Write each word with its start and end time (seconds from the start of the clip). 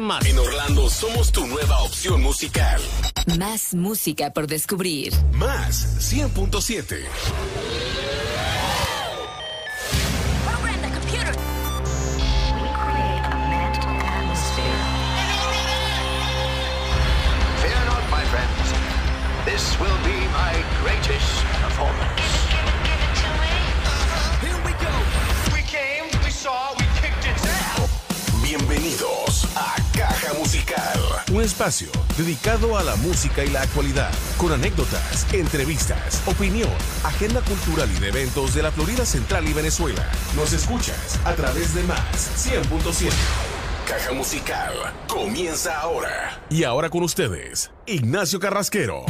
Más. 0.00 0.26
En 0.26 0.38
Orlando 0.38 0.90
somos 0.90 1.30
tu 1.30 1.46
nueva 1.46 1.82
opción 1.82 2.20
musical. 2.20 2.80
Más 3.38 3.74
música 3.74 4.32
por 4.32 4.46
descubrir. 4.48 5.12
Más 5.32 6.12
100.7. 6.12 7.04
Fear 17.62 17.84
not, 17.86 18.10
my 18.10 18.24
friends. 18.24 18.74
This 19.44 19.78
will 19.78 19.98
be 20.04 20.18
my 20.32 20.64
greatest 20.82 21.44
performance. 21.62 22.23
Un 31.34 31.42
espacio 31.42 31.88
dedicado 32.16 32.78
a 32.78 32.84
la 32.84 32.94
música 32.94 33.44
y 33.44 33.50
la 33.50 33.62
actualidad, 33.62 34.12
con 34.36 34.52
anécdotas, 34.52 35.26
entrevistas, 35.34 36.22
opinión, 36.26 36.70
agenda 37.02 37.40
cultural 37.40 37.90
y 37.90 37.98
de 37.98 38.10
eventos 38.10 38.54
de 38.54 38.62
la 38.62 38.70
Florida 38.70 39.04
Central 39.04 39.48
y 39.48 39.52
Venezuela. 39.52 40.08
Nos 40.36 40.52
escuchas 40.52 41.18
a 41.24 41.34
través 41.34 41.74
de 41.74 41.82
Más 41.82 41.98
100.7. 42.48 43.10
Caja 43.84 44.12
Musical 44.12 44.74
comienza 45.08 45.80
ahora. 45.80 46.40
Y 46.50 46.62
ahora 46.62 46.88
con 46.88 47.02
ustedes, 47.02 47.72
Ignacio 47.84 48.38
Carrasquero. 48.38 49.04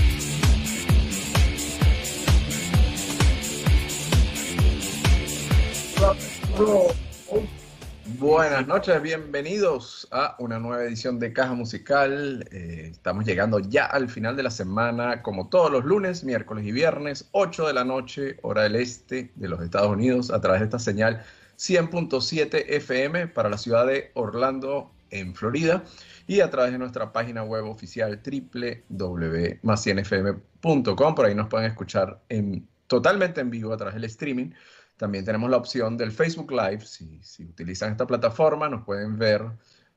Buenas 8.24 8.66
noches, 8.66 9.00
bienvenidos 9.02 10.08
a 10.10 10.34
una 10.38 10.58
nueva 10.58 10.82
edición 10.82 11.18
de 11.18 11.34
Caja 11.34 11.52
Musical. 11.52 12.48
Eh, 12.52 12.88
estamos 12.90 13.26
llegando 13.26 13.58
ya 13.58 13.84
al 13.84 14.08
final 14.08 14.34
de 14.34 14.42
la 14.42 14.50
semana, 14.50 15.20
como 15.20 15.50
todos 15.50 15.70
los 15.70 15.84
lunes, 15.84 16.24
miércoles 16.24 16.64
y 16.64 16.72
viernes, 16.72 17.28
8 17.32 17.66
de 17.66 17.74
la 17.74 17.84
noche, 17.84 18.38
hora 18.40 18.62
del 18.62 18.76
este 18.76 19.30
de 19.34 19.46
los 19.46 19.60
Estados 19.60 19.90
Unidos, 19.90 20.30
a 20.30 20.40
través 20.40 20.60
de 20.60 20.64
esta 20.64 20.78
señal 20.78 21.22
100.7 21.58 22.64
FM 22.66 23.28
para 23.28 23.50
la 23.50 23.58
ciudad 23.58 23.86
de 23.86 24.10
Orlando, 24.14 24.90
en 25.10 25.34
Florida, 25.34 25.84
y 26.26 26.40
a 26.40 26.48
través 26.48 26.72
de 26.72 26.78
nuestra 26.78 27.12
página 27.12 27.44
web 27.44 27.66
oficial 27.66 28.22
www.más100fm.com. 28.24 31.14
Por 31.14 31.26
ahí 31.26 31.34
nos 31.34 31.48
pueden 31.48 31.66
escuchar 31.66 32.22
en, 32.30 32.66
totalmente 32.86 33.42
en 33.42 33.50
vivo 33.50 33.74
a 33.74 33.76
través 33.76 33.96
del 33.96 34.04
streaming. 34.04 34.52
También 34.96 35.24
tenemos 35.24 35.50
la 35.50 35.56
opción 35.56 35.96
del 35.96 36.12
Facebook 36.12 36.52
Live. 36.52 36.80
Si, 36.86 37.44
utilizan 37.44 37.92
esta 37.92 38.06
plataforma, 38.06 38.68
nos 38.68 38.84
pueden 38.84 39.18
ver 39.18 39.42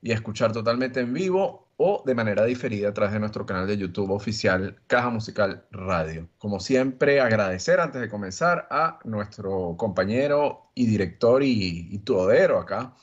y 0.02 0.12
escuchar 0.12 0.52
totalmente 0.52 1.00
en 1.00 1.14
vivo 1.14 1.67
o 1.78 2.03
de 2.06 2.16
manera 2.16 2.44
diferida 2.45 2.90
a 2.90 2.94
través 2.94 3.14
de 3.14 3.20
nuestro 3.20 3.45
canal 3.45 3.68
de 3.68 3.78
YouTube 3.78 4.12
oficial 4.12 4.80
Caja 4.88 5.09
Musical 5.09 5.66
Radio. 5.72 6.28
Como 6.38 6.59
siempre, 6.59 7.22
agradecer 7.22 7.80
antes 7.80 8.02
de 8.02 8.09
comenzar 8.09 8.68
a 8.72 9.00
nuestro 9.03 9.75
compañero 9.78 10.72
y 10.73 10.88
director 10.88 11.44
y, 11.44 11.88
y 11.92 12.00
tuodero 12.00 12.59
acá, 12.59 12.94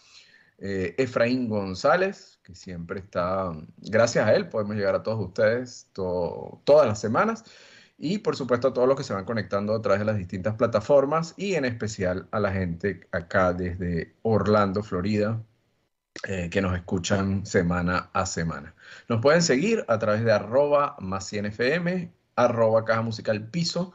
eh, 0.59 0.95
Efraín 0.98 1.48
González, 1.48 2.39
que 2.42 2.55
siempre 2.55 3.00
está, 3.00 3.53
gracias 3.78 4.27
a 4.27 4.34
él 4.34 4.48
podemos 4.48 4.77
llegar 4.77 4.95
a 4.95 5.03
todos 5.03 5.20
ustedes 5.20 5.89
to, 5.92 6.61
todas 6.65 6.87
las 6.87 7.00
semanas 7.00 7.45
y 7.98 8.19
por 8.19 8.37
supuesto 8.37 8.69
a 8.69 8.75
todos 8.75 8.89
los 8.89 8.97
que 8.97 9.05
se 9.05 9.14
van 9.14 9.25
conectando 9.25 9.75
a 9.75 9.83
través 9.83 10.00
de 10.00 10.06
las 10.06 10.17
distintas 10.17 10.55
plataformas 10.55 11.34
y 11.37 11.55
en 11.55 11.64
especial 11.64 12.28
a 12.33 12.41
la 12.41 12.53
gente 12.53 13.09
acá 13.12 13.53
desde 13.53 14.14
Orlando, 14.23 14.83
Florida, 14.83 15.42
eh, 16.28 16.48
que 16.50 16.62
nos 16.62 16.75
escuchan 16.77 17.45
semana 17.45 18.11
a 18.12 18.27
semana. 18.27 18.75
Nos 19.09 19.20
pueden 19.20 19.42
seguir 19.42 19.84
a 19.89 19.98
través 19.98 20.25
de 20.25 20.33
arroba 20.33 20.97
más 21.00 21.27
100 21.27 21.47
FM, 21.47 22.12
arroba 22.37 22.84
caja 22.84 23.03
musical 23.03 23.48
piso, 23.48 23.95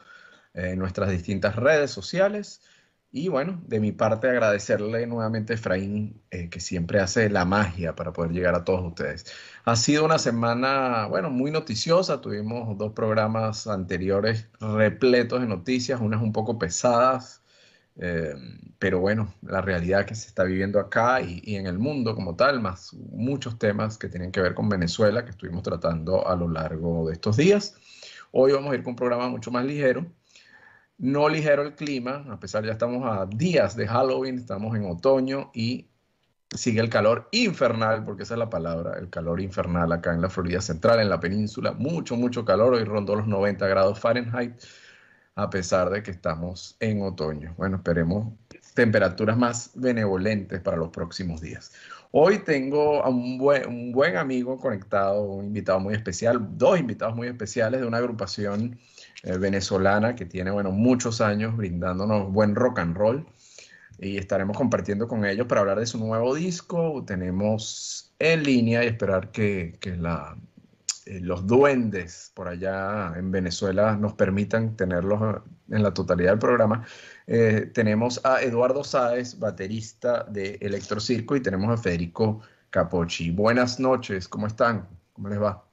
en 0.54 0.66
eh, 0.66 0.76
nuestras 0.76 1.10
distintas 1.10 1.56
redes 1.56 1.92
sociales. 1.92 2.62
Y 3.12 3.28
bueno, 3.28 3.60
de 3.66 3.80
mi 3.80 3.92
parte 3.92 4.30
agradecerle 4.30 5.08
nuevamente 5.08 5.54
a 5.54 5.56
Efraín, 5.56 6.22
eh, 6.30 6.48
que 6.50 6.60
siempre 6.60 7.00
hace 7.00 7.28
la 7.30 7.44
magia 7.44 7.96
para 7.96 8.14
poder 8.14 8.32
llegar 8.32 8.54
a 8.54 8.64
todos 8.64 8.86
ustedes. 8.86 9.26
Ha 9.66 9.76
sido 9.76 10.06
una 10.06 10.20
semana, 10.20 11.08
bueno, 11.08 11.32
muy 11.32 11.50
noticiosa. 11.50 12.22
Tuvimos 12.22 12.78
dos 12.78 12.94
programas 12.94 13.66
anteriores 13.66 14.48
repletos 14.60 15.42
de 15.42 15.48
noticias, 15.48 16.00
unas 16.00 16.22
un 16.22 16.32
poco 16.32 16.60
pesadas, 16.60 17.42
eh, 17.98 18.36
pero 18.78 19.00
bueno, 19.00 19.34
la 19.42 19.62
realidad 19.62 20.06
que 20.06 20.16
se 20.16 20.28
está 20.28 20.44
viviendo 20.44 20.80
acá 20.80 21.22
y, 21.22 21.42
y, 21.44 21.56
en 21.56 21.66
el 21.68 21.80
mundo 21.80 22.16
como 22.16 22.36
tal, 22.36 22.62
más 22.62 22.94
muchos 22.94 23.58
temas 23.58 23.98
que 23.98 24.10
tienen 24.10 24.32
que 24.32 24.42
ver 24.42 24.54
con 24.54 24.70
Venezuela 24.70 25.26
que 25.26 25.32
estuvimos 25.32 25.64
tratando 25.64 26.28
a 26.28 26.36
lo 26.36 26.48
largo 26.48 27.08
de 27.08 27.14
estos 27.14 27.38
días. 27.38 27.76
Hoy 28.32 28.52
vamos 28.54 28.72
a 28.72 28.76
ir 28.76 28.84
con 28.84 28.92
un 28.92 28.98
programa 28.98 29.30
mucho 29.30 29.52
más 29.52 29.66
ligero 29.66 30.06
no 31.00 31.30
ligero 31.30 31.64
el 31.64 31.76
clima, 31.76 32.26
a 32.30 32.40
pesar 32.40 32.66
ya 32.66 32.74
estamos 32.74 33.04
a 33.06 33.26
días 33.26 33.76
de 33.76 33.88
Halloween, 33.88 34.38
estamos 34.38 34.76
en 34.76 34.86
otoño 34.86 35.50
y 35.54 35.88
sigue 36.54 36.82
el 36.82 36.90
calor 36.90 37.30
infernal, 37.32 38.04
porque 38.04 38.24
esa 38.24 38.34
es 38.34 38.40
la 38.40 38.50
palabra, 38.50 38.98
el 39.00 39.10
calor 39.10 39.40
infernal 39.40 39.92
acá 39.94 40.14
en 40.14 40.22
la 40.22 40.30
Florida 40.30 40.60
Central, 40.62 41.00
en 41.00 41.10
la 41.10 41.20
península, 41.20 41.72
mucho, 41.72 42.18
mucho 42.18 42.44
calor, 42.44 42.74
hoy 42.74 42.84
rondó 42.84 43.16
los 43.16 43.28
90 43.28 43.66
grados 43.68 44.00
Fahrenheit, 44.00 44.54
a 45.36 45.50
pesar 45.50 45.90
de 45.90 46.04
que 46.04 46.12
estamos 46.12 46.76
en 46.82 47.02
otoño. 47.02 47.54
Bueno, 47.58 47.78
esperemos 47.78 48.34
temperaturas 48.74 49.38
más 49.38 49.72
benevolentes 49.76 50.60
para 50.60 50.76
los 50.76 50.90
próximos 50.90 51.40
días. 51.40 51.72
Hoy 52.12 52.40
tengo 52.40 53.04
a 53.06 53.10
un 53.10 53.38
buen, 53.38 53.68
un 53.70 53.92
buen 53.94 54.18
amigo 54.18 54.58
conectado, 54.58 55.22
un 55.22 55.46
invitado 55.46 55.80
muy 55.80 55.94
especial, 55.94 56.58
dos 56.58 56.78
invitados 56.78 57.16
muy 57.16 57.28
especiales 57.28 57.80
de 57.80 57.88
una 57.88 58.00
agrupación 58.00 58.78
eh, 59.24 59.38
venezolana 59.38 60.16
que 60.16 60.26
tiene, 60.26 60.52
bueno, 60.52 60.72
muchos 60.72 61.22
años 61.22 61.56
brindándonos 61.58 62.32
buen 62.32 62.56
rock 62.56 62.80
and 62.80 62.96
roll 62.96 63.26
y 64.00 64.18
estaremos 64.18 64.58
compartiendo 64.58 65.08
con 65.08 65.26
ellos 65.26 65.48
para 65.48 65.62
hablar 65.62 65.80
de 65.80 65.86
su 65.86 65.98
nuevo 65.98 66.34
disco. 66.36 67.04
Tenemos 67.06 68.14
en 68.20 68.44
línea 68.44 68.84
y 68.84 68.88
esperar 68.88 69.32
que, 69.32 69.78
que 69.80 69.96
la, 69.98 70.38
eh, 71.10 71.20
los 71.22 71.48
duendes 71.48 72.32
por 72.36 72.48
allá 72.48 73.14
en 73.16 73.32
Venezuela 73.32 73.96
nos 73.96 74.14
permitan 74.14 74.76
tenerlos 74.76 75.42
en 75.70 75.82
la 75.82 75.92
totalidad 75.92 76.32
del 76.32 76.40
programa. 76.40 76.86
Eh, 77.26 77.72
tenemos 77.74 78.24
a 78.24 78.42
Eduardo 78.44 78.84
Sáez, 78.84 79.40
baterista 79.40 80.24
de 80.24 80.60
Electrocirco, 80.62 81.36
y 81.36 81.42
tenemos 81.42 81.70
a 81.72 81.82
Federico 81.82 82.42
Capochi. 82.70 83.32
Buenas 83.32 83.80
noches, 83.80 84.28
¿cómo 84.28 84.46
están? 84.46 84.88
¿Cómo 85.14 85.30
les 85.30 85.42
va? 85.42 85.66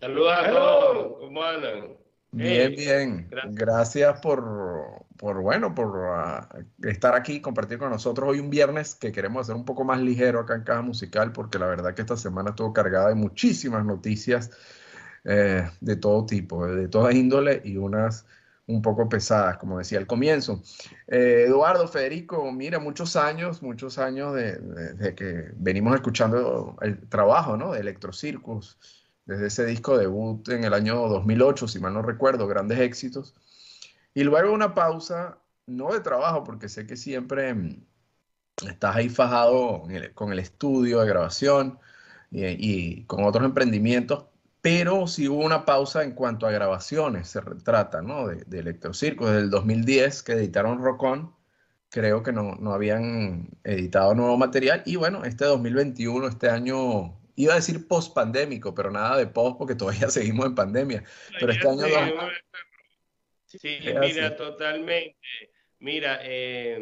Saludos 0.00 0.32
a 0.32 0.50
todos, 0.50 1.16
¿cómo 1.18 1.42
andan? 1.42 1.99
Bien, 2.32 2.74
bien. 2.74 3.26
Gracias, 3.28 3.54
Gracias 3.54 4.20
por, 4.20 5.04
por, 5.16 5.40
bueno, 5.40 5.74
por 5.74 5.88
uh, 5.88 6.88
estar 6.88 7.14
aquí 7.14 7.34
y 7.34 7.40
compartir 7.40 7.78
con 7.78 7.90
nosotros 7.90 8.28
hoy 8.28 8.38
un 8.38 8.50
viernes 8.50 8.94
que 8.94 9.10
queremos 9.10 9.42
hacer 9.42 9.56
un 9.56 9.64
poco 9.64 9.84
más 9.84 10.00
ligero 10.00 10.40
acá 10.40 10.54
en 10.54 10.62
Caja 10.62 10.82
Musical, 10.82 11.32
porque 11.32 11.58
la 11.58 11.66
verdad 11.66 11.94
que 11.94 12.02
esta 12.02 12.16
semana 12.16 12.50
estuvo 12.50 12.72
cargada 12.72 13.08
de 13.08 13.16
muchísimas 13.16 13.84
noticias 13.84 14.50
eh, 15.24 15.68
de 15.80 15.96
todo 15.96 16.24
tipo, 16.24 16.66
de 16.66 16.88
toda 16.88 17.12
índole 17.12 17.62
y 17.64 17.76
unas 17.76 18.26
un 18.66 18.82
poco 18.82 19.08
pesadas, 19.08 19.56
como 19.56 19.78
decía 19.78 19.98
al 19.98 20.06
comienzo. 20.06 20.62
Eh, 21.08 21.46
Eduardo, 21.48 21.88
Federico, 21.88 22.52
mira, 22.52 22.78
muchos 22.78 23.16
años, 23.16 23.60
muchos 23.62 23.98
años 23.98 24.34
de, 24.34 24.52
de, 24.58 24.94
de 24.94 25.14
que 25.16 25.50
venimos 25.56 25.96
escuchando 25.96 26.76
el 26.80 27.08
trabajo, 27.08 27.56
¿no? 27.56 27.72
De 27.72 27.80
Electrocircus 27.80 28.78
desde 29.26 29.46
ese 29.46 29.66
disco 29.66 29.96
debut 29.98 30.48
en 30.48 30.64
el 30.64 30.74
año 30.74 31.08
2008, 31.08 31.68
si 31.68 31.78
mal 31.78 31.94
no 31.94 32.02
recuerdo, 32.02 32.46
grandes 32.46 32.80
éxitos. 32.80 33.34
Y 34.14 34.24
luego 34.24 34.52
una 34.52 34.74
pausa, 34.74 35.38
no 35.66 35.92
de 35.92 36.00
trabajo, 36.00 36.44
porque 36.44 36.68
sé 36.68 36.86
que 36.86 36.96
siempre 36.96 37.54
estás 38.68 38.96
ahí 38.96 39.08
fajado 39.08 39.84
con 40.14 40.32
el 40.32 40.38
estudio 40.38 41.00
de 41.00 41.08
grabación 41.08 41.78
y, 42.30 43.04
con 43.06 43.24
otros 43.24 43.44
emprendimientos, 43.44 44.26
pero 44.60 45.06
sí 45.06 45.28
hubo 45.28 45.44
una 45.44 45.64
pausa 45.64 46.04
en 46.04 46.12
cuanto 46.12 46.46
a 46.46 46.50
grabaciones, 46.50 47.28
se 47.28 47.40
trata, 47.64 48.02
¿no? 48.02 48.26
De, 48.28 48.44
de 48.46 48.58
Electrocirco, 48.60 49.26
desde 49.26 49.40
el 49.42 49.50
2010 49.50 50.22
que 50.22 50.32
editaron 50.32 50.82
Rock 50.82 51.02
On, 51.04 51.34
creo 51.90 52.22
que 52.22 52.32
no, 52.32 52.56
no 52.56 52.72
habían 52.72 53.48
editado 53.64 54.14
nuevo 54.14 54.36
material, 54.36 54.82
y 54.86 54.96
bueno, 54.96 55.24
este 55.24 55.44
2021, 55.46 56.26
este 56.28 56.50
año 56.50 57.19
iba 57.36 57.52
a 57.52 57.56
decir 57.56 57.86
post 57.86 58.14
pandémico, 58.14 58.74
pero 58.74 58.90
nada 58.90 59.16
de 59.16 59.26
post 59.26 59.58
porque 59.58 59.74
todavía 59.74 60.08
seguimos 60.10 60.46
en 60.46 60.54
pandemia. 60.54 61.04
Pero 61.38 61.52
este 61.52 61.68
año... 61.68 61.84
Sí, 63.46 63.58
sí 63.58 63.80
mira, 63.82 64.28
así. 64.28 64.36
totalmente. 64.36 65.16
Mira, 65.80 66.20
eh, 66.22 66.78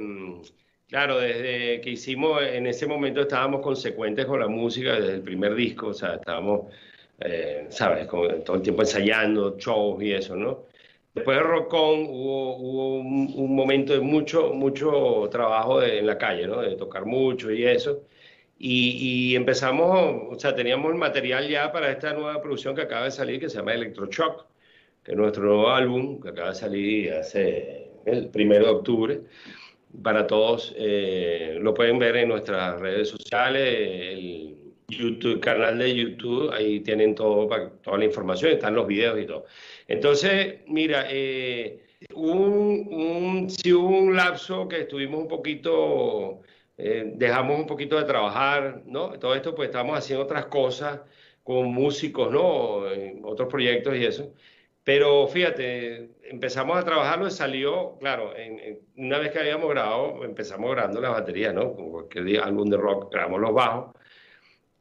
claro, 0.88 1.18
desde 1.18 1.80
que 1.80 1.90
hicimos, 1.90 2.42
en 2.42 2.66
ese 2.66 2.86
momento 2.86 3.22
estábamos 3.22 3.62
consecuentes 3.62 4.26
con 4.26 4.40
la 4.40 4.48
música 4.48 4.94
desde 4.94 5.14
el 5.14 5.22
primer 5.22 5.54
disco, 5.54 5.88
o 5.88 5.94
sea, 5.94 6.16
estábamos, 6.16 6.72
eh, 7.20 7.66
¿sabes? 7.70 8.06
Con, 8.06 8.44
todo 8.44 8.56
el 8.56 8.62
tiempo 8.62 8.82
ensayando, 8.82 9.56
shows 9.58 10.02
y 10.02 10.12
eso, 10.12 10.36
¿no? 10.36 10.66
Después 11.14 11.38
de 11.38 11.42
Rockon 11.42 12.06
hubo, 12.08 12.56
hubo 12.56 12.96
un, 13.00 13.32
un, 13.34 13.56
momento 13.56 13.92
de 13.92 14.00
mucho, 14.00 14.52
mucho 14.52 15.28
trabajo 15.30 15.80
de, 15.80 15.98
en 16.00 16.06
la 16.06 16.18
calle, 16.18 16.46
¿no? 16.46 16.60
De 16.60 16.76
tocar 16.76 17.06
mucho 17.06 17.50
y 17.50 17.64
eso. 17.64 18.02
Y, 18.60 19.36
empezamos, 19.36 20.22
o 20.30 20.38
sea, 20.38 20.54
teníamos 20.54 20.92
el 20.92 20.98
material 20.98 21.48
ya 21.48 21.70
para 21.70 21.92
esta 21.92 22.12
nueva 22.12 22.42
producción 22.42 22.74
que 22.74 22.82
acaba 22.82 23.04
de 23.04 23.12
salir, 23.12 23.38
que 23.38 23.48
se 23.48 23.58
llama 23.58 23.74
Electroshock, 23.74 24.46
que 25.04 25.12
es 25.12 25.16
nuestro 25.16 25.44
nuevo 25.44 25.70
álbum, 25.70 26.20
que 26.20 26.30
acaba 26.30 26.50
de 26.50 26.54
salir 26.56 27.12
hace 27.12 27.90
el 28.04 28.28
primero 28.30 28.64
de 28.66 28.70
octubre. 28.72 29.20
Para 30.02 30.26
todos, 30.26 30.74
eh, 30.76 31.58
lo 31.60 31.72
pueden 31.72 31.98
ver 31.98 32.16
en 32.16 32.28
nuestras 32.28 32.80
redes 32.80 33.08
sociales, 33.08 33.74
el 34.12 34.56
YouTube, 34.88 35.40
canal 35.40 35.78
de 35.78 35.94
YouTube, 35.94 36.50
ahí 36.52 36.80
tienen 36.80 37.14
todo, 37.14 37.48
toda 37.82 37.98
la 37.98 38.04
información, 38.04 38.52
están 38.52 38.74
los 38.74 38.86
videos 38.86 39.20
y 39.20 39.26
todo. 39.26 39.46
Entonces, 39.86 40.60
mira, 40.66 41.06
eh, 41.10 41.84
un, 42.14 42.88
un, 42.90 43.50
sí 43.50 43.72
hubo 43.72 43.88
un 43.88 44.16
lapso 44.16 44.68
que 44.68 44.80
estuvimos 44.80 45.20
un 45.20 45.28
poquito 45.28 46.42
eh, 46.78 47.12
dejamos 47.16 47.58
un 47.60 47.66
poquito 47.66 47.96
de 47.98 48.04
trabajar, 48.04 48.82
¿no? 48.86 49.18
Todo 49.18 49.34
esto, 49.34 49.54
pues 49.54 49.68
estamos 49.68 49.98
haciendo 49.98 50.24
otras 50.24 50.46
cosas 50.46 51.00
con 51.42 51.66
músicos, 51.72 52.30
¿no? 52.32 52.84
otros 53.24 53.48
proyectos 53.48 53.96
y 53.96 54.04
eso. 54.04 54.34
Pero 54.84 55.26
fíjate, 55.28 56.10
empezamos 56.24 56.78
a 56.78 56.84
trabajarlo 56.84 57.26
y 57.28 57.30
salió, 57.30 57.98
claro, 57.98 58.32
una 58.96 59.18
vez 59.18 59.32
que 59.32 59.38
habíamos 59.40 59.68
grabado, 59.70 60.24
empezamos 60.24 60.70
grabando 60.70 61.00
las 61.00 61.12
baterías, 61.12 61.54
¿no? 61.54 61.74
Como 61.74 61.92
cualquier 61.92 62.42
álbum 62.42 62.68
de 62.70 62.76
rock, 62.78 63.12
grabamos 63.12 63.40
los 63.40 63.54
bajos. 63.54 63.94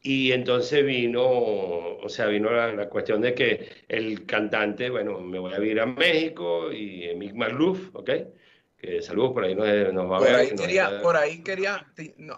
Y 0.02 0.32
entonces 0.32 0.86
vino, 0.86 1.22
o 1.26 2.10
sea, 2.10 2.28
vino 2.28 2.50
la, 2.52 2.88
cuestión 2.90 3.22
de 3.22 3.34
que 3.34 3.70
el 3.90 4.26
cantante, 4.26 4.90
bueno, 4.90 5.20
me 5.20 5.40
voy 5.40 5.54
a 5.54 5.60
vivir 5.60 5.80
a 5.82 5.86
México 5.86 6.72
y 6.72 7.14
Mick 7.16 7.34
Marlouf, 7.36 7.94
¿ok? 7.96 8.12
Que 8.78 9.02
saludos 9.02 9.34
por 9.34 9.44
ahí 9.44 9.56
nos, 9.56 9.66
va 9.66 10.18
a 10.18 10.20
por 10.20 10.28
ver. 10.28 10.36
Ahí 10.36 10.56
quería, 10.56 11.02
Por 11.02 11.18
ahí 11.18 11.44
quería, 11.44 11.88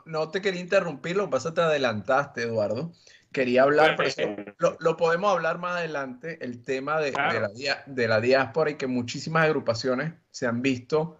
no, 0.05 0.29
te 0.29 0.41
quería 0.41 0.61
interrumpir, 0.61 1.17
lo 1.17 1.25
que 1.25 1.31
pasa 1.31 1.53
te 1.53 1.61
adelantaste, 1.61 2.43
Eduardo. 2.43 2.93
Quería 3.31 3.63
hablar, 3.63 3.95
pero 3.95 4.55
lo, 4.79 4.97
podemos 4.97 5.31
hablar 5.31 5.59
más 5.59 5.77
adelante, 5.77 6.39
el 6.41 6.63
tema 6.63 6.99
de, 6.99 7.11
de, 7.85 8.07
la, 8.07 8.19
diáspora 8.19 8.71
y 8.71 8.75
que 8.75 8.87
muchísimas 8.87 9.45
agrupaciones 9.45 10.13
se 10.31 10.47
han 10.47 10.63
visto, 10.63 11.19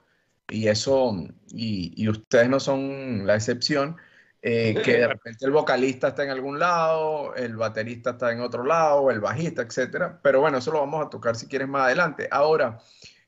y 0.49 0.67
eso, 0.67 1.13
y, 1.49 1.93
y 1.95 2.09
ustedes 2.09 2.49
no 2.49 2.59
son 2.59 3.27
la 3.27 3.35
excepción, 3.35 3.97
eh, 4.41 4.81
que 4.85 4.93
de 4.93 5.07
repente 5.07 5.45
el 5.45 5.51
vocalista 5.51 6.09
está 6.09 6.23
en 6.23 6.29
algún 6.29 6.59
lado, 6.59 7.35
el 7.35 7.57
baterista 7.57 8.11
está 8.11 8.31
en 8.31 8.39
otro 8.39 8.63
lado, 8.63 9.11
el 9.11 9.19
bajista, 9.19 9.63
etcétera. 9.63 10.19
Pero 10.23 10.39
bueno, 10.39 10.59
eso 10.59 10.71
lo 10.71 10.79
vamos 10.79 11.05
a 11.05 11.09
tocar 11.09 11.35
si 11.35 11.47
quieres 11.47 11.67
más 11.67 11.83
adelante. 11.83 12.27
Ahora, 12.31 12.79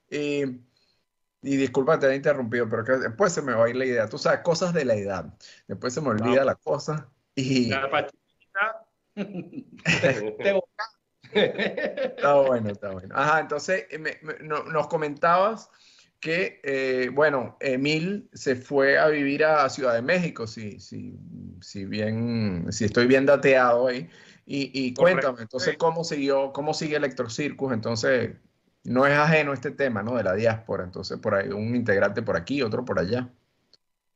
eh, 0.09 0.59
y 1.41 1.57
disculpa, 1.57 1.97
te 1.97 2.07
he 2.07 2.15
interrumpido, 2.15 2.69
pero 2.69 2.83
que 2.83 2.93
después 2.93 3.33
se 3.33 3.41
me 3.41 3.53
va 3.53 3.65
a 3.65 3.69
ir 3.69 3.75
la 3.75 3.85
idea. 3.85 4.07
Tú 4.07 4.17
sabes, 4.17 4.41
cosas 4.41 4.73
de 4.73 4.85
la 4.85 4.95
edad. 4.95 5.33
Después 5.67 5.93
se 5.93 6.01
me 6.01 6.09
olvida 6.09 6.45
la 6.45 6.55
cosa. 6.55 7.09
Y... 7.35 7.69
La 7.69 8.07
está 11.33 12.33
bueno, 12.35 12.69
está 12.69 12.91
bueno. 12.91 13.15
Ajá, 13.17 13.39
entonces 13.39 13.87
eh, 13.89 14.19
nos 14.41 14.87
comentabas 14.87 15.69
que, 16.19 16.61
eh, 16.63 17.09
bueno, 17.11 17.57
Emil 17.59 18.29
se 18.33 18.55
fue 18.55 18.99
a 18.99 19.07
vivir 19.07 19.43
a 19.43 19.67
Ciudad 19.69 19.95
de 19.95 20.03
México, 20.03 20.45
si, 20.45 20.79
si, 20.79 21.17
si 21.61 21.85
bien, 21.85 22.67
si 22.69 22.85
estoy 22.85 23.07
bien 23.07 23.25
dateado 23.25 23.87
ahí. 23.87 24.07
Y, 24.45 24.69
y 24.73 24.93
cuéntame, 24.93 25.41
entonces, 25.41 25.77
¿cómo 25.77 26.03
siguió, 26.03 26.53
cómo 26.53 26.75
sigue 26.75 26.97
Electrocircus? 26.97 27.73
Entonces, 27.73 28.35
no 28.83 29.05
es 29.05 29.13
ajeno 29.13 29.53
este 29.53 29.71
tema, 29.71 30.01
¿no? 30.01 30.15
De 30.15 30.23
la 30.23 30.33
diáspora. 30.33 30.83
Entonces, 30.83 31.19
por 31.19 31.35
ahí 31.35 31.49
un 31.49 31.75
integrante 31.75 32.21
por 32.21 32.35
aquí, 32.37 32.61
otro 32.61 32.83
por 32.83 32.99
allá. 32.99 33.27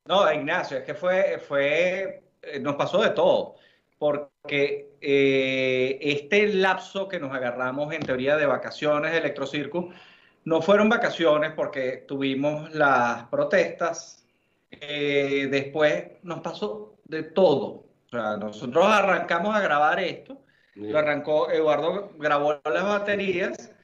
No, 0.05 0.31
Ignacio, 0.31 0.77
es 0.77 0.83
que 0.83 0.93
fue, 0.93 1.39
fue, 1.39 2.23
eh, 2.41 2.59
nos 2.59 2.75
pasó 2.75 3.01
de 3.01 3.09
todo, 3.09 3.55
porque 3.97 4.97
eh, 5.01 5.97
este 5.99 6.47
lapso 6.53 7.07
que 7.07 7.19
nos 7.19 7.33
agarramos 7.33 7.91
en 7.93 8.01
teoría 8.01 8.37
de 8.37 8.45
vacaciones 8.45 9.11
de 9.11 9.17
Electrocircus, 9.17 9.95
no 10.43 10.61
fueron 10.61 10.89
vacaciones 10.89 11.53
porque 11.53 12.03
tuvimos 12.07 12.71
las 12.75 13.23
protestas, 13.29 14.23
eh, 14.69 15.47
después 15.49 16.05
nos 16.21 16.41
pasó 16.41 16.97
de 17.05 17.23
todo. 17.23 17.85
O 18.05 18.09
sea, 18.11 18.37
nosotros 18.37 18.85
arrancamos 18.85 19.55
a 19.55 19.61
grabar 19.61 19.99
esto, 19.99 20.39
lo 20.75 20.99
arrancó, 20.99 21.49
Eduardo 21.49 22.11
grabó 22.19 22.59
las 22.63 22.83
baterías 22.83 23.74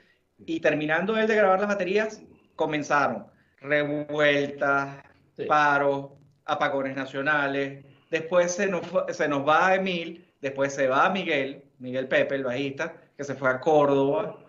y 0.45 0.59
terminando 0.59 1.17
él 1.17 1.27
de 1.27 1.35
grabar 1.35 1.59
las 1.59 1.69
baterías, 1.69 2.21
comenzaron 2.55 3.25
revueltas, 3.61 5.03
paros, 5.47 6.11
apagones 6.45 6.95
nacionales. 6.95 7.85
Después 8.09 8.53
se 8.53 8.67
nos, 8.67 8.81
se 9.09 9.27
nos 9.27 9.47
va 9.47 9.75
Emil, 9.75 10.27
después 10.41 10.73
se 10.73 10.87
va 10.87 11.09
Miguel, 11.09 11.63
Miguel 11.79 12.07
Pepe, 12.07 12.35
el 12.35 12.43
bajista, 12.43 12.93
que 13.15 13.23
se 13.23 13.35
fue 13.35 13.49
a 13.49 13.59
Córdoba. 13.59 14.39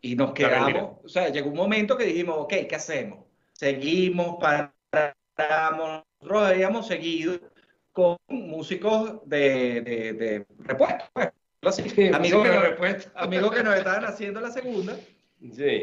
Y 0.00 0.14
nos 0.14 0.32
quedamos, 0.32 0.98
o 1.04 1.08
sea, 1.08 1.28
llegó 1.28 1.50
un 1.50 1.56
momento 1.56 1.96
que 1.96 2.04
dijimos, 2.04 2.36
ok, 2.38 2.54
¿qué 2.68 2.76
hacemos? 2.76 3.20
Seguimos, 3.52 4.36
paramos, 4.40 6.04
nosotros 6.20 6.48
habíamos 6.48 6.86
seguido 6.86 7.38
con 7.92 8.16
músicos 8.28 9.20
de, 9.24 9.80
de, 9.80 10.46
repuesto, 10.58 11.04
pues. 11.12 11.30
amigos, 12.12 12.46
que 12.46 13.08
amigos 13.14 13.52
que 13.52 13.62
nos 13.64 13.74
estaban 13.74 14.04
haciendo 14.04 14.40
la 14.40 14.50
segunda 14.50 14.96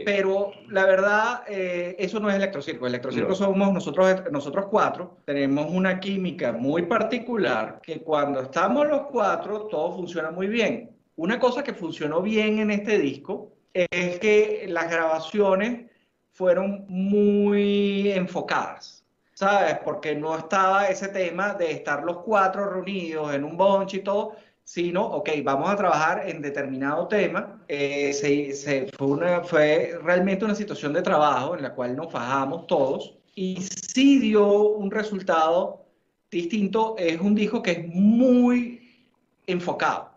pero 0.05 0.51
la 0.69 0.85
verdad, 0.85 1.43
eh, 1.47 1.95
eso 1.99 2.19
no 2.19 2.29
es 2.29 2.35
electrocirco. 2.35 2.87
Electrocirco 2.87 3.35
somos 3.35 3.73
nosotros, 3.73 4.23
nosotros 4.31 4.65
cuatro. 4.69 5.17
Tenemos 5.25 5.69
una 5.69 5.99
química 5.99 6.51
muy 6.51 6.83
particular 6.83 7.79
que 7.81 8.01
cuando 8.01 8.41
estamos 8.41 8.87
los 8.87 9.03
cuatro, 9.03 9.67
todo 9.67 9.95
funciona 9.95 10.31
muy 10.31 10.47
bien. 10.47 10.91
Una 11.15 11.39
cosa 11.39 11.63
que 11.63 11.73
funcionó 11.73 12.21
bien 12.21 12.59
en 12.59 12.71
este 12.71 12.97
disco 12.97 13.51
es 13.73 14.19
que 14.19 14.65
las 14.67 14.89
grabaciones 14.89 15.91
fueron 16.31 16.85
muy 16.87 18.11
enfocadas, 18.11 19.05
¿sabes? 19.33 19.77
Porque 19.83 20.15
no 20.15 20.37
estaba 20.37 20.87
ese 20.87 21.07
tema 21.07 21.53
de 21.53 21.71
estar 21.71 22.03
los 22.03 22.19
cuatro 22.19 22.69
reunidos 22.69 23.33
en 23.33 23.43
un 23.43 23.55
bunch 23.55 23.95
y 23.95 23.99
todo, 23.99 24.35
sino, 24.63 25.05
ok, 25.05 25.29
vamos 25.43 25.69
a 25.69 25.75
trabajar 25.75 26.27
en 26.27 26.41
determinado 26.41 27.07
tema. 27.07 27.63
Eh, 27.67 28.13
se, 28.13 28.87
fue, 28.97 29.07
una, 29.07 29.43
fue 29.43 29.99
realmente 30.01 30.45
una 30.45 30.55
situación 30.55 30.93
de 30.93 31.01
trabajo 31.01 31.55
en 31.55 31.63
la 31.63 31.73
cual 31.73 31.95
nos 31.95 32.11
fajamos 32.11 32.67
todos 32.67 33.15
y 33.35 33.57
sí 33.61 34.19
dio 34.19 34.69
un 34.69 34.89
resultado 34.89 35.85
distinto. 36.31 36.95
Es 36.97 37.19
un 37.19 37.35
disco 37.35 37.61
que 37.61 37.71
es 37.71 37.87
muy 37.87 39.07
enfocado. 39.45 40.11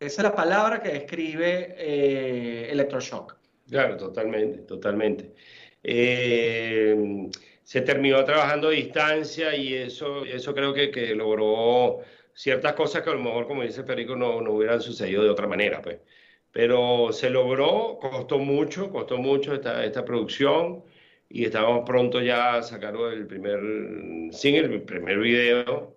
Esa 0.00 0.22
es 0.22 0.24
la 0.24 0.34
palabra 0.34 0.82
que 0.82 0.88
describe 0.88 1.76
eh, 1.78 2.68
Electroshock. 2.70 3.36
Claro, 3.68 3.96
totalmente, 3.96 4.58
totalmente. 4.62 5.32
Eh, 5.82 7.28
se 7.62 7.80
terminó 7.82 8.24
trabajando 8.24 8.68
a 8.68 8.72
distancia 8.72 9.54
y 9.54 9.74
eso, 9.74 10.24
eso 10.24 10.52
creo 10.54 10.74
que, 10.74 10.90
que 10.90 11.14
logró 11.14 12.00
ciertas 12.34 12.74
cosas 12.74 13.02
que 13.02 13.10
a 13.10 13.14
lo 13.14 13.20
mejor, 13.20 13.46
como 13.46 13.62
dice 13.62 13.84
Perico, 13.84 14.16
no, 14.16 14.40
no 14.40 14.52
hubieran 14.52 14.80
sucedido 14.80 15.22
de 15.22 15.30
otra 15.30 15.46
manera, 15.46 15.82
pues. 15.82 16.00
Pero 16.50 17.12
se 17.12 17.30
logró, 17.30 17.98
costó 18.00 18.38
mucho, 18.38 18.90
costó 18.90 19.18
mucho 19.18 19.54
esta, 19.54 19.84
esta 19.84 20.04
producción 20.04 20.84
y 21.28 21.44
estamos 21.44 21.84
pronto 21.86 22.20
ya 22.20 22.56
a 22.56 22.62
sacar 22.62 22.94
el 22.94 23.26
primer 23.26 23.60
single, 24.32 24.74
el 24.74 24.82
primer 24.82 25.18
video, 25.18 25.96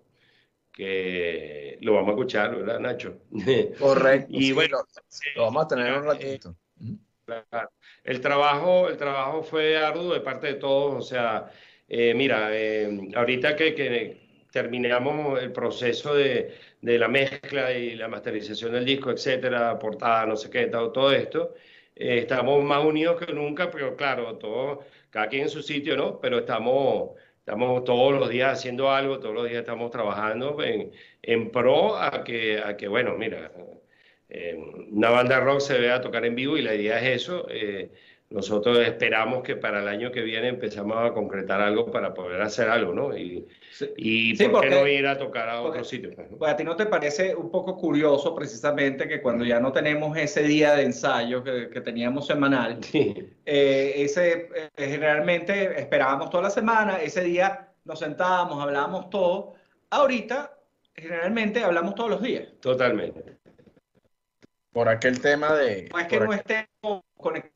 que 0.72 1.78
lo 1.82 1.94
vamos 1.94 2.08
a 2.08 2.12
escuchar, 2.12 2.56
¿verdad, 2.56 2.80
Nacho? 2.80 3.18
Correcto. 3.78 4.28
y 4.30 4.52
bueno, 4.52 4.78
lo, 5.34 5.42
vamos 5.42 5.64
a 5.64 5.68
tener 5.68 5.92
un 5.92 6.04
ratito. 6.04 6.56
El 8.04 8.20
trabajo, 8.20 8.88
el 8.88 8.96
trabajo 8.96 9.42
fue 9.42 9.76
arduo 9.76 10.14
de 10.14 10.20
parte 10.20 10.46
de 10.46 10.54
todos, 10.54 10.94
o 10.94 11.02
sea, 11.02 11.50
eh, 11.88 12.14
mira, 12.14 12.48
eh, 12.52 13.10
ahorita 13.14 13.56
que, 13.56 13.74
que 13.74 14.25
terminamos 14.56 15.42
el 15.42 15.52
proceso 15.52 16.14
de, 16.14 16.54
de, 16.80 16.98
la 16.98 17.08
mezcla 17.08 17.72
y 17.72 17.94
la 17.94 18.08
masterización 18.08 18.72
del 18.72 18.86
disco, 18.86 19.10
etcétera, 19.10 19.78
portada, 19.78 20.24
no 20.24 20.34
sé 20.34 20.48
qué, 20.48 20.66
todo, 20.68 20.92
todo 20.92 21.12
esto, 21.12 21.52
eh, 21.94 22.20
estamos 22.20 22.64
más 22.64 22.82
unidos 22.82 23.20
que 23.20 23.34
nunca, 23.34 23.70
pero 23.70 23.94
claro, 23.96 24.36
todo, 24.38 24.80
cada 25.10 25.28
quien 25.28 25.42
en 25.42 25.50
su 25.50 25.62
sitio, 25.62 25.94
¿no? 25.94 26.18
Pero 26.22 26.38
estamos, 26.38 27.10
estamos 27.38 27.84
todos 27.84 28.14
los 28.14 28.30
días 28.30 28.58
haciendo 28.58 28.90
algo, 28.90 29.20
todos 29.20 29.34
los 29.34 29.46
días 29.46 29.60
estamos 29.60 29.90
trabajando 29.90 30.62
en, 30.62 30.90
en 31.20 31.50
pro 31.50 31.94
a 31.98 32.24
que, 32.24 32.58
a 32.58 32.78
que, 32.78 32.88
bueno, 32.88 33.14
mira, 33.14 33.52
eh, 34.30 34.56
una 34.90 35.10
banda 35.10 35.38
rock 35.40 35.60
se 35.60 35.78
vea 35.78 36.00
tocar 36.00 36.24
en 36.24 36.34
vivo 36.34 36.56
y 36.56 36.62
la 36.62 36.74
idea 36.74 36.98
es 36.98 37.22
eso. 37.22 37.46
Eh, 37.50 37.90
nosotros 38.28 38.78
esperamos 38.78 39.44
que 39.44 39.54
para 39.54 39.80
el 39.80 39.88
año 39.88 40.10
que 40.10 40.20
viene 40.22 40.48
empezamos 40.48 40.96
a 40.98 41.12
concretar 41.12 41.60
algo 41.60 41.90
para 41.92 42.12
poder 42.12 42.42
hacer 42.42 42.68
algo, 42.68 42.92
¿no? 42.92 43.16
Y, 43.16 43.46
y 43.96 44.34
¿por 44.48 44.62
qué 44.62 44.70
no 44.70 44.86
ir 44.86 45.06
a 45.06 45.16
tocar 45.16 45.48
a 45.48 45.62
otro 45.62 45.84
sitio? 45.84 46.10
Pues, 46.14 46.28
pues, 46.36 46.52
a 46.52 46.56
ti 46.56 46.64
no 46.64 46.74
te 46.74 46.86
parece 46.86 47.36
un 47.36 47.50
poco 47.50 47.76
curioso 47.76 48.34
precisamente 48.34 49.06
que 49.06 49.22
cuando 49.22 49.44
ya 49.44 49.60
no 49.60 49.70
tenemos 49.70 50.16
ese 50.16 50.42
día 50.42 50.74
de 50.74 50.82
ensayo 50.82 51.44
que, 51.44 51.70
que 51.70 51.80
teníamos 51.80 52.26
semanal, 52.26 52.80
eh, 52.92 53.92
ese 53.96 54.48
eh, 54.54 54.70
generalmente 54.76 55.80
esperábamos 55.80 56.28
toda 56.28 56.44
la 56.44 56.50
semana, 56.50 57.00
ese 57.00 57.22
día 57.22 57.68
nos 57.84 58.00
sentábamos, 58.00 58.60
hablábamos 58.60 59.08
todo. 59.08 59.54
Ahorita 59.90 60.58
generalmente 60.96 61.62
hablamos 61.62 61.94
todos 61.94 62.10
los 62.10 62.22
días. 62.22 62.48
Totalmente. 62.60 63.36
Por 64.72 64.88
aquel 64.88 65.20
tema 65.20 65.54
de... 65.54 65.88
No 65.92 66.00
es 66.00 66.06
que 66.08 66.20
no 66.20 66.32
estemos 66.32 67.04
conectados. 67.16 67.55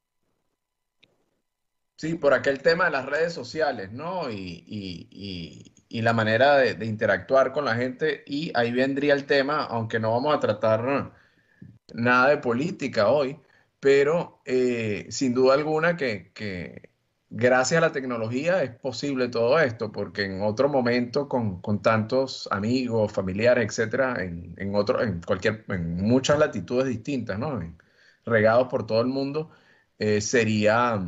Sí, 2.00 2.14
por 2.14 2.32
aquel 2.32 2.62
tema 2.62 2.86
de 2.86 2.92
las 2.92 3.04
redes 3.04 3.34
sociales, 3.34 3.92
¿no? 3.92 4.30
Y, 4.30 4.64
y, 4.66 5.72
y, 5.90 6.00
la 6.02 6.14
manera 6.14 6.56
de, 6.56 6.86
interactuar 6.86 7.52
con 7.52 7.66
la 7.66 7.74
gente. 7.76 8.24
Y 8.26 8.50
ahí 8.54 8.72
vendría 8.72 9.12
el 9.12 9.26
tema, 9.26 9.64
aunque 9.64 10.00
no 10.00 10.12
vamos 10.12 10.34
a 10.34 10.40
tratar 10.40 11.12
nada 11.94 12.30
de 12.30 12.38
política 12.38 13.08
hoy, 13.10 13.38
pero 13.80 14.40
eh, 14.46 15.08
sin 15.10 15.34
duda 15.34 15.54
alguna 15.54 15.96
que, 15.98 16.32
que, 16.32 16.90
gracias 17.28 17.78
a 17.78 17.86
la 17.86 17.92
tecnología 17.92 18.62
es 18.62 18.70
posible 18.76 19.28
todo 19.28 19.58
esto, 19.60 19.92
porque 19.92 20.24
en 20.24 20.42
otro 20.42 20.68
momento 20.70 21.28
con, 21.28 21.60
con 21.60 21.82
tantos 21.82 22.48
amigos, 22.50 23.12
familiares, 23.12 23.66
etcétera, 23.66 24.22
en, 24.24 24.54
en, 24.58 24.74
otro, 24.74 25.02
en, 25.02 25.20
cualquier, 25.22 25.64
en 25.68 25.96
muchas 25.96 26.38
latitudes 26.38 26.86
distintas, 26.88 27.38
¿no? 27.38 27.60
regados 28.24 28.68
por 28.68 28.86
todo 28.86 29.00
el 29.02 29.08
mundo, 29.08 29.50
eh, 29.98 30.20
sería 30.20 30.98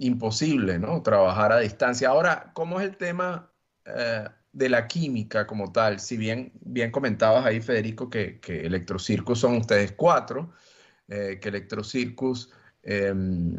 imposible, 0.00 0.78
¿no? 0.78 1.02
Trabajar 1.02 1.52
a 1.52 1.60
distancia. 1.60 2.08
Ahora, 2.08 2.50
¿cómo 2.54 2.80
es 2.80 2.86
el 2.88 2.96
tema 2.96 3.50
eh, 3.84 4.28
de 4.52 4.68
la 4.68 4.86
química 4.88 5.46
como 5.46 5.72
tal? 5.72 6.00
Si 6.00 6.16
bien, 6.16 6.52
bien 6.60 6.90
comentabas 6.90 7.44
ahí, 7.46 7.60
Federico, 7.60 8.10
que, 8.10 8.40
que 8.40 8.66
Electrocircus 8.66 9.40
son 9.40 9.56
ustedes 9.56 9.92
cuatro, 9.92 10.52
eh, 11.08 11.38
que 11.40 11.48
Electrocircus, 11.48 12.52
em, 12.82 13.56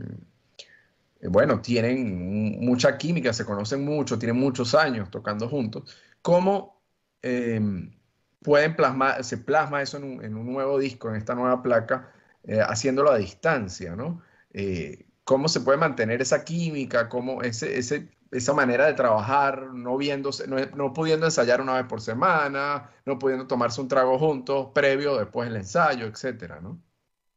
bueno, 1.29 1.61
tienen 1.61 2.59
mucha 2.61 2.97
química, 2.97 3.33
se 3.33 3.45
conocen 3.45 3.83
mucho, 3.83 4.17
tienen 4.17 4.37
muchos 4.37 4.73
años 4.75 5.09
tocando 5.11 5.49
juntos. 5.49 5.95
¿Cómo 6.21 6.81
em, 7.21 7.91
pueden 8.41 8.75
plasmar, 8.75 9.23
se 9.23 9.37
plasma 9.37 9.81
eso 9.81 9.97
en 9.97 10.03
un, 10.03 10.23
en 10.23 10.35
un, 10.35 10.51
nuevo 10.51 10.79
disco, 10.79 11.09
en 11.09 11.15
esta 11.15 11.35
nueva 11.35 11.61
placa, 11.61 12.11
eh, 12.43 12.61
haciéndolo 12.61 13.11
a 13.11 13.17
distancia, 13.17 13.95
¿no? 13.95 14.21
Cómo 15.29 15.47
se 15.47 15.61
puede 15.61 15.77
mantener 15.77 16.23
esa 16.23 16.43
química, 16.43 17.07
cómo 17.07 17.43
ese, 17.43 17.77
ese, 17.77 18.07
esa 18.31 18.51
manera 18.51 18.87
de 18.87 18.95
trabajar, 18.95 19.61
no, 19.75 19.95
viéndose, 19.95 20.47
no, 20.47 20.57
no, 20.75 20.91
pudiendo 20.91 21.27
ensayar 21.27 21.61
una 21.61 21.75
vez 21.75 21.85
por 21.85 22.01
semana, 22.01 22.89
no 23.05 23.19
pudiendo 23.19 23.45
tomarse 23.45 23.79
un 23.79 23.87
trago 23.87 24.17
juntos, 24.17 24.69
previo, 24.73 25.17
después 25.17 25.47
el 25.47 25.57
ensayo, 25.57 26.07
etcétera, 26.07 26.59
¿no? 26.59 26.81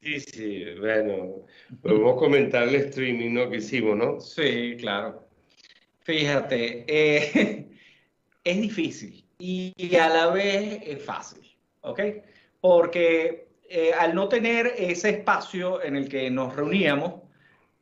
Sí, 0.00 0.20
sí, 0.20 0.64
bueno, 0.80 1.44
podemos 1.82 2.18
comentar 2.18 2.62
el 2.62 2.76
streaming 2.76 3.34
¿no? 3.34 3.50
que 3.50 3.58
hicimos, 3.58 3.94
¿no? 3.94 4.20
Sí, 4.20 4.74
claro. 4.80 5.28
Fíjate, 6.00 6.86
eh, 6.88 7.68
es 8.42 8.56
difícil 8.58 9.22
y 9.36 9.96
a 9.96 10.08
la 10.08 10.28
vez 10.28 10.80
es 10.82 11.04
fácil, 11.04 11.42
¿ok? 11.82 12.00
Porque 12.58 13.48
eh, 13.68 13.90
al 13.92 14.14
no 14.14 14.28
tener 14.28 14.74
ese 14.76 15.08
espacio 15.08 15.82
en 15.82 15.96
el 15.96 16.06
que 16.06 16.30
nos 16.30 16.54
reuníamos, 16.54 17.21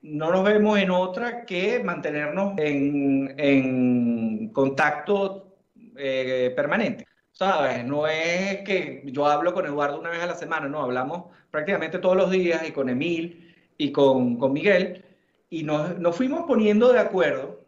no 0.02 0.30
nos 0.30 0.44
vemos 0.44 0.78
en 0.78 0.90
otra 0.90 1.44
que 1.44 1.80
mantenernos 1.82 2.54
en, 2.58 3.34
en 3.38 4.48
contacto 4.52 5.58
eh, 5.96 6.52
permanente. 6.56 7.06
¿Sabes? 7.32 7.84
No 7.84 8.06
es 8.06 8.58
que 8.64 9.02
yo 9.06 9.26
hablo 9.26 9.54
con 9.54 9.64
Eduardo 9.64 9.98
una 9.98 10.10
vez 10.10 10.20
a 10.22 10.26
la 10.26 10.34
semana, 10.34 10.68
no, 10.68 10.82
hablamos 10.82 11.24
prácticamente 11.50 11.98
todos 11.98 12.16
los 12.16 12.30
días 12.30 12.68
y 12.68 12.72
con 12.72 12.88
Emil 12.90 13.54
y 13.78 13.92
con, 13.92 14.36
con 14.36 14.52
Miguel 14.52 15.04
y 15.48 15.62
nos, 15.62 15.98
nos, 15.98 16.16
fuimos 16.16 16.44
poniendo 16.46 16.92
de 16.92 17.00
acuerdo, 17.00 17.60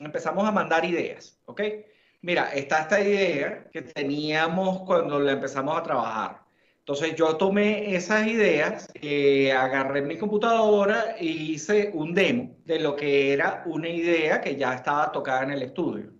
empezamos 0.00 0.48
a 0.48 0.52
mandar 0.52 0.84
ideas, 0.84 1.38
¿ok? 1.44 1.60
Mira, 2.22 2.50
está 2.52 2.80
esta 2.80 3.00
idea 3.00 3.68
que 3.70 3.82
teníamos 3.82 4.80
cuando 4.80 5.20
la 5.20 5.32
empezamos 5.32 5.78
a 5.78 5.82
trabajar. 5.82 6.47
Entonces 6.88 7.16
yo 7.16 7.36
tomé 7.36 7.94
esas 7.94 8.26
ideas, 8.26 8.88
eh, 8.94 9.52
agarré 9.52 10.00
mi 10.00 10.16
computadora 10.16 11.16
e 11.18 11.26
hice 11.26 11.90
un 11.92 12.14
demo 12.14 12.56
de 12.64 12.80
lo 12.80 12.96
que 12.96 13.34
era 13.34 13.62
una 13.66 13.90
idea 13.90 14.40
que 14.40 14.56
ya 14.56 14.72
estaba 14.72 15.12
tocada 15.12 15.42
en 15.42 15.50
el 15.50 15.62
estudio. 15.64 16.14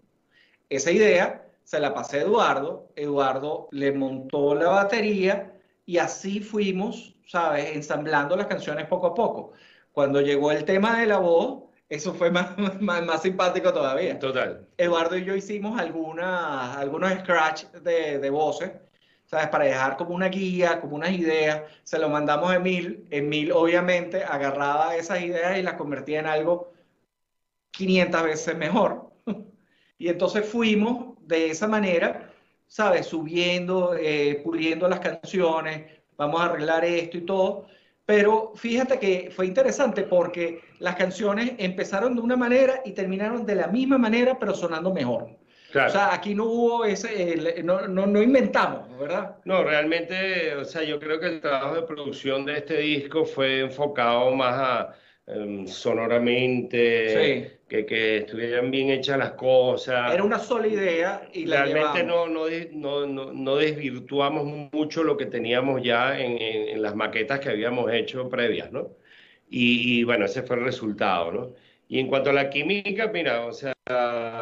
Esa 0.68 0.90
idea 0.90 1.42
se 1.64 1.80
la 1.80 1.94
pasé 1.94 2.18
a 2.18 2.22
Eduardo, 2.24 2.92
Eduardo 2.96 3.68
le 3.72 3.92
montó 3.92 4.54
la 4.54 4.68
batería 4.68 5.54
y 5.86 5.96
así 5.96 6.40
fuimos, 6.40 7.16
¿sabes? 7.26 7.74
Ensamblando 7.74 8.36
las 8.36 8.46
canciones 8.46 8.86
poco 8.88 9.06
a 9.06 9.14
poco. 9.14 9.52
Cuando 9.92 10.20
llegó 10.20 10.52
el 10.52 10.66
tema 10.66 11.00
de 11.00 11.06
la 11.06 11.16
voz, 11.16 11.62
eso 11.88 12.12
fue 12.12 12.30
más, 12.30 12.58
más, 12.82 13.02
más 13.06 13.22
simpático 13.22 13.72
todavía. 13.72 14.18
Total. 14.18 14.68
Eduardo 14.76 15.16
y 15.16 15.24
yo 15.24 15.34
hicimos 15.34 15.80
algunas, 15.80 16.76
algunos 16.76 17.10
scratch 17.20 17.64
de, 17.68 18.18
de 18.18 18.28
voces 18.28 18.70
¿sabes? 19.28 19.48
Para 19.48 19.64
dejar 19.66 19.96
como 19.96 20.14
una 20.14 20.28
guía, 20.28 20.80
como 20.80 20.96
unas 20.96 21.12
ideas, 21.12 21.62
se 21.84 21.98
lo 21.98 22.08
mandamos 22.08 22.50
a 22.50 22.56
Emil. 22.56 23.06
Emil 23.10 23.52
obviamente 23.52 24.24
agarraba 24.24 24.96
esas 24.96 25.22
ideas 25.22 25.58
y 25.58 25.62
las 25.62 25.74
convertía 25.74 26.20
en 26.20 26.26
algo 26.26 26.72
500 27.72 28.22
veces 28.24 28.56
mejor. 28.56 29.10
Y 30.00 30.08
entonces 30.08 30.48
fuimos 30.48 31.16
de 31.26 31.50
esa 31.50 31.66
manera, 31.66 32.32
¿sabes? 32.68 33.06
Subiendo, 33.06 33.96
eh, 33.96 34.40
puliendo 34.44 34.88
las 34.88 35.00
canciones, 35.00 35.90
vamos 36.16 36.40
a 36.40 36.44
arreglar 36.46 36.84
esto 36.84 37.18
y 37.18 37.22
todo. 37.22 37.66
Pero 38.06 38.52
fíjate 38.54 38.98
que 39.00 39.30
fue 39.34 39.46
interesante 39.46 40.04
porque 40.04 40.60
las 40.78 40.94
canciones 40.96 41.52
empezaron 41.58 42.14
de 42.14 42.20
una 42.22 42.36
manera 42.36 42.80
y 42.84 42.92
terminaron 42.92 43.44
de 43.44 43.56
la 43.56 43.66
misma 43.66 43.98
manera, 43.98 44.38
pero 44.38 44.54
sonando 44.54 44.94
mejor. 44.94 45.37
Claro. 45.70 45.88
O 45.88 45.92
sea, 45.92 46.14
aquí 46.14 46.34
no 46.34 46.44
hubo 46.44 46.84
ese, 46.86 47.62
no, 47.62 47.86
no, 47.86 48.06
no, 48.06 48.22
inventamos, 48.22 48.98
¿verdad? 48.98 49.36
No, 49.44 49.62
realmente, 49.62 50.54
o 50.54 50.64
sea, 50.64 50.82
yo 50.82 50.98
creo 50.98 51.20
que 51.20 51.26
el 51.26 51.40
trabajo 51.42 51.74
de 51.74 51.82
producción 51.82 52.46
de 52.46 52.56
este 52.56 52.78
disco 52.78 53.26
fue 53.26 53.60
enfocado 53.60 54.34
más 54.34 54.54
a 54.54 54.94
um, 55.26 55.66
sonoramente, 55.66 57.50
sí. 57.50 57.58
que, 57.68 57.84
que, 57.84 58.18
estuvieran 58.18 58.70
bien 58.70 58.88
hechas 58.88 59.18
las 59.18 59.32
cosas. 59.32 60.14
Era 60.14 60.22
una 60.22 60.38
sola 60.38 60.68
idea 60.68 61.28
y 61.34 61.44
la 61.44 61.66
Realmente 61.66 62.02
no, 62.02 62.26
no, 62.28 62.46
no, 63.06 63.32
no, 63.34 63.56
desvirtuamos 63.56 64.70
mucho 64.72 65.04
lo 65.04 65.18
que 65.18 65.26
teníamos 65.26 65.82
ya 65.82 66.18
en, 66.18 66.40
en, 66.40 66.68
en, 66.70 66.80
las 66.80 66.94
maquetas 66.94 67.40
que 67.40 67.50
habíamos 67.50 67.92
hecho 67.92 68.26
previas, 68.30 68.72
¿no? 68.72 68.88
Y, 69.50 70.00
y 70.00 70.04
bueno, 70.04 70.24
ese 70.24 70.42
fue 70.42 70.56
el 70.56 70.64
resultado, 70.64 71.30
¿no? 71.30 71.54
Y 71.88 72.00
en 72.00 72.06
cuanto 72.06 72.30
a 72.30 72.34
la 72.34 72.50
química, 72.50 73.08
mira, 73.08 73.46
o 73.46 73.52
sea, 73.52 73.72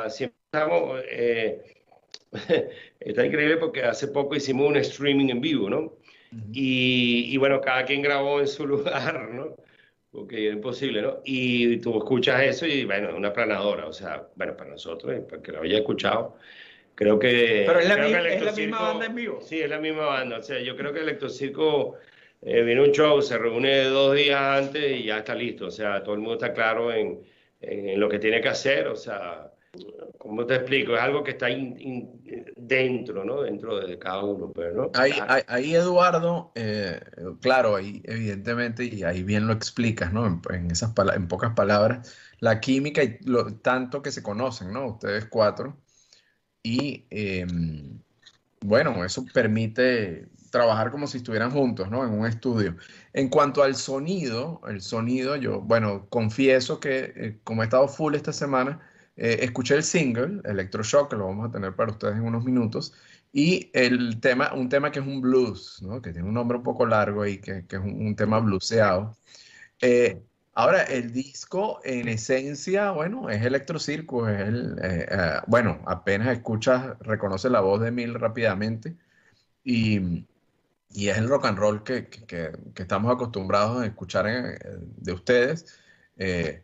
siempre 0.08 0.38
estamos, 0.46 1.02
eh, 1.10 1.62
está 3.00 3.26
increíble 3.26 3.56
porque 3.58 3.82
hace 3.82 4.08
poco 4.08 4.36
hicimos 4.36 4.68
un 4.68 4.76
streaming 4.76 5.28
en 5.30 5.40
vivo, 5.40 5.70
¿no? 5.70 5.80
Uh 5.80 6.36
-huh. 6.36 6.50
y, 6.52 7.32
y, 7.34 7.36
bueno, 7.38 7.60
cada 7.60 7.84
quien 7.84 8.02
grabó 8.02 8.40
en 8.40 8.48
su 8.48 8.66
lugar, 8.66 9.30
¿no? 9.30 9.56
Porque 10.10 10.48
es 10.48 10.54
imposible, 10.54 11.02
¿no? 11.02 11.20
Y 11.24 11.78
tú 11.78 11.98
escuchas 11.98 12.42
eso 12.42 12.66
y 12.66 12.84
bueno, 12.84 13.14
una 13.16 13.32
planadora, 13.32 13.86
o 13.86 13.92
sea, 13.92 14.28
bueno, 14.36 14.56
para 14.56 14.70
nosotros, 14.70 15.20
para 15.28 15.42
que 15.42 15.52
lo 15.52 15.62
haya 15.62 15.78
escuchado, 15.78 16.36
creo 16.94 17.18
que... 17.18 17.64
Pero 17.66 17.78
es 17.80 17.88
la, 17.88 17.96
mi, 17.98 18.12
es 18.12 18.42
la 18.42 18.52
misma 18.52 18.80
banda 18.82 19.06
en 19.06 19.14
vivo. 19.14 19.40
Sí, 19.42 19.60
es 19.60 19.68
la 19.70 19.78
misma 19.78 20.06
banda, 20.06 20.38
o 20.38 20.42
sea, 20.42 20.60
yo 20.60 20.76
creo 20.76 20.92
que 20.92 21.00
Electrocirco... 21.00 21.96
Eh, 22.42 22.62
viene 22.62 22.82
un 22.82 22.92
show, 22.92 23.20
se 23.22 23.38
reúne 23.38 23.84
dos 23.84 24.14
días 24.14 24.40
antes 24.40 25.00
y 25.00 25.04
ya 25.04 25.18
está 25.18 25.34
listo. 25.34 25.66
O 25.66 25.70
sea, 25.70 26.02
todo 26.02 26.14
el 26.14 26.20
mundo 26.20 26.34
está 26.34 26.52
claro 26.52 26.92
en, 26.92 27.20
en, 27.66 27.88
en 27.88 28.00
lo 28.00 28.08
que 28.08 28.18
tiene 28.18 28.40
que 28.40 28.48
hacer. 28.48 28.88
O 28.88 28.96
sea, 28.96 29.52
¿cómo 30.18 30.46
te 30.46 30.54
explico? 30.56 30.94
Es 30.94 31.00
algo 31.00 31.22
que 31.22 31.32
está 31.32 31.50
in, 31.50 31.76
in, 31.78 32.22
dentro, 32.56 33.24
¿no? 33.24 33.42
Dentro 33.42 33.78
de 33.78 33.98
cada 33.98 34.24
uno, 34.24 34.52
pero 34.54 34.74
¿no? 34.74 34.90
Ahí, 34.94 35.12
ahí, 35.28 35.42
ahí 35.46 35.74
Eduardo, 35.74 36.52
eh, 36.54 37.00
claro, 37.40 37.76
ahí 37.76 38.02
evidentemente, 38.04 38.84
y 38.84 39.02
ahí 39.02 39.22
bien 39.22 39.46
lo 39.46 39.52
explicas, 39.52 40.12
¿no? 40.12 40.26
En, 40.26 40.40
en 40.50 40.70
esas 40.70 40.92
en 41.14 41.28
pocas 41.28 41.54
palabras, 41.54 42.16
la 42.40 42.60
química 42.60 43.02
y 43.02 43.18
lo 43.24 43.54
tanto 43.54 44.02
que 44.02 44.10
se 44.10 44.22
conocen, 44.22 44.72
¿no? 44.72 44.86
Ustedes 44.86 45.26
cuatro. 45.26 45.76
Y 46.62 47.06
eh, 47.10 47.46
bueno, 48.60 49.04
eso 49.04 49.24
permite 49.32 50.26
trabajar 50.56 50.90
como 50.90 51.06
si 51.06 51.18
estuvieran 51.18 51.50
juntos, 51.50 51.90
¿no? 51.90 52.04
En 52.04 52.12
un 52.12 52.26
estudio. 52.26 52.76
En 53.12 53.28
cuanto 53.28 53.62
al 53.62 53.76
sonido, 53.76 54.60
el 54.68 54.80
sonido, 54.80 55.36
yo, 55.36 55.60
bueno, 55.60 56.06
confieso 56.08 56.80
que 56.80 57.12
eh, 57.16 57.38
como 57.44 57.62
he 57.62 57.66
estado 57.66 57.88
full 57.88 58.14
esta 58.14 58.32
semana, 58.32 58.80
eh, 59.16 59.38
escuché 59.42 59.74
el 59.76 59.82
single, 59.82 60.40
Electroshock, 60.44 61.10
que 61.10 61.16
lo 61.16 61.26
vamos 61.26 61.48
a 61.48 61.52
tener 61.52 61.74
para 61.74 61.92
ustedes 61.92 62.16
en 62.16 62.24
unos 62.24 62.44
minutos, 62.44 62.92
y 63.32 63.70
el 63.74 64.20
tema, 64.20 64.52
un 64.54 64.68
tema 64.68 64.90
que 64.90 65.00
es 65.00 65.06
un 65.06 65.20
blues, 65.20 65.82
¿no? 65.82 66.00
Que 66.02 66.12
tiene 66.12 66.28
un 66.28 66.34
nombre 66.34 66.58
un 66.58 66.64
poco 66.64 66.86
largo 66.86 67.26
y 67.26 67.38
que, 67.38 67.66
que 67.66 67.76
es 67.76 67.82
un, 67.82 68.06
un, 68.06 68.16
tema 68.16 68.38
blueseado. 68.40 69.16
Eh, 69.80 70.22
ahora, 70.54 70.82
el 70.84 71.12
disco, 71.12 71.80
en 71.84 72.08
esencia, 72.08 72.90
bueno, 72.92 73.30
es 73.30 73.42
Electrocirco, 73.44 74.28
es 74.28 74.40
el, 74.40 74.78
eh, 74.82 75.06
bueno, 75.46 75.80
apenas 75.86 76.28
escuchas, 76.28 76.98
reconoce 77.00 77.50
la 77.50 77.60
voz 77.60 77.80
de 77.80 77.88
Emil 77.88 78.14
rápidamente, 78.14 78.96
y 79.64 80.26
y 80.96 81.10
es 81.10 81.18
el 81.18 81.28
rock 81.28 81.44
and 81.44 81.58
roll 81.58 81.82
que, 81.84 82.08
que, 82.08 82.52
estamos 82.74 83.12
acostumbrados 83.12 83.82
a 83.82 83.86
escuchar 83.86 84.26
de 84.26 85.12
ustedes, 85.12 85.78
eh, 86.16 86.62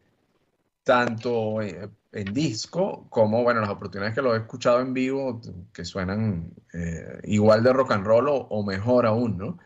tanto 0.83 1.61
eh, 1.61 1.91
en 2.13 2.33
disco, 2.33 3.07
como, 3.11 3.43
bueno, 3.43 3.61
las 3.61 3.69
oportunidades 3.69 4.15
que 4.15 4.23
lo 4.23 4.35
he 4.35 4.39
escuchado 4.39 4.81
en 4.81 4.95
vivo, 4.95 5.39
que 5.75 5.85
suenan 5.85 6.51
eh, 6.73 7.21
igual 7.25 7.63
de 7.63 7.75
rock 7.75 7.93
and 7.93 8.07
roll 8.07 8.27
o, 8.29 8.65
mejor 8.65 9.05
aún, 9.05 9.37
¿no? 9.37 9.59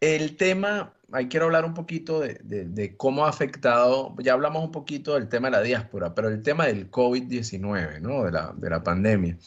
El 0.00 0.36
tema, 0.36 0.94
ahí 1.12 1.28
quiero 1.28 1.46
hablar 1.46 1.64
un 1.64 1.74
poquito 1.74 2.18
de, 2.18 2.96
cómo 2.96 3.24
ha 3.24 3.28
afectado, 3.28 4.16
ya 4.18 4.32
hablamos 4.32 4.64
un 4.64 4.72
poquito 4.72 5.14
del 5.14 5.28
tema 5.28 5.46
de 5.46 5.52
la 5.52 5.62
diáspora, 5.62 6.12
pero 6.12 6.28
el 6.28 6.42
tema 6.42 6.66
del 6.66 6.90
COVID-19, 6.90 8.00
¿no? 8.00 8.24
De 8.24 8.32
la, 8.32 8.52
de 8.56 8.68
la 8.68 8.82
pandemia. 8.82 9.38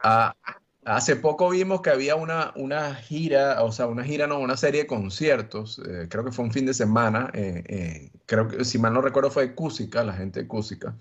Ah, 0.00 0.34
Hace 0.84 1.16
poco 1.16 1.48
vimos 1.48 1.80
que 1.80 1.90
había 1.90 2.14
una, 2.14 2.52
una 2.56 2.94
gira, 2.94 3.62
o 3.62 3.72
sea, 3.72 3.86
una 3.86 4.04
gira, 4.04 4.26
no, 4.26 4.38
una 4.38 4.56
serie 4.56 4.82
de 4.82 4.86
conciertos, 4.86 5.80
eh, 5.86 6.08
creo 6.10 6.24
que 6.24 6.32
fue 6.32 6.44
un 6.44 6.52
fin 6.52 6.66
de 6.66 6.74
semana, 6.74 7.30
eh, 7.32 7.64
eh, 7.66 8.10
creo 8.26 8.48
que, 8.48 8.64
si 8.66 8.78
mal 8.78 8.92
no 8.92 9.00
recuerdo, 9.00 9.30
fue 9.30 9.54
Cúsica, 9.54 10.04
la 10.04 10.12
gente 10.12 10.42
de 10.42 10.48
Cúsica. 10.48 10.94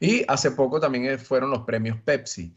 Y 0.00 0.24
hace 0.26 0.50
poco 0.50 0.80
también 0.80 1.18
fueron 1.20 1.50
los 1.50 1.60
premios 1.62 2.00
Pepsi. 2.00 2.52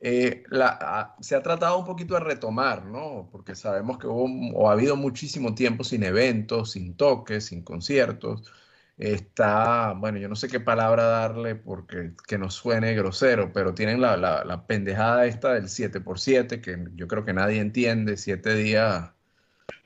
se 0.00 1.36
ha 1.36 1.42
tratado 1.42 1.78
un 1.78 1.84
poquito 1.84 2.14
de 2.14 2.20
retomar, 2.20 2.86
¿no? 2.86 3.28
Porque 3.30 3.54
sabemos 3.54 3.98
que 3.98 4.06
hubo, 4.06 4.26
o 4.54 4.70
ha 4.70 4.72
habido 4.72 4.96
muchísimo 4.96 5.54
tiempo 5.54 5.84
sin 5.84 6.04
eventos, 6.04 6.72
sin 6.72 6.96
toques, 6.96 7.46
sin 7.46 7.62
conciertos 7.62 8.50
está, 8.98 9.92
bueno, 9.92 10.18
yo 10.18 10.28
no 10.28 10.36
sé 10.36 10.48
qué 10.48 10.60
palabra 10.60 11.04
darle 11.04 11.54
porque 11.54 12.12
que 12.26 12.38
no 12.38 12.50
suene 12.50 12.94
grosero, 12.94 13.52
pero 13.52 13.74
tienen 13.74 14.00
la, 14.00 14.16
la, 14.16 14.66
pendejada 14.66 15.26
esta 15.26 15.54
del 15.54 15.64
7x7, 15.68 16.60
que 16.60 16.84
yo 16.96 17.06
creo 17.06 17.24
que 17.24 17.32
nadie 17.32 17.60
entiende, 17.60 18.16
7 18.16 18.54
días 18.54 19.10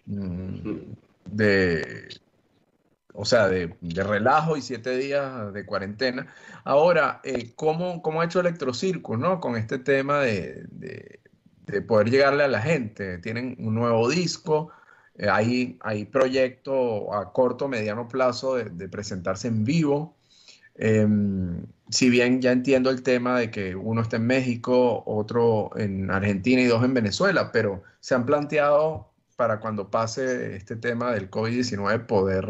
mm, 0.06 0.92
de, 1.26 2.08
o 3.12 3.24
sea, 3.26 3.48
de, 3.48 3.76
relajo 3.82 4.56
y 4.56 4.62
7 4.62 4.96
días 4.96 5.52
de 5.52 5.66
cuarentena. 5.66 6.26
Ahora, 6.64 7.20
eh, 7.24 7.52
¿cómo, 7.54 8.02
¿cómo, 8.02 8.22
ha 8.22 8.24
hecho 8.24 8.40
Electrocirco, 8.40 9.16
no? 9.16 9.40
Con 9.40 9.56
este 9.56 9.78
tema 9.78 10.20
de, 10.20 10.66
de 11.66 11.82
poder 11.82 12.10
llegarle 12.10 12.44
a 12.44 12.48
la 12.48 12.60
gente. 12.60 13.18
Tienen 13.18 13.56
un 13.58 13.74
nuevo 13.74 14.08
disco, 14.08 14.70
eh, 15.16 15.28
hay, 15.28 15.78
hay 15.80 16.04
proyecto 16.06 17.12
a 17.14 17.32
corto, 17.32 17.68
mediano 17.68 18.08
plazo 18.08 18.56
de, 18.56 18.88
presentarse 18.88 19.48
en 19.48 19.64
vivo. 19.64 20.16
Em, 20.74 21.66
si 21.90 22.08
bien 22.08 22.40
ya 22.40 22.52
entiendo 22.52 22.90
el 22.90 23.02
tema 23.02 23.38
de 23.38 23.50
que 23.50 23.76
uno 23.76 24.00
está 24.02 24.16
en 24.16 24.26
México, 24.26 25.02
otro 25.06 25.70
en 25.76 26.10
Argentina 26.10 26.62
y 26.62 26.66
dos 26.66 26.82
en 26.84 26.94
Venezuela, 26.94 27.52
pero 27.52 27.82
se 28.00 28.14
han 28.14 28.24
planteado 28.24 29.10
para 29.36 29.60
cuando 29.60 29.90
pase 29.90 30.56
este 30.56 30.76
tema 30.76 31.12
del 31.12 31.30
COVID-19 31.30 32.06
poder 32.06 32.48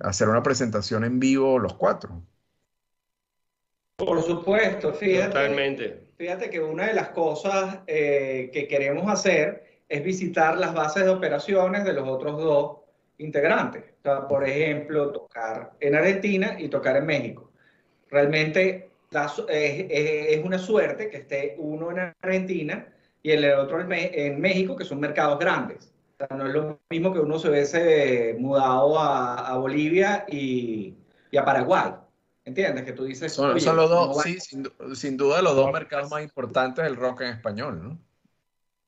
hacer 0.00 0.28
una 0.28 0.42
presentación 0.42 1.04
en 1.04 1.18
vivo 1.18 1.58
los 1.58 1.74
cuatro. 1.74 2.22
Por 3.96 4.22
supuesto, 4.22 4.94
fíjate. 4.94 5.28
Totalmente. 5.28 6.10
Fíjate 6.16 6.50
que 6.50 6.60
una 6.60 6.86
de 6.86 6.94
las 6.94 7.08
cosas 7.08 7.80
eh, 7.86 8.50
que 8.52 8.66
queremos 8.66 9.10
hacer 9.10 9.69
es 9.90 10.04
visitar 10.04 10.56
las 10.56 10.72
bases 10.72 11.04
de 11.04 11.10
operaciones 11.10 11.84
de 11.84 11.92
los 11.92 12.08
otros 12.08 12.38
dos 12.38 12.76
integrantes. 13.18 13.84
por 14.28 14.48
ejemplo, 14.48 15.12
tocar 15.12 15.72
en 15.80 15.94
Argentina 15.96 16.56
y 16.58 16.68
tocar 16.68 16.96
en 16.96 17.06
México. 17.06 17.50
Realmente 18.08 18.88
es, 19.48 20.44
una 20.44 20.58
suerte 20.58 21.10
que 21.10 21.18
esté 21.18 21.56
uno 21.58 21.90
en 21.90 22.14
Argentina 22.22 22.86
y 23.22 23.32
el 23.32 23.52
otro 23.52 23.80
en, 23.80 24.40
México, 24.40 24.76
que 24.76 24.84
son 24.84 25.00
mercados 25.00 25.38
grandes. 25.40 25.92
no 26.30 26.46
es 26.46 26.54
lo 26.54 26.80
mismo 26.88 27.12
que 27.12 27.18
uno 27.18 27.38
se 27.38 27.50
hubiese 27.50 28.36
mudado 28.38 28.98
a, 28.98 29.56
Bolivia 29.58 30.24
y, 30.28 30.94
a 31.36 31.44
Paraguay. 31.44 31.94
¿Entiendes? 32.44 32.84
Que 32.84 32.92
tú 32.92 33.04
dices. 33.04 33.32
Son, 33.32 33.52
los 33.54 33.90
dos, 33.90 34.22
sí, 34.22 34.40
sin, 34.40 34.66
sin, 34.94 35.16
duda, 35.16 35.42
los 35.42 35.54
dos 35.54 35.70
mercados 35.72 36.10
más 36.10 36.22
importantes 36.22 36.84
del 36.84 36.96
rock 36.96 37.22
en 37.22 37.28
español, 37.28 37.82
¿no? 37.82 38.09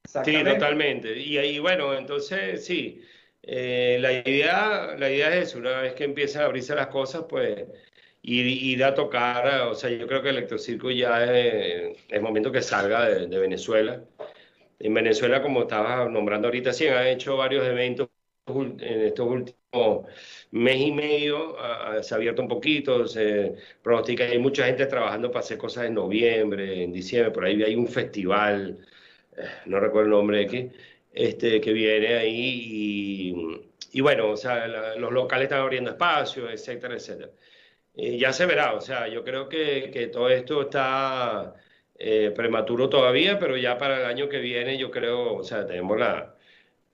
Sí, 0.05 0.45
totalmente. 0.45 1.19
Y 1.19 1.39
ahí, 1.39 1.59
bueno, 1.59 1.95
entonces 1.95 2.65
sí, 2.65 3.03
eh, 3.43 3.99
la, 4.01 4.13
idea, 4.13 4.95
la 4.99 5.11
idea 5.11 5.35
es 5.37 5.49
eso, 5.49 5.59
una 5.59 5.81
vez 5.81 5.95
que 5.95 6.05
empiezan 6.05 6.43
a 6.43 6.45
abrirse 6.47 6.75
las 6.75 6.89
cosas, 6.89 7.25
pues 7.29 7.67
ir, 8.23 8.47
ir 8.47 8.85
a 8.85 8.95
tocar, 8.95 9.63
o 9.63 9.75
sea, 9.75 9.91
yo 9.91 10.07
creo 10.07 10.23
que 10.23 10.31
Electrocirco 10.31 10.91
ya 10.91 11.25
es, 11.25 11.97
es 12.09 12.23
momento 12.23 12.53
que 12.53 12.63
salga 12.63 13.09
de, 13.09 13.39
Venezuela. 13.39 14.05
En 14.79 14.95
Venezuela, 14.95 15.43
como 15.43 15.63
estabas 15.63 16.11
nombrando 16.11 16.49
ahorita, 16.49 16.73
sí, 16.73 16.89
han 16.89 17.07
hecho 17.07 17.37
varios 17.37 17.67
eventos 17.67 18.09
en 18.47 18.81
estos 18.81 19.27
últimos 19.27 20.07
mes 20.51 20.77
y 20.81 20.93
medio, 20.93 21.57
se 22.03 22.15
ha 22.15 22.17
abierto 22.17 22.43
un 22.43 22.49
poquito, 22.49 23.07
se 23.07 23.55
pronostica, 23.83 24.25
hay 24.25 24.39
mucha 24.39 24.67
gente 24.67 24.87
trabajando 24.87 25.31
para 25.31 25.41
hacer 25.41 25.59
cosas 25.59 25.87
en 25.87 25.95
noviembre, 25.95 26.83
en 26.85 26.93
diciembre, 26.93 27.33
por 27.33 27.45
ahí 27.45 27.63
hay 27.63 27.75
un 27.77 27.89
festival 27.89 28.79
no 29.67 29.81
recuerdo 29.81 30.07
el 30.07 30.11
nombre 30.11 30.47
de 30.47 30.71
este, 31.13 31.61
que 31.61 31.73
viene 31.73 32.15
ahí 32.17 33.35
y, 33.93 34.01
bueno, 34.01 34.31
o 34.31 34.37
sea, 34.37 34.67
los 34.97 35.13
locales 35.13 35.45
están 35.45 35.61
abriendo 35.61 35.91
espacios, 35.91 36.51
etcétera, 36.51 36.95
etcétera. 36.95 37.31
Y 37.95 38.19
ya 38.19 38.33
se 38.33 38.47
verá, 38.47 38.75
o 38.75 38.81
sea, 38.81 39.07
yo 39.09 39.23
creo 39.23 39.49
que, 39.49 39.91
que 39.93 40.07
todo 40.07 40.31
esto 40.31 40.63
está 40.63 41.55
eh, 41.99 42.33
prematuro 42.35 42.89
todavía, 42.89 43.39
pero 43.39 43.57
ya 43.57 43.77
para 43.77 44.01
el 44.01 44.07
año 44.07 44.29
que 44.29 44.39
viene 44.39 44.79
yo 44.79 44.91
creo, 44.91 45.35
o 45.35 45.45
sea, 45.45 45.67
tenemos 45.67 45.99
la, 45.99 46.35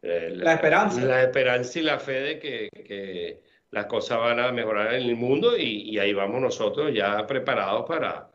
eh, 0.02 0.30
la, 0.34 0.54
esperanza. 0.54 1.00
La 1.04 1.22
esperanza 1.22 1.78
y 1.78 1.82
la 1.82 1.98
fe 2.00 2.20
de 2.20 2.38
que, 2.40 2.68
que 2.84 3.40
las 3.70 3.86
cosas 3.86 4.18
van 4.18 4.40
a 4.40 4.50
mejorar 4.50 4.94
en 4.94 5.02
el 5.02 5.16
mundo 5.16 5.56
y, 5.56 5.90
y 5.90 5.98
ahí 5.98 6.12
vamos 6.12 6.40
nosotros 6.40 6.92
ya 6.92 7.26
preparados 7.26 7.86
para, 7.86 8.27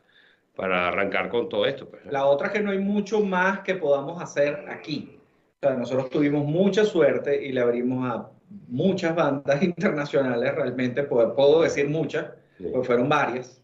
para 0.56 0.88
arrancar 0.88 1.28
con 1.28 1.48
todo 1.48 1.66
esto. 1.66 1.88
Pues, 1.88 2.04
La 2.06 2.26
otra 2.26 2.48
es 2.48 2.52
que 2.52 2.60
no 2.60 2.70
hay 2.70 2.78
mucho 2.78 3.20
más 3.20 3.60
que 3.60 3.74
podamos 3.74 4.22
hacer 4.22 4.64
aquí. 4.68 5.18
O 5.56 5.66
sea, 5.66 5.76
nosotros 5.76 6.10
tuvimos 6.10 6.44
mucha 6.44 6.84
suerte 6.84 7.44
y 7.44 7.52
le 7.52 7.60
abrimos 7.60 8.06
a 8.08 8.30
muchas 8.68 9.14
bandas 9.14 9.62
internacionales, 9.62 10.54
realmente 10.54 11.02
puedo, 11.02 11.34
puedo 11.34 11.62
decir 11.62 11.88
muchas, 11.88 12.26
porque 12.72 12.86
fueron 12.86 13.08
varias. 13.08 13.60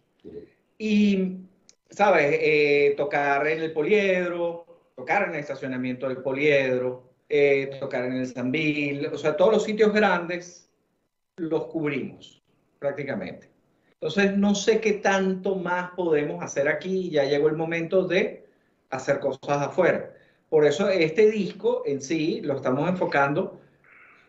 Y, 0.78 1.36
¿sabes? 1.90 2.38
Eh, 2.40 2.94
tocar 2.96 3.46
en 3.46 3.60
el 3.60 3.72
poliedro, 3.72 4.64
tocar 4.96 5.24
en 5.24 5.34
el 5.34 5.40
estacionamiento 5.40 6.08
del 6.08 6.18
poliedro, 6.18 7.10
eh, 7.28 7.70
tocar 7.78 8.06
en 8.06 8.14
el 8.14 8.26
Zambil, 8.26 9.06
o 9.06 9.18
sea, 9.18 9.36
todos 9.36 9.52
los 9.52 9.64
sitios 9.64 9.92
grandes 9.92 10.68
los 11.36 11.66
cubrimos 11.66 12.42
prácticamente. 12.78 13.49
Entonces, 14.00 14.34
no 14.38 14.54
sé 14.54 14.80
qué 14.80 14.94
tanto 14.94 15.56
más 15.56 15.90
podemos 15.90 16.42
hacer 16.42 16.68
aquí. 16.68 17.10
Ya 17.10 17.24
llegó 17.24 17.48
el 17.48 17.56
momento 17.56 18.06
de 18.06 18.46
hacer 18.88 19.20
cosas 19.20 19.40
afuera. 19.66 20.14
Por 20.48 20.64
eso 20.64 20.88
este 20.88 21.30
disco 21.30 21.82
en 21.84 22.00
sí 22.00 22.40
lo 22.40 22.56
estamos 22.56 22.88
enfocando 22.88 23.60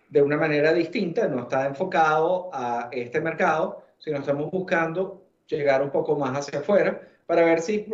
de 0.09 0.21
una 0.21 0.35
manera 0.35 0.73
distinta. 0.73 1.25
No 1.29 1.43
está 1.43 1.67
enfocado 1.67 2.49
a 2.53 2.89
este 2.91 3.21
mercado, 3.21 3.85
sino 3.97 4.17
estamos 4.19 4.51
buscando 4.51 5.23
llegar 5.47 5.81
un 5.81 5.89
poco 5.89 6.17
más 6.17 6.37
hacia 6.37 6.59
afuera 6.59 7.01
para 7.25 7.45
ver 7.45 7.61
si 7.61 7.85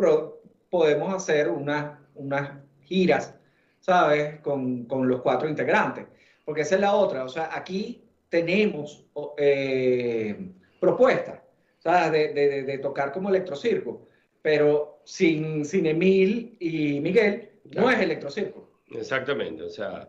podemos 0.70 1.14
hacer 1.14 1.48
unas, 1.48 1.96
unas 2.16 2.58
giras, 2.82 3.34
¿sabes? 3.78 4.40
Con, 4.40 4.84
con, 4.86 5.06
los 5.06 5.20
cuatro 5.22 5.48
integrantes. 5.48 6.06
Porque 6.44 6.62
esa 6.62 6.74
es 6.74 6.80
la 6.80 6.94
otra. 6.94 7.22
O 7.24 7.28
sea, 7.28 7.50
aquí 7.52 8.02
tenemos 8.30 9.06
eh, 9.36 10.50
propuestas 10.80 11.47
de, 11.84 12.78
tocar 12.82 13.12
como 13.12 13.28
electrocirco. 13.28 14.08
Pero 14.42 15.00
sin, 15.04 15.64
sin 15.64 15.86
Emil 15.86 16.56
y 16.60 17.00
Miguel, 17.00 17.50
no 17.76 17.90
es 17.90 17.98
electrocirco. 18.00 18.68
Exactamente, 18.90 19.64
o 19.64 19.68
sea, 19.68 20.08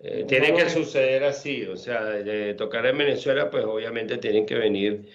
eh, 0.00 0.24
tiene 0.28 0.54
que 0.54 0.70
suceder 0.70 1.24
así, 1.24 1.66
o 1.66 1.76
sea, 1.76 2.04
de, 2.04 2.54
tocar 2.54 2.86
en 2.86 2.98
Venezuela, 2.98 3.50
pues 3.50 3.64
obviamente 3.64 4.18
tienen 4.18 4.46
que 4.46 4.54
venir 4.54 5.08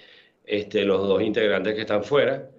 este, 0.44 0.84
los 0.84 1.08
dos 1.08 1.22
integrantes 1.22 1.76
que 1.76 1.82
están 1.82 2.04
fuera, 2.04 2.50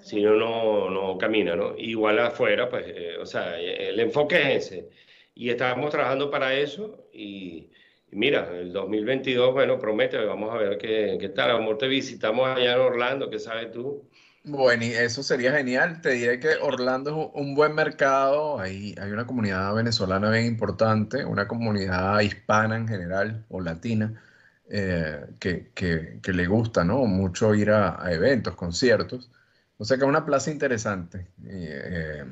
si 0.00 0.22
no, 0.22 0.88
no 0.88 1.18
camina, 1.18 1.56
¿no? 1.56 1.74
Igual 1.76 2.20
afuera, 2.20 2.68
pues, 2.68 2.84
eh, 2.86 3.16
o 3.20 3.26
sea, 3.26 3.58
el 3.58 3.98
enfoque 3.98 4.36
es 4.56 4.66
ese. 4.66 4.88
Y 5.34 5.50
estamos 5.50 5.90
trabajando 5.90 6.30
para 6.30 6.54
eso 6.54 7.08
y, 7.12 7.70
mira, 8.14 8.48
el 8.58 8.72
2022, 8.72 9.52
bueno, 9.52 9.78
promete, 9.78 10.16
vamos 10.24 10.54
a 10.54 10.58
ver 10.58 10.78
qué, 10.78 11.18
qué 11.20 11.28
tal. 11.28 11.50
Amor, 11.50 11.78
te 11.78 11.88
visitamos 11.88 12.48
allá 12.48 12.74
en 12.74 12.80
Orlando, 12.80 13.28
¿qué 13.28 13.38
sabes 13.38 13.70
tú? 13.72 14.08
Bueno, 14.44 14.84
y 14.84 14.90
eso 14.92 15.22
sería 15.22 15.52
genial. 15.52 16.02
Te 16.02 16.10
diré 16.10 16.38
que 16.38 16.56
Orlando 16.60 17.10
es 17.10 17.40
un 17.40 17.54
buen 17.54 17.74
mercado. 17.74 18.58
Hay, 18.60 18.94
hay 19.00 19.10
una 19.10 19.26
comunidad 19.26 19.74
venezolana 19.74 20.30
bien 20.30 20.44
importante, 20.44 21.24
una 21.24 21.48
comunidad 21.48 22.20
hispana 22.20 22.76
en 22.76 22.86
general 22.86 23.46
o 23.48 23.60
latina 23.62 24.22
eh, 24.68 25.26
que, 25.40 25.70
que, 25.74 26.20
que, 26.22 26.32
le 26.32 26.46
gusta 26.46 26.84
¿no? 26.84 27.06
mucho 27.06 27.54
ir 27.54 27.70
a, 27.70 27.98
eventos, 28.12 28.54
conciertos. 28.54 29.30
O 29.78 29.84
sea 29.84 29.96
que 29.96 30.04
es 30.04 30.08
una 30.08 30.26
plaza 30.26 30.50
interesante. 30.50 31.28
Eh, 31.46 32.24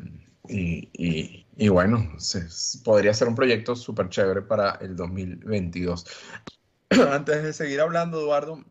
y, 0.49 0.91
y, 0.93 1.42
bueno, 1.69 2.19
se, 2.19 2.47
podría 2.83 3.15
ser 3.15 3.29
un 3.29 3.35
proyecto 3.35 3.77
súper 3.77 4.09
chévere 4.09 4.43
para 4.43 4.73
el 4.81 4.97
2022. 4.97 6.07
Antes 7.11 7.43
de 7.43 7.53
seguir 7.53 7.81
hablando, 7.81 8.21
Eduardo, 8.21 8.65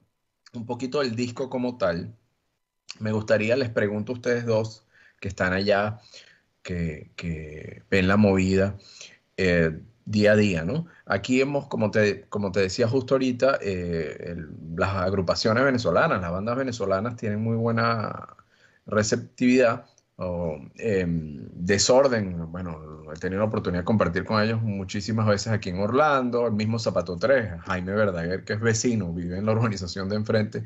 un 0.54 0.66
poquito 0.66 1.00
del 1.00 1.16
disco 1.16 1.50
como 1.50 1.78
tal, 1.78 2.16
me 3.00 3.12
gustaría, 3.12 3.56
les 3.56 3.70
pregunto 3.70 4.12
a 4.12 4.16
ustedes 4.16 4.46
dos 4.46 4.86
que 5.20 5.28
están 5.28 5.54
allá, 5.54 6.00
que, 6.64 7.84
ven 7.90 8.08
la 8.08 8.18
movida 8.18 8.78
eh, 9.38 9.80
día 10.06 10.34
a 10.34 10.36
día, 10.36 10.64
¿no? 10.64 10.88
Aquí 11.06 11.42
hemos, 11.42 11.68
como 11.68 11.92
te, 11.92 12.28
como 12.30 12.52
te 12.52 12.62
decía 12.62 12.88
justo 12.88 13.16
ahorita, 13.16 13.60
eh, 13.62 14.36
las 14.76 14.96
agrupaciones 14.96 15.64
venezolanas, 15.64 16.22
las 16.22 16.32
bandas 16.32 16.58
venezolanas 16.58 17.16
tienen 17.16 17.42
muy 17.42 17.56
buena 17.56 18.36
receptividad 18.86 19.86
em, 20.76 21.48
desorden. 21.54 22.52
Bueno, 22.52 23.04
he 23.14 23.20
tenido 23.20 23.40
la 23.40 23.48
oportunidad 23.48 23.82
de 23.82 23.86
compartir 23.86 24.24
con 24.26 24.42
ellos 24.42 24.62
muchísimas 24.62 25.28
veces 25.28 25.52
aquí 25.54 25.70
en 25.70 25.80
Orlando, 25.80 26.48
el 26.48 26.54
mismo 26.54 26.80
Zapato 26.80 27.18
3, 27.18 27.62
Jaime 27.66 27.94
Verdaguer, 27.94 28.44
que 28.44 28.54
es 28.54 28.60
vecino, 28.60 29.14
vive 29.14 29.38
en 29.38 29.46
la 29.46 29.54
urbanización 29.54 30.10
de 30.10 30.16
enfrente. 30.16 30.64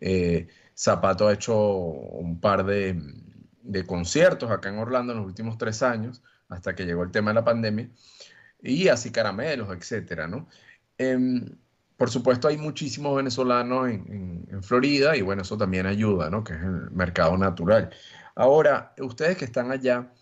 Eh, 0.00 0.48
Zapato 0.76 1.28
ha 1.28 1.32
hecho 1.32 1.56
un 1.56 2.40
par 2.40 2.64
de, 2.64 3.00
de, 3.62 3.86
conciertos 3.86 4.50
acá 4.50 4.70
en 4.70 4.78
Orlando 4.78 5.12
en 5.12 5.18
los 5.18 5.26
últimos 5.26 5.58
tres 5.58 5.82
años, 5.82 6.22
hasta 6.48 6.74
que 6.74 6.86
llegó 6.86 7.02
el 7.02 7.10
tema 7.10 7.30
de 7.30 7.34
la 7.34 7.44
pandemia, 7.44 7.90
y 8.62 8.88
así 8.88 9.10
caramelos, 9.10 9.68
etcétera, 9.76 10.26
¿no? 10.26 10.48
Em, 10.98 11.46
por 11.96 12.10
supuesto, 12.10 12.48
hay 12.48 12.56
muchísimos 12.56 13.14
venezolanos 13.16 13.90
en, 13.90 14.46
en, 14.50 14.62
Florida 14.62 15.16
y 15.16 15.22
bueno, 15.22 15.42
eso 15.42 15.58
también 15.58 15.86
ayuda, 15.86 16.30
¿no? 16.30 16.42
Que 16.42 16.54
es 16.54 16.60
el 16.62 16.90
mercado 16.92 17.36
natural. 17.36 17.90
Ahora, 18.40 18.94
ustedes 18.98 19.36
que 19.36 19.44
están 19.44 19.70
allá, 19.70 20.14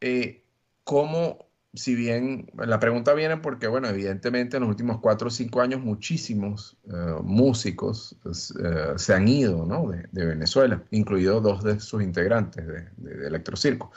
eh, 0.00 0.44
¿cómo 0.82 1.46
si 1.72 1.94
bien 1.94 2.50
la 2.54 2.80
pregunta 2.80 3.14
viene 3.14 3.36
porque, 3.36 3.68
bueno, 3.68 3.88
evidentemente 3.88 4.56
en 4.56 4.62
los 4.62 4.70
últimos 4.70 4.98
cuatro 5.00 5.28
o 5.28 5.30
cinco 5.30 5.60
años 5.60 5.80
muchísimos 5.80 6.76
eh, 6.86 7.14
músicos 7.22 8.16
eh, 8.24 8.94
se 8.96 9.14
han 9.14 9.28
ido 9.28 9.64
¿no? 9.64 9.88
de, 9.88 10.26
Venezuela, 10.26 10.82
incluidos 10.90 11.40
dos 11.40 11.62
de 11.62 11.78
sus 11.78 12.02
integrantes 12.02 12.66
de, 12.66 12.88
de 12.96 13.26
Electrocirco. 13.28 13.92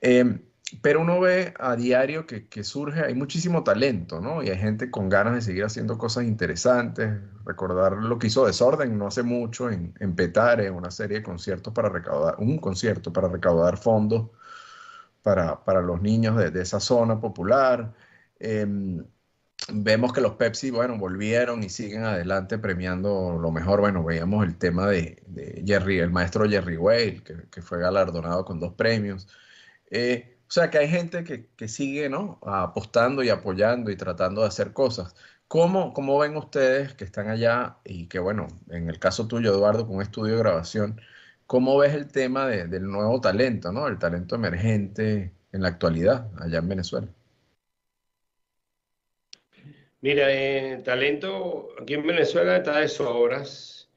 Em, 0.00 0.40
pero 0.80 1.00
uno 1.00 1.20
ve 1.20 1.52
a 1.58 1.76
diario 1.76 2.26
que, 2.26 2.64
surge, 2.64 3.04
hay 3.04 3.14
muchísimo 3.14 3.62
talento, 3.64 4.20
¿no? 4.20 4.42
Y 4.42 4.48
hay 4.48 4.58
gente 4.58 4.90
con 4.90 5.08
ganas 5.08 5.34
de 5.34 5.42
seguir 5.42 5.64
haciendo 5.64 5.98
cosas 5.98 6.24
interesantes. 6.24 7.20
Recordar 7.44 7.92
lo 7.94 8.18
que 8.18 8.28
hizo 8.28 8.46
Desorden 8.46 8.96
no 8.96 9.08
hace 9.08 9.22
mucho 9.22 9.68
en, 9.70 9.92
Petare, 10.16 10.70
una 10.70 10.90
serie 10.90 11.18
de 11.18 11.22
conciertos 11.22 11.74
para 11.74 11.88
recaudar, 11.88 12.36
un 12.38 12.58
concierto 12.58 13.12
para 13.12 13.28
recaudar 13.28 13.76
fondos 13.76 14.30
para, 15.22 15.64
para 15.64 15.82
los 15.82 16.00
niños 16.00 16.36
de, 16.36 16.60
esa 16.60 16.80
zona 16.80 17.20
popular. 17.20 17.92
Em, 18.38 19.04
vemos 19.72 20.12
que 20.12 20.20
los 20.20 20.34
Pepsi, 20.34 20.70
bueno, 20.70 20.98
volvieron 20.98 21.62
y 21.62 21.68
siguen 21.68 22.04
adelante 22.04 22.58
premiando 22.58 23.38
lo 23.40 23.50
mejor. 23.50 23.80
Bueno, 23.80 24.04
veíamos 24.04 24.44
el 24.46 24.56
tema 24.58 24.88
de, 24.88 25.22
de 25.26 25.62
Jerry, 25.66 25.98
el 26.00 26.10
maestro 26.10 26.48
Jerry 26.48 26.76
Whale, 26.76 27.22
que, 27.22 27.34
que, 27.50 27.62
fue 27.62 27.78
galardonado 27.78 28.44
con 28.44 28.60
dos 28.60 28.74
premios. 28.74 29.28
Eh, 29.90 30.32
o 30.52 30.54
sea 30.54 30.68
que 30.68 30.76
hay 30.76 30.88
gente 30.88 31.24
que, 31.24 31.68
sigue 31.68 32.10
¿no? 32.10 32.38
apostando 32.42 33.22
y 33.22 33.30
apoyando 33.30 33.90
y 33.90 33.96
tratando 33.96 34.42
de 34.42 34.48
hacer 34.48 34.74
cosas. 34.74 35.14
¿Cómo, 35.48 35.94
¿Cómo 35.94 36.18
ven 36.18 36.36
ustedes 36.36 36.92
que 36.94 37.04
están 37.04 37.28
allá 37.28 37.78
y 37.84 38.06
que, 38.06 38.18
bueno, 38.18 38.48
en 38.68 38.90
el 38.90 38.98
caso 38.98 39.26
tuyo, 39.26 39.50
Eduardo, 39.52 39.86
con 39.86 39.96
un 39.96 40.02
estudio 40.02 40.34
de 40.34 40.40
grabación, 40.40 41.00
¿Cómo 41.46 41.76
ves 41.78 41.94
el 41.94 42.10
tema 42.10 42.46
del 42.46 42.84
nuevo 42.84 43.20
talento, 43.20 43.72
¿no? 43.72 43.86
el 43.86 43.98
talento 43.98 44.36
emergente 44.36 45.32
en 45.52 45.62
la 45.62 45.68
actualidad 45.68 46.30
allá 46.38 46.58
en 46.58 46.68
Venezuela? 46.68 47.08
Mira, 50.00 50.32
eh, 50.32 50.80
talento 50.84 51.68
aquí 51.80 51.94
en 51.94 52.06
Venezuela 52.06 52.56
está 52.56 52.78
de 52.78 52.88
sobras. 52.88 53.90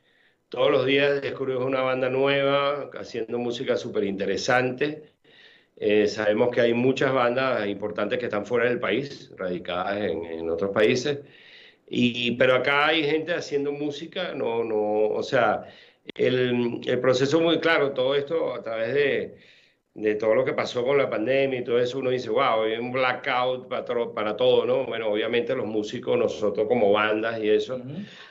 Todos 0.49 0.71
los 0.71 0.85
días 0.85 1.21
descubrimos 1.21 1.65
una 1.65 1.81
banda 1.81 2.09
nueva 2.09 2.89
haciendo 2.99 3.39
música 3.39 3.77
súper 3.77 4.03
interesante. 4.03 5.14
Eh, 5.77 6.07
sabemos 6.07 6.49
que 6.51 6.61
hay 6.61 6.73
muchas 6.73 7.13
bandas 7.13 7.67
importantes 7.67 8.17
que 8.19 8.25
están 8.25 8.45
fuera 8.45 8.69
del 8.69 8.79
país, 8.79 9.31
radicadas 9.37 9.97
en, 9.97 10.25
en 10.25 10.49
otros 10.49 10.71
países. 10.71 11.19
Y, 11.87 12.31
pero 12.37 12.55
acá 12.55 12.87
hay 12.87 13.03
gente 13.03 13.33
haciendo 13.33 13.71
música, 13.71 14.33
no, 14.33 14.63
no, 14.63 15.07
o 15.09 15.23
sea, 15.23 15.67
el, 16.15 16.81
el 16.85 16.99
proceso 16.99 17.39
muy 17.41 17.59
claro, 17.59 17.93
todo 17.93 18.15
esto 18.15 18.53
a 18.53 18.61
través 18.63 18.93
de, 18.93 19.37
de, 19.93 20.15
todo 20.15 20.35
lo 20.35 20.45
que 20.45 20.53
pasó 20.53 20.83
con 20.83 20.97
la 20.97 21.09
pandemia 21.09 21.59
y 21.59 21.63
todo 21.63 21.79
eso, 21.79 21.99
uno 21.99 22.09
dice, 22.09 22.29
wow, 22.29 22.63
hay 22.63 22.77
un 22.77 22.91
blackout 22.91 23.67
para, 23.69 23.85
para 24.13 24.35
todo, 24.35 24.65
¿no? 24.65 24.85
Bueno, 24.85 25.09
obviamente 25.09 25.55
los 25.55 25.67
músicos, 25.67 26.17
nosotros 26.17 26.67
como 26.67 26.91
bandas 26.91 27.39
y 27.41 27.49
eso, 27.49 27.81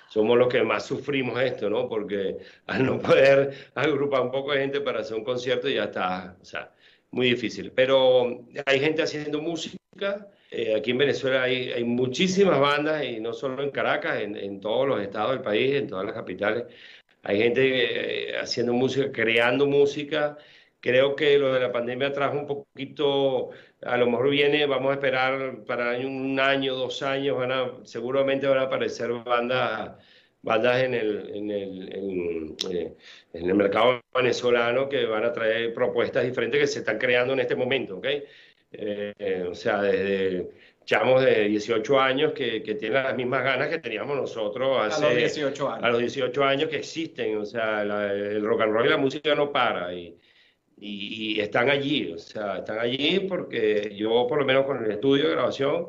somos 0.08 0.36
los 0.38 0.48
que 0.48 0.62
más 0.62 0.86
sufrimos 0.86 1.40
esto, 1.40 1.70
¿no? 1.70 1.88
Porque 1.88 2.38
al 2.66 2.84
no 2.86 2.98
poder 3.00 3.52
agrupar 3.74 4.22
un 4.22 4.30
poco 4.32 4.52
de 4.52 4.60
gente 4.60 4.80
para 4.80 5.00
hacer 5.00 5.16
un 5.16 5.24
concierto 5.24 5.68
ya 5.68 5.84
está, 5.84 6.36
o 6.40 6.44
sea, 6.44 6.72
muy 7.14 7.30
difícil. 7.30 7.72
Pero 7.72 8.44
hay 8.66 8.80
gente 8.80 9.02
haciendo 9.02 9.40
música. 9.40 9.78
Eh, 10.50 10.74
aquí 10.76 10.90
en 10.92 10.98
Venezuela 10.98 11.42
hay, 11.44 11.70
hay, 11.72 11.84
muchísimas 11.84 12.60
bandas, 12.60 13.04
y 13.04 13.20
no 13.20 13.32
solo 13.32 13.62
en 13.62 13.70
Caracas, 13.70 14.20
en, 14.20 14.36
en 14.36 14.60
todos 14.60 14.86
los 14.86 15.00
estados 15.00 15.32
del 15.32 15.42
país, 15.42 15.74
en 15.74 15.88
todas 15.88 16.04
las 16.04 16.14
capitales 16.14 16.64
hay 17.24 17.38
gente 17.38 18.30
eh, 18.32 18.38
haciendo 18.38 18.72
música, 18.74 19.10
creando 19.12 19.66
música. 19.66 20.36
Creo 20.80 21.16
que 21.16 21.38
lo 21.38 21.52
de 21.54 21.60
la 21.60 21.72
pandemia 21.72 22.12
trajo 22.12 22.38
un 22.38 22.46
poquito, 22.46 23.50
a 23.82 23.96
lo 23.96 24.06
mejor 24.06 24.30
viene, 24.30 24.66
vamos 24.66 24.90
a 24.90 24.94
esperar 24.94 25.64
para 25.66 25.98
un 25.98 26.38
año, 26.38 26.74
dos 26.74 27.02
años, 27.02 27.38
van 27.38 27.52
a, 27.52 27.72
seguramente 27.84 28.46
van 28.46 28.58
a 28.58 28.62
aparecer 28.62 29.10
bandas, 29.24 29.92
bandas 30.44 30.82
en 30.82 30.94
el, 30.94 31.30
en 31.34 31.50
el, 31.50 31.94
en, 31.94 32.56
eh, 32.70 32.94
en 33.32 33.48
el 33.48 33.54
mercado 33.54 34.02
venezolano 34.14 34.88
que 34.88 35.06
van 35.06 35.24
a 35.24 35.32
traer 35.32 35.72
propuestas 35.72 36.24
diferentes 36.24 36.60
que 36.60 36.66
se 36.66 36.78
están 36.80 36.98
creando 36.98 37.32
en 37.32 37.40
este 37.40 37.56
momento, 37.56 37.96
¿ok? 37.96 38.06
Eh, 38.72 39.46
o 39.48 39.54
sea, 39.54 39.80
desde 39.80 40.50
chamos 40.84 41.24
de 41.24 41.48
18 41.48 42.00
años 42.00 42.32
que, 42.32 42.62
que, 42.62 42.74
tienen 42.74 43.02
las 43.02 43.16
mismas 43.16 43.42
ganas 43.42 43.68
que 43.68 43.78
teníamos 43.78 44.16
nosotros 44.16 44.78
hace... 44.82 45.06
A 45.06 45.08
los 45.08 45.16
18 45.16 45.70
años. 45.70 45.84
A 45.84 45.90
los 45.90 46.00
18 46.00 46.44
años 46.44 46.68
que 46.68 46.76
existen, 46.76 47.38
o 47.38 47.46
sea, 47.46 47.84
la, 47.84 48.12
el 48.12 48.44
rock 48.44 48.62
and 48.62 48.72
roll 48.72 48.86
y 48.86 48.90
la 48.90 48.98
música 48.98 49.34
no 49.34 49.50
para 49.50 49.94
y, 49.94 50.18
y, 50.76 51.36
y, 51.36 51.40
están 51.40 51.70
allí, 51.70 52.12
o 52.12 52.18
sea, 52.18 52.58
están 52.58 52.80
allí 52.80 53.20
porque 53.20 53.94
yo 53.96 54.26
por 54.28 54.38
lo 54.40 54.44
menos 54.44 54.66
con 54.66 54.84
el 54.84 54.90
estudio 54.90 55.24
de 55.24 55.30
grabación, 55.30 55.88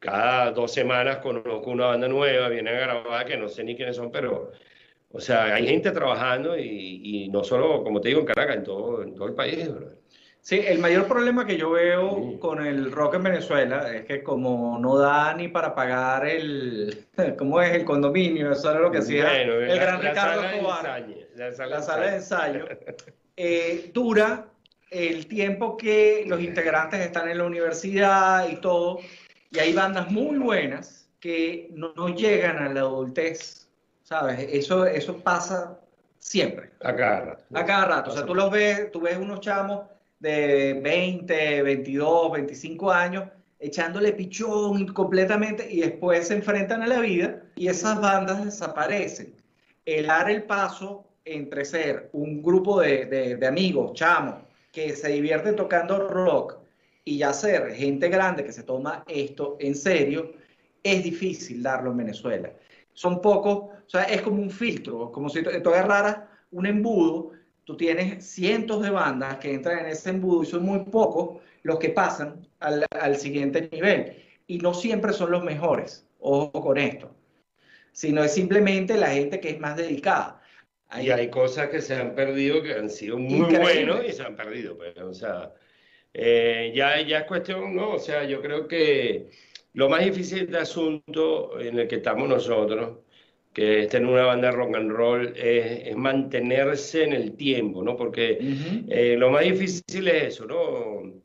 cada 0.00 0.50
dos 0.50 0.72
semanas 0.72 1.18
conozco 1.18 1.70
una 1.70 1.86
banda 1.86 2.08
nueva, 2.08 2.48
vienen 2.48 2.74
a 2.74 2.80
grabar, 2.80 3.26
que 3.26 3.36
no 3.36 3.48
sé 3.48 3.62
ni 3.64 3.76
quiénes 3.76 3.96
son, 3.96 4.10
pero... 4.10 4.50
O 5.12 5.20
sea, 5.20 5.56
hay 5.56 5.66
gente 5.66 5.90
trabajando 5.90 6.56
y, 6.56 7.00
y 7.02 7.28
no 7.30 7.42
solo, 7.42 7.82
como 7.82 8.00
te 8.00 8.08
digo, 8.10 8.20
en 8.20 8.26
Caracas, 8.26 8.58
en 8.58 8.62
todo, 8.62 9.02
en 9.02 9.12
todo 9.16 9.26
el 9.26 9.34
país, 9.34 9.72
¿verdad? 9.72 9.96
Sí, 10.42 10.62
el 10.66 10.78
mayor 10.78 11.06
problema 11.06 11.46
que 11.46 11.58
yo 11.58 11.70
veo 11.70 12.38
con 12.38 12.66
el 12.66 12.90
rock 12.90 13.16
en 13.16 13.24
Venezuela 13.24 13.94
es 13.94 14.06
que 14.06 14.22
como 14.22 14.78
no 14.78 14.96
da 14.96 15.34
ni 15.34 15.48
para 15.48 15.74
pagar 15.74 16.26
el, 16.26 17.06
¿cómo 17.38 17.60
es? 17.60 17.74
El 17.74 17.84
condominio, 17.84 18.52
eso 18.52 18.70
era 18.70 18.80
lo 18.80 18.90
que 18.90 18.98
hacía 18.98 19.24
bueno, 19.24 19.54
el 19.54 19.68
la, 19.68 19.74
gran 19.74 20.02
la 20.02 20.10
Ricardo 20.10 20.40
sala 20.40 20.54
Escobar, 20.54 20.82
de 20.82 20.88
ensayo, 20.98 21.26
la 21.36 21.52
sala, 21.52 21.76
la 21.76 21.82
sala 21.82 22.06
de 22.06 22.16
ensayo, 22.16 22.64
eh, 23.36 23.90
dura 23.92 24.46
el 24.90 25.26
tiempo 25.26 25.76
que 25.76 26.24
los 26.26 26.40
integrantes 26.40 27.00
están 27.00 27.28
en 27.28 27.38
la 27.38 27.44
universidad 27.44 28.48
y 28.48 28.56
todo, 28.56 29.00
y 29.50 29.58
hay 29.58 29.72
bandas 29.72 30.10
muy 30.10 30.38
buenas 30.38 31.08
que 31.18 31.68
no, 31.72 31.92
no 31.94 32.08
llegan 32.08 32.58
a 32.58 32.72
la 32.72 32.80
adultez, 32.80 33.68
¿sabes? 34.02 34.46
Eso, 34.50 34.86
eso 34.86 35.18
pasa 35.18 35.78
siempre. 36.18 36.70
A 36.82 36.94
cada 36.94 37.20
rato. 37.20 37.44
A 37.54 37.64
cada 37.64 37.84
rato. 37.86 38.10
O 38.10 38.14
sea, 38.14 38.24
tú 38.24 38.34
los 38.34 38.50
ves, 38.50 38.90
tú 38.92 39.00
ves 39.00 39.18
unos 39.18 39.40
chamos 39.40 39.86
de 40.20 40.80
20, 40.82 41.62
22, 41.62 42.32
25 42.32 42.90
años, 42.90 43.24
echándole 43.58 44.12
pichón 44.12 44.86
completamente 44.88 45.70
y 45.70 45.80
después 45.80 46.28
se 46.28 46.34
enfrentan 46.34 46.82
a 46.82 46.86
la 46.86 47.00
vida 47.00 47.42
y 47.56 47.68
esas 47.68 48.00
bandas 48.00 48.44
desaparecen. 48.44 49.34
El 49.84 50.06
dar 50.06 50.30
el 50.30 50.44
paso 50.44 51.06
entre 51.24 51.64
ser 51.64 52.08
un 52.12 52.42
grupo 52.42 52.80
de, 52.80 53.06
de, 53.06 53.36
de 53.36 53.46
amigos, 53.46 53.92
chamos, 53.94 54.36
que 54.72 54.94
se 54.94 55.08
divierten 55.08 55.56
tocando 55.56 56.08
rock 56.08 56.59
y 57.04 57.18
ya 57.18 57.32
ser 57.32 57.72
gente 57.74 58.08
grande 58.08 58.44
que 58.44 58.52
se 58.52 58.62
toma 58.62 59.04
esto 59.08 59.56
en 59.60 59.74
serio, 59.74 60.32
es 60.82 61.02
difícil 61.02 61.62
darlo 61.62 61.90
en 61.90 61.98
Venezuela. 61.98 62.52
Son 62.92 63.20
pocos, 63.20 63.56
o 63.86 63.88
sea, 63.88 64.04
es 64.04 64.22
como 64.22 64.42
un 64.42 64.50
filtro, 64.50 65.10
como 65.12 65.28
si 65.28 65.42
tú 65.42 65.70
agarraras 65.70 66.18
un 66.50 66.66
embudo 66.66 67.32
tú 67.70 67.76
tienes 67.76 68.24
cientos 68.24 68.82
de 68.82 68.90
bandas 68.90 69.36
que 69.36 69.54
entran 69.54 69.78
en 69.78 69.86
ese 69.86 70.10
embudo 70.10 70.42
y 70.42 70.46
son 70.46 70.64
muy 70.64 70.80
pocos 70.80 71.40
los 71.62 71.78
que 71.78 71.90
pasan 71.90 72.44
al, 72.58 72.84
al 72.90 73.16
siguiente 73.16 73.68
nivel. 73.70 74.16
Y 74.48 74.58
no 74.58 74.74
siempre 74.74 75.12
son 75.12 75.30
los 75.30 75.44
mejores, 75.44 76.04
ojo 76.18 76.50
con 76.50 76.78
esto, 76.78 77.14
sino 77.92 78.24
es 78.24 78.32
simplemente 78.32 78.96
la 78.96 79.10
gente 79.10 79.38
que 79.38 79.50
es 79.50 79.60
más 79.60 79.76
dedicada. 79.76 80.42
Hay, 80.88 81.06
y 81.06 81.10
hay 81.12 81.30
cosas 81.30 81.68
que 81.68 81.80
se 81.80 81.94
han 81.94 82.16
perdido 82.16 82.60
que 82.60 82.74
han 82.74 82.90
sido 82.90 83.16
muy 83.16 83.56
buenos 83.56 84.04
y 84.04 84.10
se 84.10 84.24
han 84.24 84.34
perdido. 84.34 84.76
Pero, 84.76 84.94
pues, 84.94 85.04
o 85.04 85.14
sea, 85.14 85.54
eh, 86.14 86.72
ya, 86.74 87.00
ya 87.02 87.20
es 87.20 87.24
cuestión, 87.26 87.74
¿no? 87.74 87.92
O 87.92 87.98
sea, 87.98 88.24
yo 88.24 88.40
creo 88.42 88.66
que 88.68 89.30
lo 89.74 89.88
más 89.88 90.04
difícil 90.04 90.50
de 90.50 90.58
asunto 90.58 91.58
en 91.60 91.78
el 91.78 91.88
que 91.88 91.96
estamos 91.96 92.28
nosotros 92.28 92.98
que 93.52 93.82
es 93.82 93.88
tener 93.88 94.08
una 94.08 94.24
banda 94.24 94.50
de 94.50 94.56
rock 94.56 94.76
and 94.76 94.92
roll, 94.92 95.32
es, 95.36 95.96
mantenerse 95.96 97.04
en 97.04 97.12
el 97.12 97.36
tiempo, 97.36 97.82
¿no? 97.82 97.96
Porque 97.96 98.38
eh, 98.88 99.16
lo 99.18 99.30
más 99.30 99.44
difícil 99.44 100.08
es 100.08 100.34
eso, 100.34 100.46
¿no? 100.46 101.20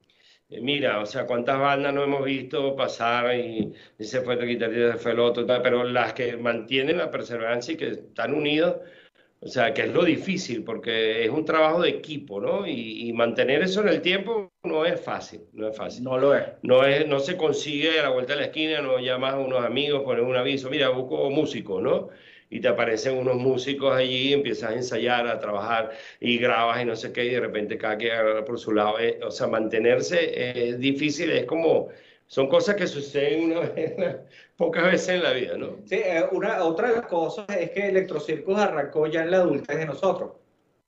Eh, 0.50 0.62
mira, 0.62 1.00
o 1.02 1.06
sea, 1.06 1.26
cuántas 1.26 1.60
bandas 1.60 1.94
no 1.94 2.04
hemos 2.04 2.26
visto 2.26 2.76
pasar 2.76 3.36
y, 3.38 3.74
se 4.00 4.22
fue 4.22 4.36
el 4.36 4.48
guitarrista, 4.48 4.94
se 4.94 5.00
fue 5.00 5.12
el 5.12 5.20
otro, 5.20 5.46
pero 5.46 5.84
las 5.84 6.14
que 6.14 6.38
mantienen 6.38 6.98
la 6.98 7.12
perseverancia 7.12 7.74
y 7.74 7.78
que 7.78 7.90
están 7.90 8.34
unidos, 8.34 8.78
o 9.46 9.48
sea, 9.48 9.76
que 9.76 9.84
es 9.84 9.94
lo 9.94 10.04
difícil, 10.04 10.64
porque 10.64 11.24
es 11.24 11.30
un 11.30 11.46
trabajo 11.46 11.80
de 11.84 11.90
equipo, 11.90 12.42
¿no? 12.42 12.66
Y, 12.66 13.14
mantener 13.14 13.62
eso 13.62 13.82
en 13.82 13.90
el 13.90 14.02
tiempo 14.02 14.52
no 14.64 14.86
es 14.86 15.00
fácil, 15.00 15.42
no 15.54 15.68
es 15.68 15.78
fácil. 15.78 16.04
No 16.04 16.18
lo 16.18 16.36
es. 16.36 16.46
No, 16.64 16.84
es, 16.84 17.08
no 17.08 17.20
se 17.20 17.38
consigue 17.38 18.00
a 18.00 18.04
la 18.04 18.10
vuelta 18.10 18.34
de 18.34 18.40
la 18.40 18.46
esquina, 18.48 18.82
no 18.82 18.98
llamas 19.00 19.36
a 19.36 19.40
unos 19.40 19.64
amigos, 19.64 20.02
pones 20.02 20.26
un 20.26 20.36
aviso, 20.36 20.72
mira, 20.72 20.90
busco 20.90 21.30
músicos, 21.30 21.82
¿no? 21.82 22.10
y 22.50 22.60
te 22.60 22.68
aparecen 22.68 23.18
unos 23.18 23.36
músicos 23.36 23.96
allí, 23.96 24.34
empiezas 24.34 24.72
a 24.72 24.76
ensayar, 24.76 25.28
a 25.28 25.40
trabajar 25.40 25.92
y 26.20 26.38
grabas 26.38 26.82
y 26.82 26.86
no 26.86 26.96
sé 26.96 27.12
qué, 27.12 27.26
y 27.26 27.30
de 27.32 27.40
repente 27.40 27.78
cada 27.78 27.98
quien 27.98 28.14
por 28.46 28.60
su 28.60 28.72
lado. 28.72 29.00
Eh, 29.00 29.20
o 29.24 29.32
sea, 29.32 29.48
mantenerse 29.48 30.70
es 30.70 30.80
difícil, 30.80 31.32
es 31.32 31.46
como, 31.46 31.90
son 32.28 32.48
cosas 32.48 32.76
que 32.76 32.88
suceden 32.88 33.52
una 33.52 33.62
vez, 33.62 33.96
pocas 34.58 34.84
veces 34.86 35.10
en 35.10 35.24
la 35.24 35.32
vida, 35.32 35.58
¿no? 35.58 35.78
Sí, 35.86 35.96
eh, 35.96 36.26
una, 36.32 36.64
otra 36.64 37.02
cosa 37.08 37.46
es 37.48 37.72
que 37.72 37.88
Electrocircus 37.90 38.58
arrancó 38.58 39.08
ya 39.08 39.24
en 39.24 39.32
la 39.32 39.38
adultez 39.38 39.78
de 39.78 39.86
nosotros. 39.86 40.32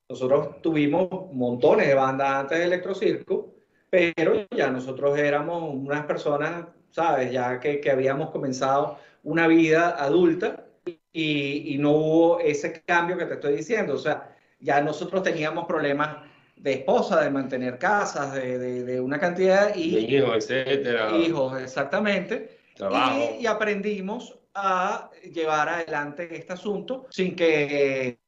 Nosotros 0.09 0.61
tuvimos 0.61 1.09
montones 1.33 1.87
de 1.87 1.93
bandas 1.93 2.29
antes 2.29 2.57
de 2.57 2.65
Electrocircus, 2.65 3.45
pero 3.89 4.45
ya 4.55 4.69
nosotros 4.69 5.17
éramos 5.17 5.73
unas 5.73 6.05
personas, 6.05 6.67
¿sabes? 6.89 7.31
Ya 7.31 7.59
que, 7.59 7.79
que 7.79 7.91
habíamos 7.91 8.31
comenzado 8.31 8.97
una 9.23 9.47
vida 9.47 9.89
adulta 10.01 10.65
y, 11.11 11.77
no 11.79 11.91
hubo 11.91 12.39
ese 12.39 12.81
cambio 12.83 13.17
que 13.17 13.25
te 13.25 13.33
estoy 13.35 13.55
diciendo. 13.55 13.95
O 13.95 13.97
sea, 13.97 14.35
ya 14.59 14.81
nosotros 14.81 15.23
teníamos 15.23 15.65
problemas 15.65 16.26
de 16.59 16.73
esposa, 16.73 17.21
de 17.21 17.29
mantener 17.29 17.77
casas, 17.77 18.33
de, 18.33 18.83
de, 18.83 19.01
una 19.01 19.19
cantidad 19.19 19.75
y 19.75 19.95
de 19.95 20.01
hijos, 20.01 20.35
etcétera. 20.49 21.17
Hijos, 21.17 21.61
exactamente. 21.61 22.57
Trabajo. 22.75 23.37
Y, 23.39 23.45
aprendimos 23.45 24.37
a 24.53 25.09
llevar 25.33 25.69
adelante 25.69 26.27
este 26.35 26.53
asunto 26.53 27.05
sin 27.09 27.35
que, 27.35 28.19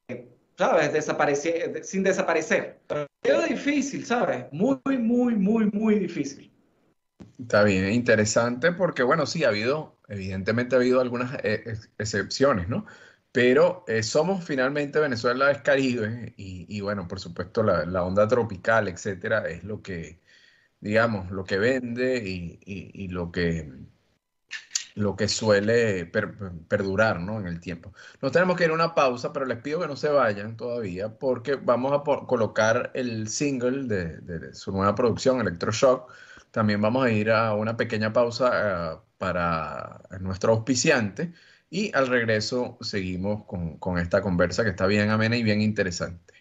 ¿sabes? 0.57 0.93
Desaparecer, 0.93 1.83
sin 1.83 2.03
desaparecer. 2.03 2.79
Pero 2.87 3.41
es 3.41 3.49
difícil, 3.49 4.05
¿sabes? 4.05 4.45
Muy, 4.51 4.79
muy, 4.85 5.35
muy, 5.35 5.65
muy 5.71 5.99
difícil. 5.99 6.51
Está 7.39 7.63
bien, 7.63 7.91
interesante 7.91 8.71
porque, 8.71 9.03
bueno, 9.03 9.25
sí, 9.25 9.43
ha 9.43 9.49
habido 9.49 9.99
Evidentemente 10.09 10.75
ha 10.75 10.79
habido 10.79 10.99
algunas 10.99 11.35
eh, 11.43 11.77
excepciones, 11.99 12.67
¿no? 12.67 12.85
Pero 13.31 13.83
eh, 13.87 14.01
somos 14.03 14.43
finalmente, 14.43 14.99
Venezuela 14.99 15.51
es 15.51 15.61
Caribe 15.61 16.33
y, 16.37 16.81
bueno, 16.81 17.07
por 17.07 17.19
supuesto 17.19 17.61
la, 17.63 18.03
onda 18.03 18.27
tropical, 18.27 18.87
etcétera, 18.87 19.47
es 19.47 19.63
lo 19.63 19.81
que, 19.83 20.19
digamos, 20.79 21.31
lo 21.31 21.43
que 21.45 21.59
vende 21.59 22.17
y, 22.25 23.07
lo 23.09 23.31
que 23.31 23.71
lo 24.95 25.15
que 25.15 25.27
suele 25.29 26.05
perdurar 26.67 27.19
¿no? 27.21 27.39
en 27.39 27.47
el 27.47 27.59
tiempo. 27.61 27.93
Nos 28.21 28.31
tenemos 28.31 28.57
que 28.57 28.65
ir 28.65 28.71
a 28.71 28.73
una 28.73 28.95
pausa, 28.95 29.31
pero 29.31 29.45
les 29.45 29.59
pido 29.59 29.79
que 29.79 29.87
no 29.87 29.95
se 29.95 30.09
vayan 30.09 30.57
todavía 30.57 31.17
porque 31.17 31.55
vamos 31.55 31.93
a 31.93 32.03
colocar 32.25 32.91
el 32.95 33.29
single 33.29 33.85
de, 33.87 34.53
su 34.53 34.71
nueva 34.71 34.95
producción, 34.95 35.39
Electroshock. 35.41 36.11
También 36.51 36.81
vamos 36.81 37.05
a 37.05 37.11
ir 37.11 37.31
a 37.31 37.53
una 37.53 37.77
pequeña 37.77 38.11
pausa 38.11 38.95
uh, 38.95 39.17
para 39.17 40.01
nuestro 40.19 40.53
auspiciante 40.53 41.33
y 41.69 41.95
al 41.95 42.07
regreso 42.07 42.77
seguimos 42.81 43.45
con, 43.45 43.97
esta 43.97 44.21
conversa 44.21 44.63
que 44.63 44.71
está 44.71 44.87
bien 44.87 45.09
amena 45.09 45.37
y 45.37 45.43
bien 45.43 45.61
interesante. 45.61 46.33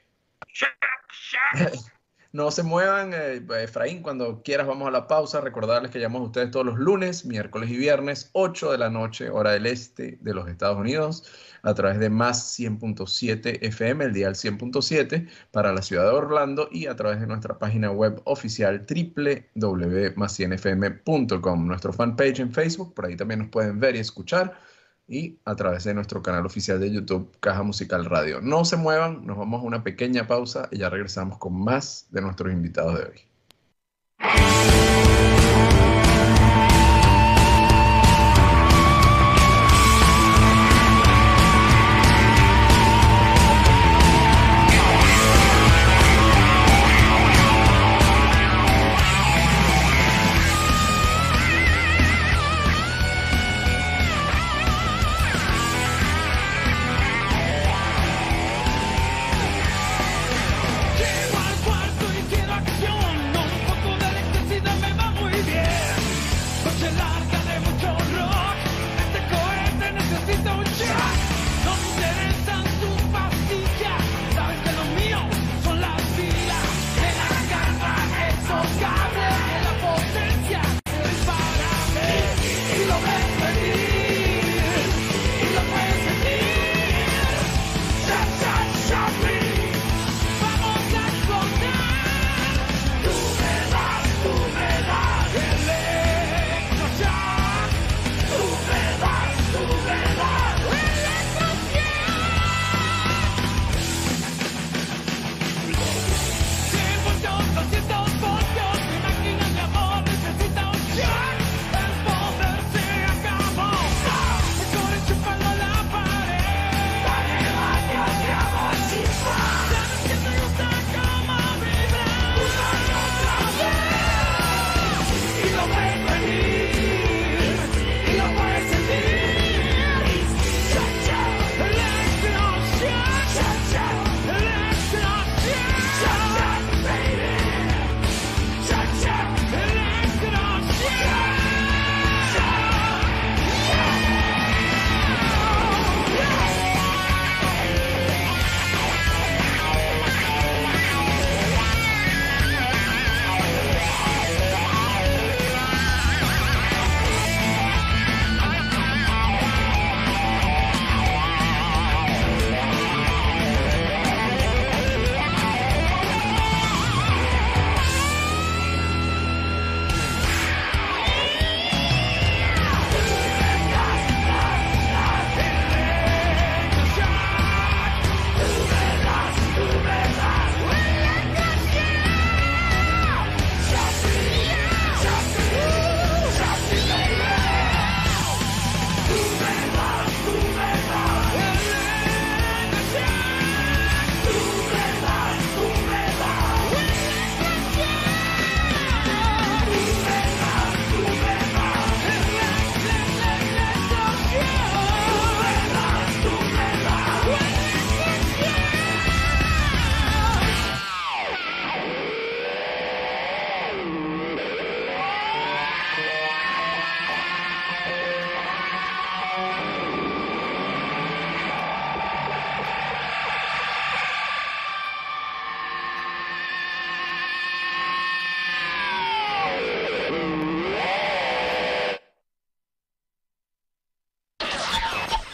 No 2.31 2.51
se 2.51 2.63
muevan, 2.63 3.15
eh, 3.15 3.41
Efraín, 3.63 4.03
cuando 4.03 4.43
quieras 4.43 4.67
vamos 4.67 4.87
a 4.87 4.91
la 4.91 5.09
pausa. 5.09 5.41
Recordarles 5.41 5.91
que 5.91 5.99
llamamos 5.99 6.27
a 6.27 6.29
ustedes 6.29 6.51
todos 6.51 6.67
los 6.67 6.79
lunes, 6.79 7.25
miércoles 7.25 7.71
y 7.71 7.79
viernes, 7.79 8.29
8 8.35 8.73
de 8.73 8.77
la 8.77 8.91
noche, 8.91 9.31
hora 9.31 9.53
del 9.53 9.65
este 9.65 10.19
de 10.21 10.35
los 10.35 10.47
Estados 10.47 10.77
Unidos, 10.77 11.25
a 11.63 11.73
través 11.73 11.99
de 11.99 12.11
más 12.11 12.55
100.7 12.59 13.61
FM, 13.63 14.05
el 14.05 14.13
día 14.13 14.29
100.7 14.29 15.27
para 15.53 15.73
la 15.73 15.81
ciudad 15.81 16.05
de 16.05 16.11
Orlando 16.11 16.69
y 16.71 16.85
a 16.87 16.95
través 16.97 17.19
de 17.19 17.27
nuestra 17.27 17.59
página 17.59 17.91
web 17.91 18.21
oficial 18.25 18.85
www.más100fm.com, 18.87 21.67
nuestro 21.67 21.95
fanpage 21.95 22.41
en 22.41 22.53
Facebook, 22.53 22.93
por 22.93 23.07
ahí 23.07 23.17
también 23.17 23.41
nos 23.41 23.49
pueden 23.49 23.81
ver 23.81 23.97
y 23.97 24.01
escuchar 24.01 24.55
y 25.09 25.39
a 25.45 25.57
través 25.57 25.85
de 25.85 25.95
nuestro 25.95 26.23
canal 26.23 26.45
oficial 26.47 26.79
de 26.79 26.93
YouTube, 26.93 27.31
Caja 27.41 27.63
Musical 27.63 28.05
Radio. 28.05 28.41
No 28.41 28.65
se 28.65 28.77
muevan, 28.77 29.27
nos 29.27 29.39
vamos 29.39 29.63
a 29.63 29.67
una 29.67 29.83
pequeña 29.83 30.27
pausa 30.27 30.69
y 30.71 30.79
ya 30.79 30.91
regresamos 30.91 31.39
con 31.39 31.59
más 31.59 32.07
de 32.11 32.21
nuestros 32.21 32.53
invitados 32.53 32.99
de 32.99 33.05
hoy. 33.05 33.29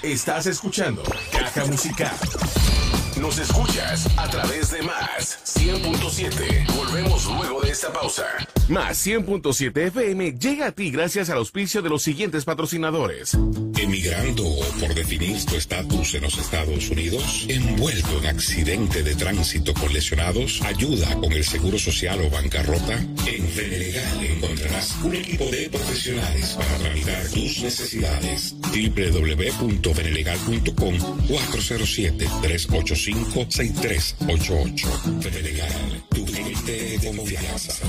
Estás 0.05 0.45
escuchando 0.47 1.03
Caja 1.33 1.65
Musical. 1.65 2.64
Nos 3.25 3.39
escuchas 3.39 4.07
a 4.19 4.29
través 4.29 4.71
de 4.71 4.83
Más 4.83 5.39
100.7. 5.47 6.77
Volvemos 6.77 7.25
luego 7.25 7.63
de 7.63 7.71
esta 7.71 7.91
pausa. 7.91 8.27
Más 8.69 9.07
100.7 9.07 9.87
FM 9.87 10.39
llega 10.39 10.67
a 10.67 10.73
ti 10.73 10.91
gracias 10.91 11.31
al 11.31 11.39
auspicio 11.39 11.81
de 11.81 11.89
los 11.89 12.03
siguientes 12.03 12.45
patrocinadores. 12.45 13.33
Emigrando 13.79 14.47
o 14.47 14.63
por 14.79 14.95
definir 14.95 15.43
tu 15.47 15.57
estatus 15.57 16.13
en 16.15 16.21
los 16.23 16.37
Estados 16.37 16.91
Unidos, 16.91 17.47
envuelto 17.49 18.19
en 18.19 18.27
accidente 18.27 19.03
de 19.03 19.15
tránsito 19.15 19.73
con 19.73 19.91
lesionados, 19.93 20.61
ayuda 20.63 21.15
con 21.17 21.33
el 21.33 21.45
seguro 21.45 21.79
social 21.79 22.21
o 22.21 22.29
bancarrota. 22.29 22.99
En 23.27 23.49
Fenelegal 23.49 24.25
encontrarás 24.25 24.97
un 25.03 25.15
equipo 25.15 25.47
de 25.47 25.71
profesionales 25.71 26.59
para 26.59 26.77
tramitar 26.77 27.27
tus 27.29 27.63
necesidades. 27.63 28.55
www.fenelegal.com 28.61 30.99
407 31.27 32.29
385 32.43 33.14
6388. 33.15 34.89
Fenelegal, 35.21 36.05
tu 36.11 36.25
de 36.25 37.13
confianza. 37.17 37.87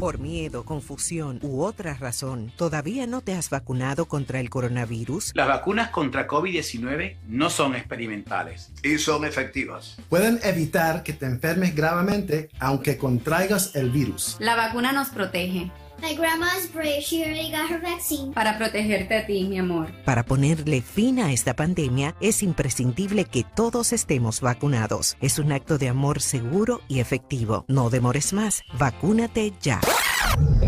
Por 0.00 0.18
miedo, 0.18 0.64
confusión 0.64 1.38
u 1.42 1.62
otra 1.62 1.94
razón, 1.94 2.52
¿todavía 2.56 3.06
no 3.06 3.22
te 3.22 3.34
has 3.34 3.48
vacunado 3.50 4.06
contra 4.06 4.40
el 4.40 4.50
coronavirus? 4.50 5.32
Las 5.34 5.48
vacunas 5.48 5.90
contra 5.90 6.26
COVID-19 6.26 7.16
no 7.28 7.50
son 7.50 7.74
experimentales. 7.74 8.72
Y 8.82 8.98
son 8.98 9.24
efectivas. 9.24 9.96
Pueden 10.08 10.38
evitar 10.42 11.02
que 11.02 11.12
te 11.12 11.26
enfermes 11.26 11.74
gravemente 11.74 12.50
aunque 12.58 12.98
contraigas 12.98 13.74
el 13.74 13.90
virus. 13.90 14.36
La 14.38 14.54
vacuna 14.54 14.92
nos 14.92 15.08
protege. 15.08 15.70
My 16.02 16.14
grandma 16.14 16.46
is 16.58 16.72
brave. 16.72 17.00
She 17.02 17.22
already 17.22 17.50
got 17.50 17.70
her 17.70 17.80
vaccine. 17.80 18.32
Para 18.32 18.58
protegerte 18.58 19.16
a 19.16 19.26
ti, 19.26 19.44
mi 19.44 19.58
amor. 19.58 19.88
Para 20.04 20.24
ponerle 20.24 20.82
fin 20.82 21.20
a 21.20 21.32
esta 21.32 21.54
pandemia, 21.54 22.14
es 22.20 22.42
imprescindible 22.42 23.24
que 23.24 23.44
todos 23.44 23.92
estemos 23.92 24.40
vacunados. 24.40 25.16
Es 25.20 25.38
un 25.38 25.52
acto 25.52 25.78
de 25.78 25.88
amor 25.88 26.20
seguro 26.20 26.80
y 26.88 27.00
efectivo. 27.00 27.64
No 27.68 27.90
demores 27.90 28.32
más. 28.32 28.62
Vacúnate 28.78 29.52
ya. 29.60 29.80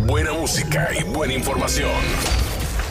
Buena 0.07 0.33
música 0.33 0.89
y 0.99 1.05
buena 1.05 1.35
información. 1.35 1.91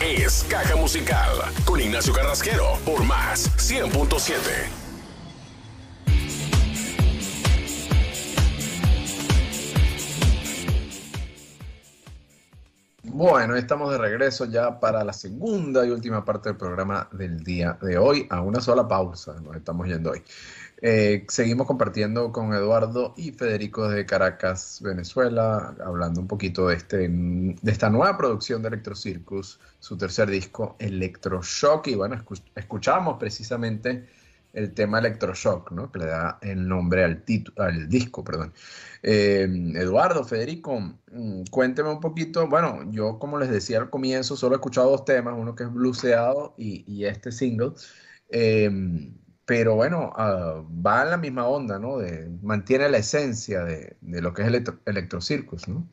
Es 0.00 0.46
Caja 0.48 0.76
Musical 0.76 1.32
con 1.64 1.80
Ignacio 1.80 2.12
Carrasquero 2.12 2.78
por 2.84 3.02
Más 3.04 3.50
100.7. 3.56 4.87
Bueno, 13.10 13.56
estamos 13.56 13.90
de 13.90 13.98
regreso 13.98 14.44
ya 14.44 14.78
para 14.80 15.02
la 15.02 15.12
segunda 15.12 15.86
y 15.86 15.90
última 15.90 16.24
parte 16.24 16.50
del 16.50 16.58
programa 16.58 17.08
del 17.12 17.42
día 17.42 17.78
de 17.80 17.96
hoy, 17.96 18.26
a 18.28 18.42
una 18.42 18.60
sola 18.60 18.86
pausa, 18.86 19.34
nos 19.40 19.56
estamos 19.56 19.86
yendo 19.86 20.10
hoy. 20.10 20.22
Eh, 20.80 21.24
seguimos 21.28 21.66
compartiendo 21.66 22.30
con 22.30 22.52
Eduardo 22.52 23.14
y 23.16 23.32
Federico 23.32 23.88
de 23.88 24.04
Caracas, 24.04 24.80
Venezuela, 24.82 25.74
hablando 25.84 26.20
un 26.20 26.28
poquito 26.28 26.68
de, 26.68 26.76
este, 26.76 27.08
de 27.08 27.72
esta 27.72 27.88
nueva 27.88 28.16
producción 28.16 28.62
de 28.62 28.68
Electrocircus, 28.68 29.58
su 29.80 29.96
tercer 29.96 30.28
disco, 30.28 30.76
Electroshock, 30.78 31.86
y 31.88 31.94
bueno, 31.94 32.22
escuchamos 32.54 33.16
precisamente 33.18 34.06
el 34.52 34.74
tema 34.74 34.98
Electroshock, 34.98 35.70
¿no? 35.72 35.90
que 35.92 36.00
le 36.00 36.06
da 36.06 36.38
el 36.42 36.66
nombre 36.68 37.04
al, 37.04 37.24
al 37.56 37.88
disco. 37.88 38.24
Perdón. 38.24 38.52
Eh, 39.02 39.48
Eduardo, 39.76 40.24
Federico, 40.24 40.80
mm, 40.80 41.44
cuénteme 41.50 41.90
un 41.90 42.00
poquito. 42.00 42.48
Bueno, 42.48 42.90
yo 42.90 43.18
como 43.18 43.38
les 43.38 43.50
decía 43.50 43.78
al 43.78 43.90
comienzo, 43.90 44.36
solo 44.36 44.54
he 44.54 44.58
escuchado 44.58 44.90
dos 44.90 45.04
temas, 45.04 45.34
uno 45.36 45.54
que 45.54 45.64
es 45.64 45.72
Blueseado 45.72 46.54
y, 46.56 46.84
y 46.86 47.04
este 47.04 47.32
single. 47.32 47.72
Eh, 48.30 48.70
pero 49.48 49.76
bueno, 49.76 50.12
uh, 50.14 50.62
va 50.86 51.04
en 51.04 51.10
la 51.10 51.16
misma 51.16 51.48
onda, 51.48 51.78
¿no? 51.78 52.00
Mantiene 52.42 52.90
la 52.90 52.98
esencia 52.98 53.64
de, 53.64 53.96
de 54.02 54.20
lo 54.20 54.34
que 54.34 54.42
es 54.42 54.48
electro, 54.48 54.78
Electrocircus, 54.84 55.68
¿no? 55.68 55.88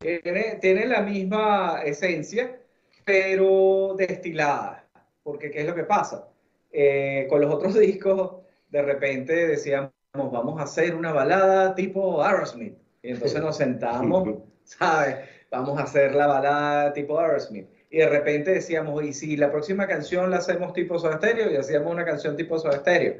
Tiene, 0.00 0.58
tiene 0.60 0.86
la 0.86 1.02
misma 1.02 1.82
esencia, 1.84 2.58
pero 3.04 3.94
destilada. 3.96 4.84
Porque, 5.22 5.50
¿qué 5.52 5.60
es 5.60 5.66
lo 5.68 5.76
que 5.76 5.84
pasa? 5.84 6.29
Eh, 6.72 7.26
con 7.28 7.40
los 7.40 7.52
otros 7.52 7.74
discos, 7.78 8.36
de 8.68 8.82
repente 8.82 9.46
decíamos, 9.46 9.90
vamos 10.12 10.60
a 10.60 10.64
hacer 10.64 10.94
una 10.94 11.12
balada 11.12 11.74
tipo 11.74 12.22
Aerosmith. 12.22 12.74
Y 13.02 13.10
entonces 13.10 13.40
nos 13.40 13.56
sentamos, 13.56 14.40
¿sabes? 14.64 15.16
Vamos 15.50 15.78
a 15.78 15.84
hacer 15.84 16.14
la 16.14 16.26
balada 16.26 16.92
tipo 16.92 17.18
Aerosmith. 17.18 17.66
Y 17.90 17.98
de 17.98 18.08
repente 18.08 18.52
decíamos, 18.52 19.02
y 19.02 19.12
si 19.12 19.36
la 19.36 19.50
próxima 19.50 19.86
canción 19.88 20.30
la 20.30 20.36
hacemos 20.36 20.72
tipo 20.72 20.98
Soda 20.98 21.16
Stereo, 21.16 21.50
y 21.50 21.56
hacíamos 21.56 21.92
una 21.92 22.04
canción 22.04 22.36
tipo 22.36 22.58
Soda 22.58 22.78
Stereo. 22.78 23.16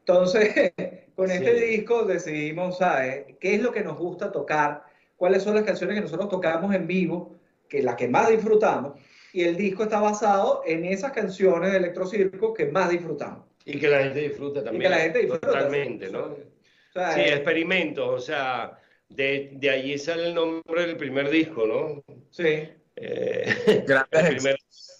Entonces, 0.00 0.72
con 1.16 1.30
este 1.30 1.58
sí. 1.58 1.66
disco 1.66 2.04
decidimos, 2.04 2.78
¿sabes? 2.78 3.26
¿Qué 3.40 3.56
es 3.56 3.62
lo 3.62 3.72
que 3.72 3.82
nos 3.82 3.98
gusta 3.98 4.30
tocar? 4.30 4.84
¿Cuáles 5.16 5.42
son 5.42 5.56
las 5.56 5.64
canciones 5.64 5.96
que 5.96 6.02
nosotros 6.02 6.28
tocamos 6.28 6.72
en 6.74 6.86
vivo? 6.86 7.36
Que 7.68 7.82
la 7.82 7.96
que 7.96 8.06
más 8.06 8.28
disfrutamos 8.28 9.00
y 9.38 9.44
el 9.44 9.56
disco 9.56 9.84
está 9.84 10.00
basado 10.00 10.62
en 10.66 10.84
esas 10.84 11.12
canciones 11.12 11.70
de 11.70 11.78
Electrocirco 11.78 12.52
que 12.52 12.66
más 12.66 12.90
disfrutamos. 12.90 13.46
Y 13.64 13.78
que 13.78 13.86
la 13.86 14.02
gente 14.02 14.20
disfruta 14.22 14.64
también. 14.64 14.82
Y 14.82 14.84
que 14.84 14.90
la 14.90 15.00
gente 15.00 15.18
disfruta. 15.20 15.46
Totalmente, 15.46 16.10
¿no? 16.10 16.24
O 16.24 16.92
sea, 16.92 17.12
sí, 17.12 17.20
eh, 17.20 17.34
experimentos, 17.34 18.08
o 18.08 18.18
sea, 18.18 18.76
de, 19.08 19.50
de 19.52 19.70
allí 19.70 19.96
sale 19.96 20.26
el 20.26 20.34
nombre 20.34 20.86
del 20.86 20.96
primer 20.96 21.30
disco, 21.30 21.68
¿no? 21.68 22.02
Sí. 22.30 22.68
Eh, 22.96 23.44
el 24.10 24.26
primer 24.26 24.56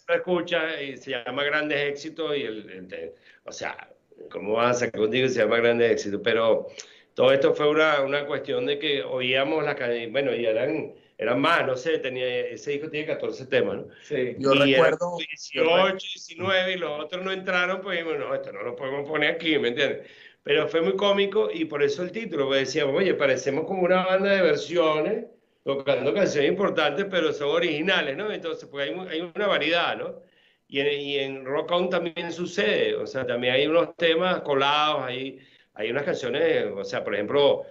lo 0.07 0.15
escucha 0.15 0.81
y 0.81 0.97
se 0.99 1.11
llama 1.11 1.43
Grandes 1.43 1.91
Éxitos 1.91 2.37
y 2.37 2.43
el, 2.43 2.71
el 2.71 3.13
o 3.45 3.51
sea, 3.51 3.91
¿cómo 4.31 4.53
vas 4.53 4.77
a 4.77 4.87
sacar 4.87 5.01
contigo 5.01 5.29
se 5.29 5.41
llama 5.41 5.57
Grandes 5.57 5.91
Éxitos? 5.91 6.21
Pero 6.23 6.69
todo 7.15 7.33
esto 7.33 7.57
fue 7.57 7.69
una, 7.69 8.03
una 8.03 8.25
cuestión 8.25 8.67
de 8.67 8.79
que 8.79 9.03
oíamos 9.03 9.65
la 9.65 9.75
bueno, 10.13 10.33
y 10.33 10.47
eran 10.47 10.95
eran 11.19 11.41
más, 11.41 11.67
no 11.67 11.77
sé, 11.77 11.99
tenía, 11.99 12.27
ese 12.27 12.71
disco 12.71 12.89
tiene 12.89 13.09
14 13.09 13.47
temas, 13.47 13.79
¿no? 13.79 13.89
Sí. 14.03 14.37
Yo 14.39 14.55
y 14.55 14.75
recuerdo... 14.75 15.17
18, 15.19 15.97
19 15.99 16.73
y 16.73 16.77
los 16.77 17.05
otros 17.05 17.25
no 17.25 17.33
entraron, 17.33 17.81
pues 17.81 17.99
dijimos, 17.99 18.21
no, 18.21 18.33
esto 18.33 18.53
no 18.53 18.63
lo 18.63 18.77
podemos 18.77 19.07
poner 19.09 19.35
aquí, 19.35 19.59
¿me 19.59 19.69
entiendes? 19.69 20.09
Pero 20.45 20.69
fue 20.69 20.81
muy 20.81 20.95
cómico 20.95 21.51
y 21.53 21.65
por 21.65 21.83
eso 21.83 22.05
el 22.05 22.13
título, 22.13 22.45
porque 22.47 22.61
decíamos, 22.61 22.95
oye, 22.97 23.15
parecemos 23.15 23.67
como 23.67 23.83
una 23.83 24.07
banda 24.07 24.31
de 24.31 24.43
versiones, 24.43 25.25
tocando 25.65 26.15
canciones 26.15 26.51
importantes, 26.51 27.05
pero 27.11 27.33
son 27.33 27.49
originales, 27.49 28.17
¿no? 28.17 28.31
Entonces, 28.31 28.69
pues 28.71 28.89
hay, 28.89 28.97
hay 29.09 29.33
una 29.35 29.49
variedad, 29.49 29.97
¿no? 29.97 30.23
Y 30.69 30.79
en, 30.79 31.01
y 31.01 31.17
en 31.19 31.45
Rock 31.45 31.73
On 31.73 31.91
también 31.91 32.31
sucede, 32.33 32.95
o 32.95 33.07
sea, 33.09 33.27
también 33.27 33.55
hay 33.55 33.67
unos 33.67 33.97
temas 33.97 34.41
colados, 34.43 35.03
hay, 35.03 35.41
hay 35.75 35.91
unas 35.91 36.05
canciones, 36.05 36.67
o 36.77 36.85
sea, 36.85 37.03
por 37.03 37.15
ejemplo, 37.15 37.67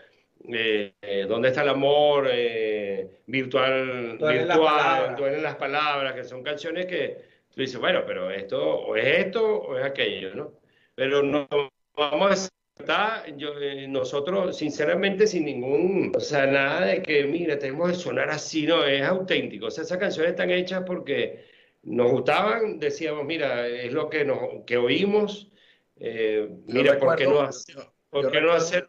eh, 0.49 0.93
eh, 1.01 1.25
¿Dónde 1.27 1.49
está 1.49 1.61
el 1.61 1.69
amor? 1.69 2.27
Eh, 2.31 2.76
virtual, 3.25 4.17
Duelen 4.17 4.47
las 4.47 4.57
virtual, 4.57 4.75
palabras. 4.75 5.17
duelen 5.17 5.43
las 5.43 5.55
palabras, 5.55 6.13
que 6.15 6.23
son 6.23 6.43
canciones 6.43 6.85
que 6.85 7.17
tú 7.53 7.61
dices, 7.61 7.79
bueno, 7.79 8.03
pero 8.05 8.29
esto 8.31 8.61
o 8.61 8.95
es 8.95 9.25
esto 9.25 9.43
o 9.61 9.77
es 9.77 9.85
aquello, 9.85 10.33
¿no? 10.35 10.53
Pero 10.95 11.23
no 11.23 11.47
vamos 11.95 12.31
a 12.77 12.81
estar, 12.81 13.35
yo, 13.37 13.59
eh, 13.59 13.87
nosotros, 13.87 14.55
sinceramente, 14.57 15.25
sin 15.27 15.45
ningún, 15.45 16.11
o 16.15 16.19
sea, 16.19 16.45
nada 16.45 16.85
de 16.85 17.01
que, 17.01 17.23
mira, 17.25 17.57
tenemos 17.57 17.89
que 17.89 17.95
sonar 17.95 18.29
así, 18.29 18.65
no, 18.67 18.83
es 18.85 19.01
auténtico. 19.01 19.67
O 19.67 19.71
sea, 19.71 19.83
esas 19.83 19.97
canciones 19.97 20.31
están 20.31 20.51
hechas 20.51 20.83
porque 20.85 21.45
nos 21.83 22.11
gustaban, 22.11 22.79
decíamos, 22.79 23.25
mira, 23.25 23.67
es 23.67 23.91
lo 23.93 24.09
que, 24.09 24.23
nos, 24.25 24.39
que 24.65 24.77
oímos, 24.77 25.51
eh, 25.99 26.47
mira, 26.67 26.99
¿por 26.99 27.15
qué 27.15 27.25
no 27.25 27.41
hacer? 27.41 27.75
¿Por 28.09 28.31
qué 28.31 28.39
no 28.41 28.47
recuerdo- 28.47 28.53
hacer, 28.57 28.87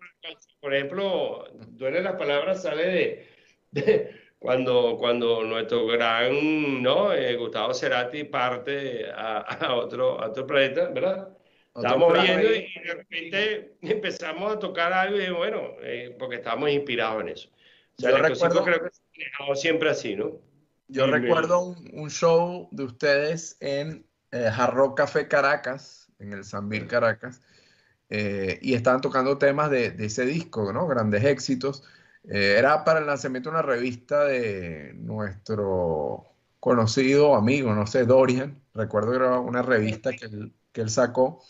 por 0.61 0.75
ejemplo, 0.75 1.45
duele 1.69 2.03
las 2.03 2.17
palabras, 2.17 2.63
sale 2.63 2.87
de 2.87 3.27
cuando, 4.39 4.97
cuando 4.99 5.43
nuestro 5.45 5.87
gran, 5.87 6.83
¿no? 6.83 7.13
Eh, 7.13 7.37
Gustavo 7.37 7.75
Cerati 7.75 8.25
parte 8.25 9.11
a, 9.11 9.39
a 9.39 9.75
otro, 9.75 10.21
a 10.21 10.29
otro 10.29 10.47
planeta, 10.47 10.89
¿verdad? 10.89 11.37
Otro 11.73 12.09
plano. 12.09 12.23
viendo 12.23 12.55
y 12.55 12.73
de 12.85 12.95
repente 12.95 13.77
empezamos 13.83 14.53
a 14.53 14.59
tocar 14.59 14.93
algo 14.93 15.19
y 15.21 15.31
bueno, 15.31 15.77
eh, 15.83 16.15
porque 16.19 16.37
estábamos 16.37 16.71
inspirados 16.71 17.23
en 17.23 17.29
eso. 17.29 17.49
O 17.97 18.03
sea, 18.03 18.11
Yo 18.11 18.19
recuerdo- 18.19 18.65
creo 18.65 18.83
que 18.83 18.91
se 18.91 19.61
siempre 19.61 19.91
así, 19.91 20.17
¿no? 20.17 20.41
Yo 20.89 21.07
recuerdo 21.07 21.61
un, 21.61 21.91
un 21.93 22.11
show 22.11 22.69
de 22.73 22.85
ustedes 22.85 23.57
en 23.61 24.07
eh, 24.33 24.51
Hard 24.53 24.75
Rock 24.75 24.97
Café 24.97 25.29
Caracas, 25.29 26.11
en 26.19 26.33
el 26.33 26.45
Sambil 26.45 26.87
Caracas, 26.87 27.43
eh, 28.09 28.59
y 28.63 28.75
estaban 28.75 29.01
tocando 29.01 29.37
temas 29.37 29.71
de, 29.71 29.91
de 29.91 30.07
ese 30.07 30.25
disco, 30.25 30.73
¿no? 30.73 30.87
Grandes 30.87 31.25
éxitos. 31.25 31.85
Eh, 32.29 32.57
era 32.59 32.85
para 32.85 33.01
el 33.01 33.07
lanzamiento 33.07 33.49
de 33.49 33.57
una 33.57 33.63
revista 33.63 34.25
de 34.25 34.93
nuestro 34.95 36.27
conocido 36.61 37.35
amigo, 37.35 37.75
no 37.75 37.87
sé, 37.87 38.05
Dorian. 38.05 38.63
Recuerdo 38.75 39.11
que 39.11 39.17
era 39.17 39.41
una 39.41 39.63
revista 39.63 40.13
que 40.13 40.27
él, 40.27 40.53
que 40.73 40.83
él 40.83 40.91
sacó. 40.91 41.43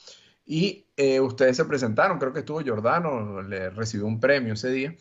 Y 0.46 0.86
eh, 0.96 1.20
ustedes 1.20 1.56
se 1.56 1.64
presentaron, 1.64 2.18
creo 2.18 2.32
que 2.32 2.40
estuvo 2.40 2.60
Giordano, 2.60 3.42
le 3.42 3.70
recibió 3.70 4.06
un 4.06 4.20
premio 4.20 4.54
ese 4.54 4.70
día. 4.70 4.96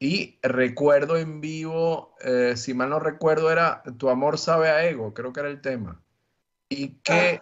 Y 0.00 0.38
recuerdo 0.42 1.16
en 1.16 1.40
vivo, 1.40 2.14
eh, 2.20 2.54
si 2.56 2.72
mal 2.74 2.90
no 2.90 3.00
recuerdo, 3.00 3.50
era 3.50 3.82
Tu 3.98 4.08
amor 4.08 4.38
sabe 4.38 4.68
a 4.70 4.88
ego, 4.88 5.12
creo 5.14 5.32
que 5.32 5.40
era 5.40 5.50
el 5.50 5.60
tema. 5.60 6.02
Y 6.68 7.00
que 7.00 7.40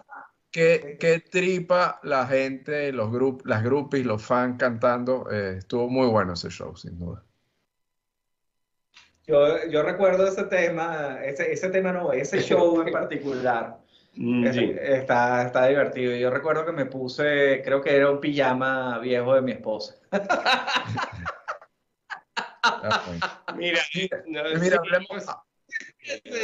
qué, 0.51 0.97
qué 0.99 1.19
tripa 1.21 1.99
la 2.03 2.25
gente, 2.27 2.91
los 2.91 3.11
grup, 3.11 3.45
las 3.45 3.63
groupies, 3.63 4.05
los 4.05 4.23
fans 4.23 4.57
cantando. 4.59 5.29
estuvo 5.31 5.89
muy 5.89 6.07
bueno 6.07 6.33
ese 6.33 6.49
show, 6.49 6.75
sin 6.75 6.97
duda. 6.99 7.26
Yo, 9.27 9.67
yo 9.67 9.83
recuerdo 9.83 10.25
ese 10.25 10.45
tema, 10.45 11.19
ese, 11.23 11.51
ese 11.51 11.69
tema 11.69 11.91
no, 11.91 12.13
ese 12.13 12.41
show 12.41 12.81
en 12.81 12.91
particular. 12.91 13.77
Mm, 14.15 14.51
sí. 14.51 14.75
está, 14.79 15.45
está 15.45 15.67
divertido. 15.67 16.15
Yo 16.15 16.31
recuerdo 16.31 16.65
que 16.65 16.71
me 16.71 16.85
puse, 16.85 17.61
creo 17.63 17.81
que 17.81 17.95
era 17.95 18.09
un 18.09 18.19
pijama 18.19 18.97
viejo 18.99 19.35
de 19.35 19.41
mi 19.41 19.51
esposa. 19.51 19.95
Mira, 23.55 23.81
no, 24.27 24.43
Mira, 24.59 24.77
hablemos, 24.77 25.25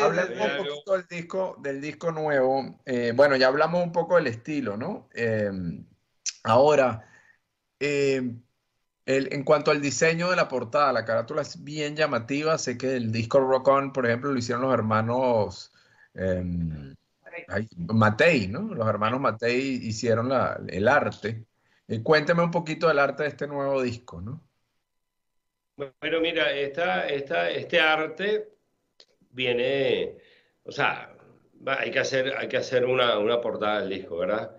hablemos 0.02 0.52
un 0.52 0.58
poquito 0.58 0.94
del 0.94 1.08
disco, 1.08 1.56
del 1.60 1.82
disco 1.82 2.12
nuevo. 2.12 2.80
Eh, 2.86 3.14
bueno, 3.16 3.36
ya 3.38 3.48
hablamos 3.48 3.84
un 3.84 3.92
poco 3.92 4.18
del 4.18 4.28
estilo, 4.28 4.78
¿no? 4.78 5.10
Eh, 5.16 5.50
ahora, 6.44 7.10
eh, 7.80 8.22
en 9.06 9.44
cuanto 9.44 9.72
al 9.72 9.82
diseño 9.82 10.30
de 10.30 10.36
la 10.36 10.48
portada, 10.48 10.94
la 10.94 11.06
carátula 11.06 11.42
es 11.42 11.64
bien 11.64 11.96
llamativa. 11.96 12.58
Sé 12.58 12.78
que 12.78 12.96
el 12.96 13.12
disco 13.12 13.40
Rock 13.40 13.68
On, 13.68 13.94
por 13.94 14.06
ejemplo, 14.06 14.32
lo 14.32 14.38
hicieron 14.38 14.64
los 14.64 14.74
hermanos 14.74 15.72
ay, 17.48 17.68
Matei, 17.78 18.48
¿no? 18.48 18.74
Los 18.74 18.88
hermanos 18.88 19.20
Matei 19.20 19.80
hicieron 19.84 20.32
el 20.70 20.88
arte. 20.88 21.46
Eh, 21.88 22.02
cuénteme 22.02 22.44
un 22.44 22.52
poquito 22.52 22.88
del 22.88 23.00
arte 23.00 23.24
de 23.24 23.30
este 23.30 23.48
nuevo 23.48 23.82
disco, 23.82 24.22
¿no? 24.22 24.42
Bueno, 25.76 26.20
mira, 26.22 26.52
esta, 26.52 27.08
este 27.08 27.80
arte 27.80 28.50
viene, 29.32 30.18
o 30.64 30.72
sea, 30.72 31.16
hay 31.66 31.90
que 31.90 32.00
hacer, 32.00 32.36
hay 32.38 32.48
que 32.48 32.58
hacer 32.58 32.86
una, 32.86 33.18
una 33.18 33.42
portada 33.42 33.82
del 33.82 33.90
disco, 33.90 34.18
¿verdad? 34.18 34.56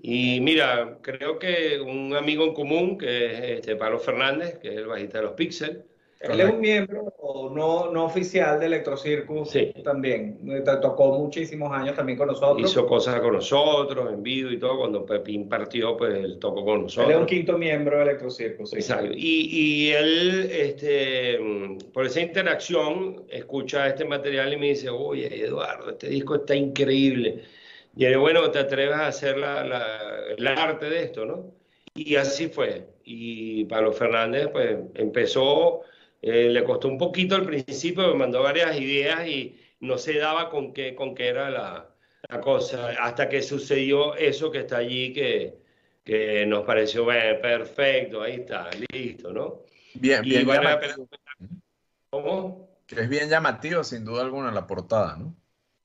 Y 0.00 0.40
mira, 0.40 0.98
creo 1.02 1.38
que 1.38 1.80
un 1.80 2.14
amigo 2.14 2.44
en 2.44 2.54
común, 2.54 2.98
que 2.98 3.26
es 3.26 3.58
este 3.58 3.76
Pablo 3.76 3.98
Fernández, 3.98 4.58
que 4.58 4.68
es 4.68 4.76
el 4.76 4.86
bajista 4.86 5.18
de 5.18 5.24
los 5.24 5.32
Pixel, 5.32 5.82
Él 6.20 6.40
es 6.40 6.50
un 6.50 6.60
miembro 6.60 7.12
no, 7.54 7.90
no 7.92 8.04
oficial 8.04 8.58
de 8.58 8.66
Electrocircus 8.66 9.52
también. 9.84 10.38
Te 10.64 10.76
tocó 10.78 11.18
muchísimos 11.18 11.72
años 11.72 11.96
también 11.96 12.18
con 12.18 12.28
nosotros. 12.28 12.70
hizo 12.70 12.86
cosas 12.86 13.20
con 13.20 13.34
nosotros 13.34 14.12
en 14.12 14.22
vivo 14.22 14.50
y 14.50 14.58
todo, 14.58 14.78
cuando 14.78 15.04
Pepín 15.06 15.48
partió, 15.48 15.96
pues 15.96 16.14
él 16.14 16.38
tocó 16.40 16.64
con 16.64 16.80
Él 16.80 16.86
es 16.86 16.96
nosotros. 16.96 17.20
un 17.20 17.26
quinto 17.26 17.58
miembro 17.58 17.96
de 17.98 18.02
Electrocircus. 18.04 18.70
sí. 18.70 18.76
Exacto. 18.76 19.12
Y, 19.14 19.48
y 19.50 19.90
él, 19.92 20.48
este, 20.50 21.38
por 21.92 22.06
esa 22.06 22.20
interacción, 22.20 23.24
escucha 23.28 23.86
este 23.88 24.04
material 24.04 24.52
y 24.52 24.56
me 24.56 24.68
dice, 24.70 24.90
oye, 24.90 25.44
Eduardo, 25.44 25.90
este 25.90 26.08
disco 26.08 26.36
está 26.36 26.54
increíble. 26.54 27.42
Y 27.96 28.10
yo, 28.10 28.20
bueno, 28.20 28.50
¿te 28.50 28.58
atreves 28.60 28.94
a 28.96 29.08
hacer 29.08 29.36
la, 29.38 29.64
la- 29.64 30.20
el 30.36 30.46
arte 30.46 30.88
de 30.88 31.02
esto, 31.04 31.24
no? 31.26 31.54
Y 31.94 32.16
así 32.16 32.48
fue. 32.48 32.88
Y 33.04 33.64
Pablo 33.64 33.92
Fernández, 33.92 34.48
pues, 34.52 34.76
empezó, 34.94 35.82
eh, 36.22 36.48
le 36.50 36.64
costó 36.64 36.88
un 36.88 36.98
poquito 36.98 37.34
al 37.34 37.44
principio, 37.46 38.08
me 38.08 38.14
mandó 38.14 38.42
varias 38.42 38.78
ideas 38.80 39.26
y 39.26 39.58
no 39.80 39.98
se 39.98 40.14
daba 40.18 40.48
con 40.50 40.72
qué, 40.72 40.94
con 40.94 41.14
qué 41.14 41.28
era 41.28 41.50
la, 41.50 41.90
la 42.28 42.40
cosa, 42.40 42.90
hasta 43.00 43.28
que 43.28 43.42
sucedió 43.42 44.14
eso 44.14 44.50
que 44.50 44.58
está 44.60 44.78
allí, 44.78 45.12
que, 45.12 45.54
que 46.04 46.46
nos 46.46 46.64
pareció, 46.64 47.04
bueno, 47.04 47.40
perfecto, 47.40 48.22
ahí 48.22 48.34
está, 48.36 48.70
listo, 48.92 49.32
¿no? 49.32 49.62
Bien, 49.92 50.22
Y 50.22 50.28
bien 50.28 50.44
bueno, 50.44 50.68
llamativo. 50.70 51.08
¿Cómo? 52.10 52.68
Que 52.86 53.00
es 53.02 53.08
bien 53.08 53.28
llamativo, 53.28 53.84
sin 53.84 54.04
duda 54.04 54.22
alguna, 54.22 54.50
la 54.50 54.66
portada, 54.66 55.16
¿no? 55.16 55.36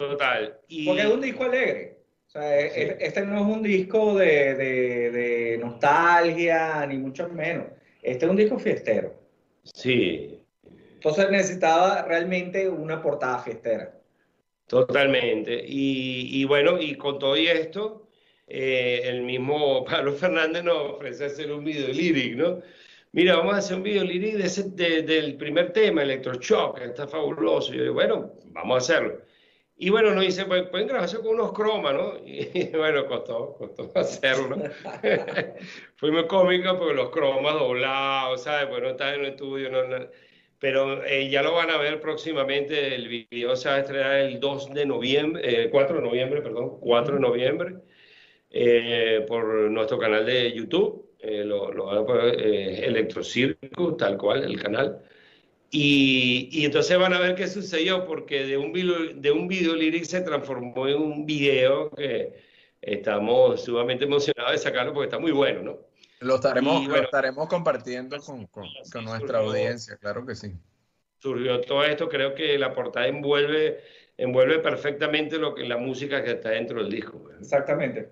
Total. 0.09 0.59
Y, 0.67 0.85
Porque 0.85 1.01
es 1.01 1.07
un 1.07 1.21
disco 1.21 1.43
alegre. 1.43 1.97
O 2.27 2.29
sea, 2.31 2.59
es- 2.59 2.75
es- 2.77 2.95
este 2.99 3.21
no 3.25 3.35
es 3.37 3.55
un 3.57 3.61
disco 3.63 4.15
de, 4.15 4.55
de- 4.55 5.11
de 5.11 5.57
nostalgia, 5.59 6.85
ni 6.87 6.97
mucho 6.97 7.29
menos. 7.29 7.67
Este 8.01 8.25
es 8.25 8.31
un 8.31 8.37
disco 8.37 8.57
fiestero. 8.59 9.13
Sí, 9.63 10.39
Entonces 10.95 11.29
necesitaba 11.31 12.05
realmente 12.07 12.67
una 12.69 13.01
portada 13.01 13.39
fiestera. 13.39 13.93
totalmente. 14.67 15.63
Y, 15.67 16.41
y 16.41 16.45
bueno, 16.45 16.79
y 16.79 16.95
con 16.95 17.19
todo 17.19 17.35
y 17.37 17.47
esto, 17.47 18.07
eh, 18.47 19.01
el 19.05 19.21
mismo 19.21 19.83
Pablo 19.85 20.13
Fernández 20.13 20.63
nos 20.63 20.93
ofrece 20.95 21.25
hacer 21.25 21.51
un 21.51 21.63
video 21.63 21.89
lyric, 21.89 22.35
¿no? 22.35 22.61
Mira, 23.11 23.35
vamos 23.37 23.53
a 23.53 23.57
hacer 23.57 23.77
un 23.77 23.83
video 23.83 24.03
de 24.03 24.63
de- 24.75 25.01
del 25.03 25.35
primer 25.35 25.71
tema, 25.71 26.01
Electroshock, 26.01 26.79
que 26.79 26.85
está 26.85 27.07
fabuloso. 27.07 27.71
Y 27.73 27.77
yo 27.77 27.83
digo, 27.83 27.93
bueno, 27.95 28.33
vamos 28.47 28.75
a 28.75 28.77
hacerlo. 28.79 29.19
Y 29.75 29.89
bueno, 29.89 30.11
nos 30.13 30.23
dice, 30.23 30.45
pues 30.45 30.63
pueden 30.69 30.87
grabarse 30.87 31.17
con 31.17 31.35
unos 31.35 31.53
cromas, 31.53 31.93
¿no? 31.93 32.13
Y 32.25 32.69
bueno, 32.75 33.05
costó, 33.07 33.55
costó 33.57 33.91
hacerlo. 33.99 34.57
Fue 35.95 36.11
muy 36.11 36.27
cómico 36.27 36.77
porque 36.77 36.93
los 36.93 37.09
cromas 37.09 37.53
doblados, 37.55 38.43
¿sabes? 38.43 38.67
Pues 38.67 38.81
no 38.81 38.89
está 38.89 39.13
en 39.13 39.21
el 39.21 39.27
estudio, 39.31 39.69
no, 39.69 39.83
no. 39.87 40.07
Pero 40.59 41.03
eh, 41.03 41.29
ya 41.29 41.41
lo 41.43 41.53
van 41.53 41.69
a 41.71 41.77
ver 41.77 41.99
próximamente. 41.99 42.95
El 42.95 43.07
video 43.09 43.55
se 43.55 43.69
va 43.69 43.75
a 43.75 43.79
estrenar 43.79 44.15
el 44.19 44.39
2 44.39 44.73
de 44.73 44.85
noviembre, 44.85 45.65
eh, 45.65 45.69
4 45.69 45.97
de 45.97 46.01
noviembre, 46.01 46.41
perdón, 46.41 46.79
4 46.79 47.15
de 47.15 47.21
noviembre, 47.21 47.75
eh, 48.49 49.25
por 49.27 49.45
nuestro 49.71 49.97
canal 49.97 50.25
de 50.25 50.53
YouTube. 50.53 51.13
Eh, 51.19 51.43
lo, 51.45 51.71
lo 51.71 51.85
van 51.85 51.99
a 51.99 52.05
poner 52.05 52.39
eh, 52.39 52.85
Electrocircus, 52.85 53.95
tal 53.97 54.17
cual, 54.17 54.43
el 54.43 54.61
canal. 54.61 55.01
Y, 55.75 56.49
y 56.51 56.65
entonces 56.65 56.95
van 56.99 57.13
a 57.13 57.19
ver 57.19 57.33
qué 57.33 57.47
sucedió, 57.47 58.05
porque 58.05 58.45
de 58.45 58.57
un 58.57 58.71
video, 58.71 59.11
de 59.15 59.31
un 59.31 59.47
video 59.47 59.75
lyric 59.75 60.03
se 60.03 60.21
transformó 60.21 60.87
en 60.87 61.01
un 61.01 61.25
video 61.25 61.89
que 61.89 62.43
estamos 62.79 63.63
sumamente 63.63 64.05
emocionados 64.05 64.51
de 64.51 64.57
sacarlo 64.59 64.93
porque 64.93 65.07
está 65.07 65.17
muy 65.17 65.31
bueno, 65.31 65.63
¿no? 65.63 65.77
Lo 66.19 66.35
estaremos, 66.35 66.79
Y 66.79 66.85
lo 66.85 66.91
bueno, 66.91 67.05
estaremos 67.05 67.47
compartiendo 67.49 68.19
con, 68.19 68.45
con- 68.45 68.67
con 68.91 69.03
nuestra 69.05 69.39
surgió- 69.39 69.49
audiencia, 69.49 69.97
claro 69.97 70.23
que 70.27 70.35
sí. 70.35 70.53
surgió 71.17 71.59
todo 71.61 71.83
esto, 71.83 72.07
creo 72.07 72.35
que 72.35 72.55
la 72.59 72.71
portada 72.71 73.07
envuelve, 73.07 73.79
envuelve 74.17 74.59
perfectamente 74.59 75.39
lo 75.39 75.55
que 75.55 75.63
la 75.63 75.77
música 75.77 76.23
que 76.23 76.33
está 76.33 76.49
dentro 76.49 76.83
del 76.83 76.91
disco. 76.91 77.29
Exactamente. 77.39 78.09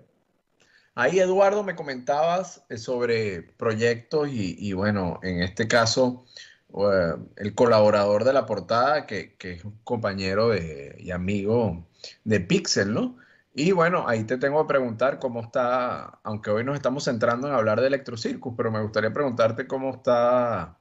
Ahí, 0.96 1.20
Eduardo, 1.20 1.62
me 1.62 1.76
comentabas 1.76 2.64
eh, 2.68 2.76
sobre 2.76 3.42
proyectos 3.56 4.28
y, 4.28 4.56
y, 4.58 4.72
bueno, 4.72 5.20
en 5.22 5.42
este 5.42 5.66
caso, 5.68 6.26
eh, 6.74 7.14
el 7.36 7.54
colaborador 7.54 8.24
de 8.24 8.32
la 8.32 8.46
portada, 8.46 9.06
que, 9.06 9.34
que 9.36 9.52
es 9.52 9.64
un 9.64 9.78
compañero 9.84 10.48
de- 10.48 10.96
y 10.98 11.10
amigo 11.10 11.86
de 12.24 12.40
Pixel, 12.40 12.92
¿no? 12.94 13.16
Y 13.54 13.72
bueno, 13.72 14.08
ahí 14.08 14.24
te 14.24 14.38
tengo 14.38 14.62
que 14.66 14.68
preguntar 14.68 15.18
cómo 15.18 15.40
está, 15.42 16.20
aunque 16.22 16.50
hoy 16.50 16.64
nos 16.64 16.74
estamos 16.76 17.04
centrando 17.04 17.48
en 17.48 17.54
hablar 17.54 17.80
de 17.80 17.88
Electrocircus, 17.88 18.54
pero 18.56 18.70
me 18.70 18.80
gustaría 18.82 19.12
preguntarte 19.12 19.66
cómo 19.66 19.90
está 19.90 20.78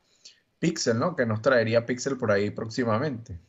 Pixel, 0.60 0.98
¿no? 1.00 1.16
Que 1.16 1.26
nos 1.26 1.42
traería 1.42 1.86
Pixel 1.86 2.18
por 2.18 2.32
ahí 2.32 2.50
próximamente. 2.52 3.39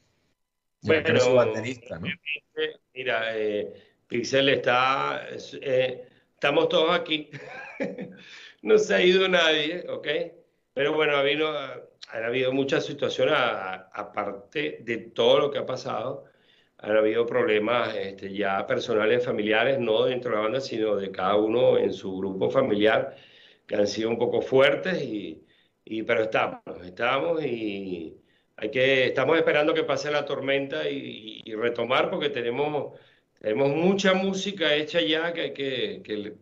Ya 0.83 0.95
eres 0.97 1.23
su 1.23 1.31
Bueno, 1.31 1.53
baterista, 1.53 1.99
¿no? 1.99 2.09
eh, 2.09 2.77
Mira, 2.95 3.39
eh, 3.39 3.73
Pixel 4.09 4.49
está, 4.49 5.29
es- 5.29 5.57
eh, 5.63 6.09
estamos 6.35 6.69
todos 6.69 6.91
aquí, 6.99 7.31
no 8.63 8.79
se 8.79 8.95
ha 8.95 9.01
ido 9.01 9.29
nadie, 9.29 9.87
¿ok? 9.89 10.09
Pero 10.75 10.95
bueno, 10.95 11.17
ha 11.17 11.23
habido, 12.13 12.25
ha 12.25 12.29
habido 12.29 12.53
muchas 12.53 12.85
situaciones, 12.87 13.35
aparte 13.37 14.79
de 14.83 14.99
todo 14.99 15.39
lo 15.41 15.51
que 15.51 15.59
ha 15.59 15.67
pasado, 15.67 16.25
han 16.79 16.97
habido 16.97 17.27
problemas 17.27 17.95
este, 17.97 18.33
ya 18.35 18.67
personales, 18.67 19.25
familiares, 19.25 19.79
no 19.79 20.05
dentro 20.05 20.31
de 20.31 20.37
la 20.37 20.43
banda, 20.43 20.61
sino 20.61 20.97
de 20.97 21.11
cada 21.13 21.37
uno 21.37 21.79
en 21.79 21.93
su 21.93 22.17
grupo 22.19 22.51
familiar, 22.51 23.17
que 23.67 23.77
han 23.77 23.87
sido 23.87 24.11
un 24.11 24.19
poco 24.19 24.43
fuertes, 24.43 25.03
y, 25.03 25.45
y- 25.85 26.03
pero 26.03 26.23
estamos, 26.25 26.61
estamos 26.85 27.45
y 27.45 28.19
hay 28.57 28.71
que, 28.71 29.07
estamos 29.07 29.37
esperando 29.39 29.75
que 29.75 29.85
pase 29.85 30.11
la 30.11 30.25
tormenta 30.25 30.89
y, 30.89 31.43
y 31.45 31.55
retomar 31.55 32.11
porque 32.11 32.31
tenemos, 32.31 32.99
tenemos 33.41 33.71
mucha 33.71 34.15
música 34.15 34.75
hecha 34.75 35.01
ya 35.01 35.33
que, 35.33 35.53
que, 35.53 36.03
que 36.05 36.35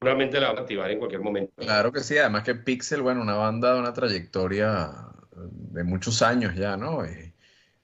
seguramente 0.00 0.40
la 0.40 0.46
vamos 0.48 0.60
a 0.60 0.62
activar 0.62 0.90
en 0.90 0.98
cualquier 0.98 1.22
momento. 1.22 1.52
Claro 1.58 1.90
que 1.90 2.00
sí, 2.00 2.18
además 2.18 2.42
que 2.44 2.54
Pixel, 2.54 3.00
bueno, 3.02 3.22
una 3.22 3.34
banda 3.34 3.72
de 3.74 3.80
una 3.80 3.92
trayectoria 3.94 4.90
de 5.34 5.84
muchos 5.84 6.20
años 6.22 6.54
ya, 6.54 6.76
¿no? 6.76 7.04
Eh, 7.04 7.34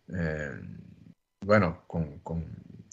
eh, 0.08 0.50
bueno, 1.42 1.84
con, 1.86 2.20
con- 2.20 2.46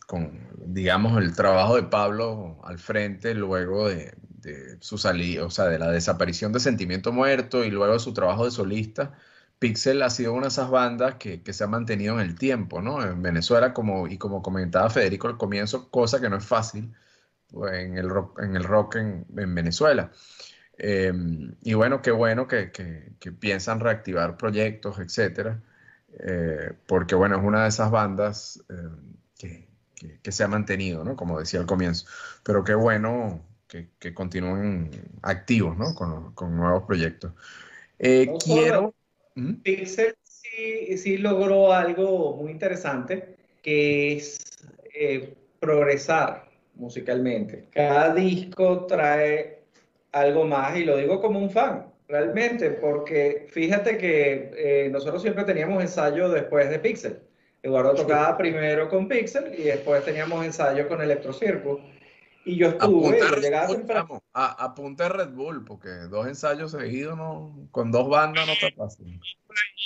con, 0.07 0.49
digamos, 0.73 1.17
el 1.21 1.35
trabajo 1.35 1.75
de 1.75 1.83
Pablo 1.83 2.59
al 2.63 2.79
frente 2.79 3.33
luego 3.35 3.89
de, 3.89 4.13
de 4.21 4.77
su 4.81 4.97
salida, 4.97 5.45
o 5.45 5.49
sea, 5.51 5.65
de 5.65 5.79
la 5.79 5.91
desaparición 5.91 6.53
de 6.53 6.59
Sentimiento 6.61 7.11
Muerto 7.13 7.63
y 7.65 7.71
luego 7.71 7.93
de 7.93 7.99
su 7.99 8.13
trabajo 8.13 8.45
de 8.45 8.51
solista, 8.51 9.17
Pixel 9.59 10.01
ha 10.03 10.09
sido 10.09 10.33
una 10.33 10.43
de 10.43 10.47
esas 10.49 10.69
bandas 10.71 11.15
que, 11.15 11.43
que 11.43 11.53
se 11.53 11.63
ha 11.65 11.67
mantenido 11.67 12.15
en 12.15 12.21
el 12.21 12.35
tiempo, 12.39 12.81
¿no? 12.81 13.03
En 13.03 13.21
Venezuela, 13.21 13.73
como, 13.73 14.07
y 14.07 14.17
como 14.17 14.41
comentaba 14.41 14.89
Federico 14.89 15.27
al 15.27 15.37
comienzo, 15.37 15.89
cosa 15.91 16.21
que 16.21 16.29
no 16.29 16.37
es 16.37 16.45
fácil 16.45 16.93
en 17.71 17.97
el 17.97 18.09
rock, 18.09 18.39
en, 18.41 18.55
el 18.55 18.63
rock 18.63 18.95
en, 18.97 19.25
en 19.37 19.55
Venezuela. 19.55 20.11
Eh, 20.77 21.13
y 21.63 21.73
bueno, 21.73 22.01
qué 22.01 22.11
bueno 22.11 22.47
que, 22.47 22.71
que- 22.71 23.13
que 23.19 23.31
piensan 23.31 23.79
reactivar 23.79 24.37
proyectos, 24.37 24.99
etcétera, 24.99 25.61
eh, 26.19 26.73
porque 26.87 27.15
bueno, 27.15 27.37
es 27.37 27.43
una 27.43 27.63
de 27.63 27.69
esas 27.69 27.91
bandas 27.91 28.63
eh, 28.69 29.67
que, 29.95 30.19
que- 30.23 30.31
se 30.31 30.43
ha 30.43 30.47
mantenido, 30.47 31.03
¿no? 31.03 31.15
Como 31.15 31.39
decía 31.39 31.59
al 31.59 31.65
comienzo. 31.65 32.05
Pero 32.43 32.63
qué 32.63 32.75
bueno 32.75 33.45
que, 33.67 33.89
que 33.99 34.13
continúen 34.13 34.89
activos, 35.21 35.77
¿no? 35.77 35.93
Con, 35.95 36.33
con 36.33 36.55
nuevos 36.55 36.83
proyectos. 36.83 37.33
No 38.25 38.37
quiero... 38.37 38.95
Pixel 39.63 40.15
sí, 40.23 40.97
sí 40.97 41.17
logró 41.17 41.73
algo 41.73 42.35
muy 42.37 42.51
interesante, 42.51 43.37
que 43.61 44.13
es 44.17 44.37
eh, 44.93 45.35
progresar 45.59 46.48
musicalmente. 46.79 47.67
Cada 47.71 48.13
disco 48.13 48.85
trae 48.87 49.59
algo 50.11 50.45
más 50.45 50.75
y 50.77 50.85
lo 50.85 50.97
digo 50.97 51.21
como 51.21 51.39
un 51.39 51.49
fan, 51.51 51.85
realmente, 52.07 52.71
porque 52.71 53.45
fíjate 53.49 53.97
que 53.97 54.51
eh, 54.55 54.89
nosotros 54.89 55.21
siempre 55.21 55.43
teníamos 55.43 55.81
ensayo 55.83 56.29
después 56.29 56.69
de 56.69 56.79
Pixel. 56.79 57.19
Eduardo 57.61 57.93
tocaba 57.93 58.37
primero 58.37 58.87
con 58.89 59.07
Pixel 59.07 59.53
y 59.57 59.63
después 59.63 60.03
teníamos 60.05 60.43
ensayo 60.45 60.87
con 60.87 61.01
Electro 61.01 61.33
Circus. 61.33 61.79
Y 62.45 62.55
yo 62.55 62.69
estuve, 62.69 63.17
Apunta 63.17 63.25
yo 63.25 63.35
Red 63.35 63.41
llegaba 63.43 63.67
Bull, 63.67 63.77
temprano. 63.77 64.07
vamos, 64.07 64.23
a- 64.33 64.63
apunta 64.65 65.05
a 65.05 65.09
Red 65.09 65.29
Bull, 65.31 65.65
porque 65.65 65.89
dos 66.09 66.25
ensayos 66.25 66.71
seguidos, 66.71 67.17
no, 67.17 67.67
con 67.69 67.91
dos 67.91 68.09
bandas 68.09 68.47
no 68.47 68.53
está 68.53 68.71
fácil. 68.71 69.19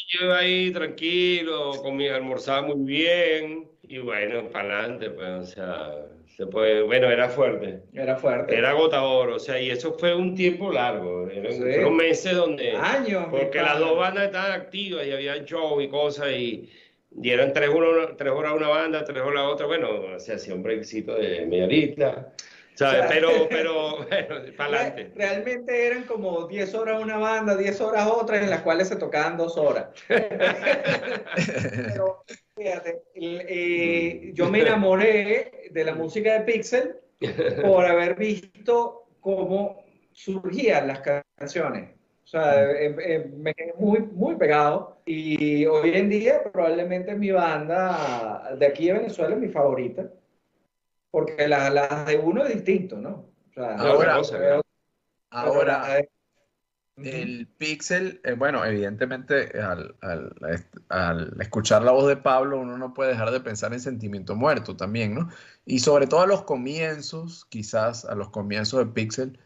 Yo 0.10 0.26
iba 0.26 0.38
ahí 0.38 0.72
tranquilo, 0.72 1.72
comía, 1.82 2.16
almorzaba 2.16 2.62
muy 2.62 2.86
bien 2.86 3.68
y 3.84 4.00
bueno, 4.00 4.48
para 4.50 4.80
adelante, 4.80 5.10
pues, 5.10 5.30
o 5.30 5.44
sea, 5.46 5.92
se 6.36 6.48
puede, 6.48 6.82
bueno, 6.82 7.10
era 7.12 7.30
fuerte. 7.30 7.82
Era 7.94 8.16
fuerte. 8.16 8.56
Era 8.56 8.72
agotador, 8.72 9.30
o 9.30 9.40
sea, 9.40 9.60
y 9.62 9.70
eso 9.70 9.94
fue 10.00 10.16
un 10.16 10.34
tiempo 10.36 10.72
largo, 10.72 11.30
eran, 11.30 11.52
Sí. 11.52 11.60
fueron 11.60 11.96
meses 11.98 12.36
donde, 12.36 12.72
Años, 12.72 13.28
porque 13.30 13.60
las 13.62 13.78
dos 13.80 13.98
bandas 13.98 14.26
estaban 14.26 14.52
activas 14.54 15.06
y 15.06 15.12
había 15.12 15.44
show 15.46 15.80
y 15.82 15.90
cosas 15.90 16.32
y, 16.32 16.70
y 17.22 17.30
eran 17.30 17.54
tres, 17.54 17.70
horas- 17.70 18.16
tres 18.18 18.32
horas 18.32 18.54
una 18.54 18.70
banda, 18.70 19.04
tres 19.04 19.22
horas 19.22 19.44
otra, 19.46 19.68
bueno, 19.68 20.18
se 20.20 20.34
hacía 20.34 20.56
un 20.56 20.64
breakcito 20.64 21.14
de 21.16 21.46
media 21.46 21.66
horita, 21.66 22.34
¿sabes? 22.76 23.06
Pero, 23.10 23.30
pero, 23.50 23.98
para 24.58 24.78
adelante. 24.78 25.12
Realmente 25.16 25.88
eran 25.88 26.04
como 26.04 26.48
10 26.48 26.74
horas 26.76 27.02
una 27.02 27.18
banda, 27.18 27.56
10 27.56 27.82
horas 27.82 28.08
otra, 28.08 28.42
en 28.42 28.50
las 28.50 28.62
cuales 28.62 28.88
se 28.88 28.96
tocaban 28.96 29.38
dos 29.38 29.58
horas. 29.58 29.88
Pero 30.08 32.24
fíjate, 32.56 33.04
eh, 33.16 34.32
yo 34.34 34.50
me 34.50 34.62
enamoré 34.62 35.70
de 35.72 35.84
la 35.84 35.96
música 35.96 36.34
de 36.34 36.42
Pixel 36.42 36.96
por 37.62 37.86
haber 37.86 38.16
visto 38.16 39.08
cómo 39.20 39.84
surgían 40.12 40.88
las 40.88 41.00
canciones. 41.00 41.90
O 42.24 42.28
sea, 42.28 42.72
eh, 42.72 42.96
eh, 43.00 43.32
me 43.36 43.54
quedé 43.54 43.74
muy, 43.78 44.00
muy 44.00 44.36
pegado 44.36 45.02
y 45.06 45.66
hoy 45.66 45.92
en 45.94 46.10
día 46.10 46.42
probablemente 46.52 47.16
mi 47.16 47.32
banda 47.32 48.56
de 48.58 48.66
aquí 48.66 48.88
de 48.88 48.94
Venezuela 48.94 49.36
es 49.36 49.42
mi 49.42 49.50
favorita, 49.50 50.10
porque 51.14 51.47
la, 51.47 51.70
la 51.72 52.05
de 52.05 52.18
uno 52.18 52.45
es 52.45 52.55
distinto, 52.55 52.97
¿no? 52.97 53.11
O 53.51 53.53
sea, 53.53 53.76
Ahora, 53.78 54.16
pero- 54.32 54.61
Ahora, 55.32 55.84
pero 56.95 57.09
el 57.09 57.47
Pixel, 57.57 58.22
eh, 58.24 58.34
bueno, 58.34 58.64
evidentemente 58.66 59.59
al, 59.61 59.95
al- 60.01 60.36
al 60.89 61.41
escuchar 61.41 61.84
la 61.84 61.91
voz 61.91 62.07
de 62.07 62.18
Pablo 62.18 62.59
uno 62.59 62.78
no 62.78 62.93
puede 62.93 63.11
dejar 63.11 63.32
de 63.32 63.41
pensar 63.41 63.74
en 63.74 63.80
Sentimiento 63.82 64.36
Muerto 64.36 64.78
también, 64.78 65.16
¿no? 65.16 65.30
Y 65.66 65.80
sobre 65.80 66.07
todo 66.07 66.22
a 66.22 66.28
los 66.28 66.43
comienzos, 66.43 67.45
quizás 67.45 68.05
a 68.05 68.16
los 68.16 68.30
comienzos 68.30 68.80
de 68.86 68.91
Pixel, 68.93 69.39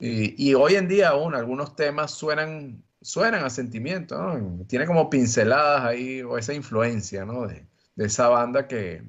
y, 0.00 0.50
y 0.50 0.54
hoy 0.54 0.76
en 0.76 0.88
día 0.88 1.10
aún 1.10 1.34
algunos 1.34 1.76
temas 1.76 2.12
suenan, 2.12 2.84
suenan 3.02 3.44
a 3.44 3.50
Sentimiento, 3.50 4.16
¿no? 4.22 4.64
Tiene 4.66 4.86
como 4.86 5.10
pinceladas 5.10 5.84
ahí 5.84 6.22
o 6.22 6.38
esa 6.38 6.54
influencia, 6.54 7.24
¿no? 7.24 7.46
De, 7.46 7.66
de 7.96 8.06
esa 8.06 8.28
banda 8.28 8.68
que, 8.68 9.02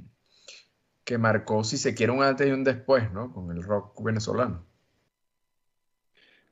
que 1.10 1.18
marcó, 1.18 1.64
si 1.64 1.78
se 1.80 1.96
quiere, 1.96 2.14
un 2.14 2.24
antes 2.24 2.48
y 2.48 2.52
un 2.52 2.64
después, 2.64 3.12
¿no? 3.12 3.34
Con 3.34 3.50
el 3.52 3.64
rock 3.64 4.00
venezolano. 4.04 4.64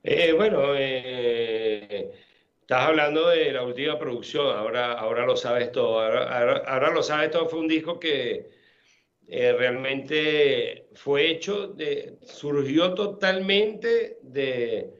Eh, 0.02 0.32
bueno, 0.32 0.74
eh, 0.76 2.12
estás 2.60 2.82
hablando 2.88 3.28
de 3.28 3.52
la 3.52 3.62
última 3.64 3.98
producción, 3.98 4.56
ahora, 4.56 4.92
ahora 4.92 5.26
lo 5.26 5.36
sabes 5.36 5.72
todo. 5.72 6.00
Ahora, 6.00 6.62
ahora- 6.68 6.90
lo 6.92 7.02
sabes 7.02 7.30
todo 7.30 7.48
fue 7.48 7.60
un 7.60 7.68
disco 7.68 7.98
que 7.98 8.50
eh, 9.28 9.52
realmente 9.54 10.88
fue 10.94 11.30
hecho 11.30 11.68
de, 11.68 12.18
surgió 12.26 12.94
totalmente 12.94 14.18
de 14.22 14.97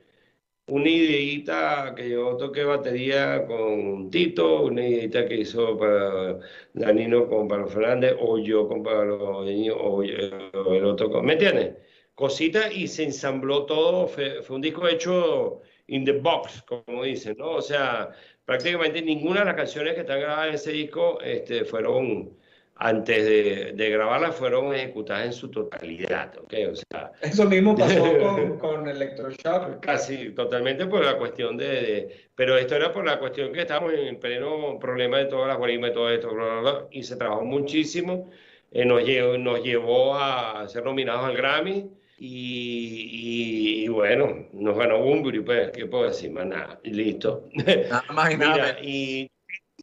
una 0.69 0.89
ideita 0.89 1.95
que 1.97 2.11
yo 2.11 2.37
toqué 2.37 2.64
batería 2.64 3.45
con 3.47 4.11
Tito, 4.11 4.64
una 4.64 4.87
ideita 4.87 5.27
que 5.27 5.37
hizo 5.37 5.77
para 5.79 6.39
Danilo 6.75 7.29
con 7.29 7.49
Pablo 7.49 7.69
Fernández, 7.69 8.14
o 8.21 8.39
yo 8.39 8.69
con 8.69 8.83
Pablo 8.83 9.39
o 9.39 10.03
el 10.03 10.85
otro 10.85 11.11
con, 11.11 11.27
¿me 11.27 11.33
entiendes? 11.35 11.75
Cositas 12.14 12.75
y 12.75 12.87
se 12.89 13.05
ensambló 13.05 13.64
todo, 13.66 14.07
fue, 14.09 14.43
fue 14.43 14.57
un 14.57 14.62
disco 14.62 14.87
hecho 14.89 15.62
in 15.89 16.05
the 16.05 16.12
box, 16.12 16.62
como 16.62 17.05
dicen, 17.05 17.37
¿no? 17.39 17.53
O 17.53 17.62
sea, 17.62 18.11
prácticamente 18.45 19.03
ninguna 19.03 19.41
de 19.41 19.47
las 19.47 19.55
canciones 19.57 19.95
que 19.95 20.01
están 20.01 20.21
grabadas 20.21 20.49
en 20.49 20.55
ese 20.55 20.73
disco 20.73 21.21
este, 21.23 21.64
fueron, 21.64 22.37
antes 22.81 23.24
de, 23.24 23.72
de 23.74 23.91
grabarlas, 23.91 24.37
fueron 24.37 24.72
ejecutadas 24.74 25.26
en 25.26 25.33
su 25.33 25.51
totalidad, 25.51 26.33
¿ok? 26.39 26.55
O 26.72 26.76
sea, 26.76 27.12
Eso 27.20 27.45
mismo 27.45 27.76
pasó 27.76 28.03
con, 28.18 28.59
con 28.59 28.89
Electroshock. 28.89 29.81
Casi 29.81 30.31
totalmente 30.31 30.87
por 30.87 31.05
la 31.05 31.18
cuestión 31.18 31.57
de, 31.57 31.66
de- 31.66 32.31
Pero 32.35 32.57
esto 32.57 32.76
era 32.76 32.93
por 32.93 33.05
la 33.05 33.18
cuestión 33.18 33.53
que 33.53 33.62
estamos 33.62 33.93
en 33.93 34.07
el 34.07 34.16
pleno 34.18 34.79
problema 34.79 35.18
de 35.18 35.26
todas 35.26 35.49
las 35.49 35.59
guarimbas 35.59 35.91
y 35.91 35.95
todo 35.95 36.11
esto, 36.11 36.33
bla, 36.33 36.45
bla, 36.45 36.61
bla, 36.61 36.87
y 36.93 37.03
se 37.03 37.16
trabajó 37.16 37.45
muchísimo. 37.45 38.31
eh, 38.70 38.85
nos, 38.85 39.03
llevó, 39.05 39.37
nos 39.39 39.62
llevó 39.62 40.14
a 40.14 40.68
ser 40.68 40.85
nominados 40.85 41.24
al 41.24 41.37
Grammy 41.37 41.91
y, 42.18 43.81
y- 43.81 43.85
y 43.85 43.89
bueno, 43.89 44.47
nos 44.53 44.76
ganó 44.76 45.01
Bunbury, 45.03 45.41
pues, 45.41 45.70
¿qué 45.72 45.87
puedo 45.87 46.05
decir? 46.05 46.31
Más 46.31 46.47
nada, 46.47 46.79
listo. 46.85 47.49
Nada 47.55 48.05
más 48.12 48.33
y 48.33 48.37
nada 48.39 48.53
Mira, 48.55 48.79
y 48.83 49.31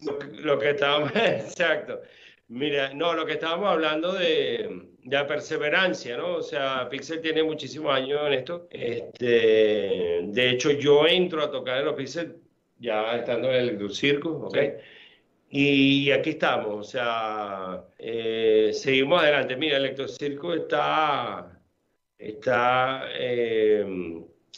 lo, 0.02 0.20
lo 0.54 0.60
que 0.60 0.70
estábamos, 0.72 1.12
exacto. 1.16 2.02
Mira, 2.48 2.93
no, 2.93 3.14
lo 3.14 3.26
que 3.26 3.34
estábamos 3.34 3.70
hablando 3.70 4.14
de, 4.14 4.89
de 5.04 5.16
la 5.16 5.26
perseverancia, 5.26 6.18
¿no? 6.18 6.36
O 6.36 6.41
sea, 6.41 6.88
Pixel 6.89 7.22
tiene 7.22 7.43
muchísimos 7.43 7.93
años 7.93 8.22
en 8.26 8.34
esto. 8.34 8.68
Este, 8.70 10.22
de 10.24 10.50
hecho, 10.52 10.72
yo 10.72 11.08
entro 11.08 11.43
a 11.43 11.52
tocar 11.52 11.80
en 11.80 11.86
los 11.86 11.96
Pixel 11.96 12.38
ya 12.80 13.16
estando 13.18 13.50
en 13.50 13.56
el 13.56 13.70
Electrocircus, 13.70 14.43
¿ok? 14.43 14.58
Y 15.50 16.12
aquí 16.12 16.32
estamos, 16.32 16.76
o 16.76 16.84
sea, 16.84 17.86
eh, 17.98 18.72
seguimos 18.74 19.22
adelante. 19.22 19.56
Mira, 19.56 19.78
Electrocircus 19.78 20.58
está, 20.58 21.62
está 22.18 23.06
eh, 23.14 23.82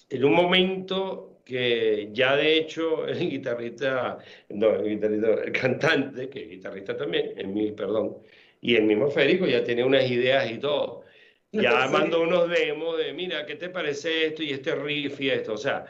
en 0.10 0.26
un 0.26 0.34
momento 0.34 1.37
que 1.48 2.10
ya 2.14 2.36
de 2.36 2.58
hecho 2.58 3.08
el 3.08 3.20
guitarrista, 3.30 4.18
no, 4.50 4.76
el 4.76 4.90
guitarrista, 4.90 5.28
el 5.44 5.52
cantante, 5.52 6.30
que 6.30 6.44
es 6.44 6.50
guitarrista 6.50 6.98
también, 6.98 7.34
el 7.38 7.48
mi, 7.48 7.72
perdón, 7.72 8.18
y 8.62 8.76
el 8.76 8.84
mismo 8.86 9.10
Federico 9.10 9.46
ya 9.48 9.64
tiene 9.64 9.84
unas 9.84 10.10
ideas 10.10 10.50
y 10.52 10.60
todo. 10.60 11.04
Ya 11.52 11.88
Sí. 11.88 11.94
mandó 11.94 12.22
unos 12.22 12.50
demos 12.50 12.98
de, 12.98 13.14
mira, 13.14 13.46
¿qué 13.46 13.56
te 13.56 13.70
parece 13.70 14.28
esto 14.28 14.44
y 14.44 14.52
este 14.52 14.76
riff 14.76 15.20
y 15.22 15.30
esto? 15.30 15.54
O 15.54 15.58
sea, 15.58 15.86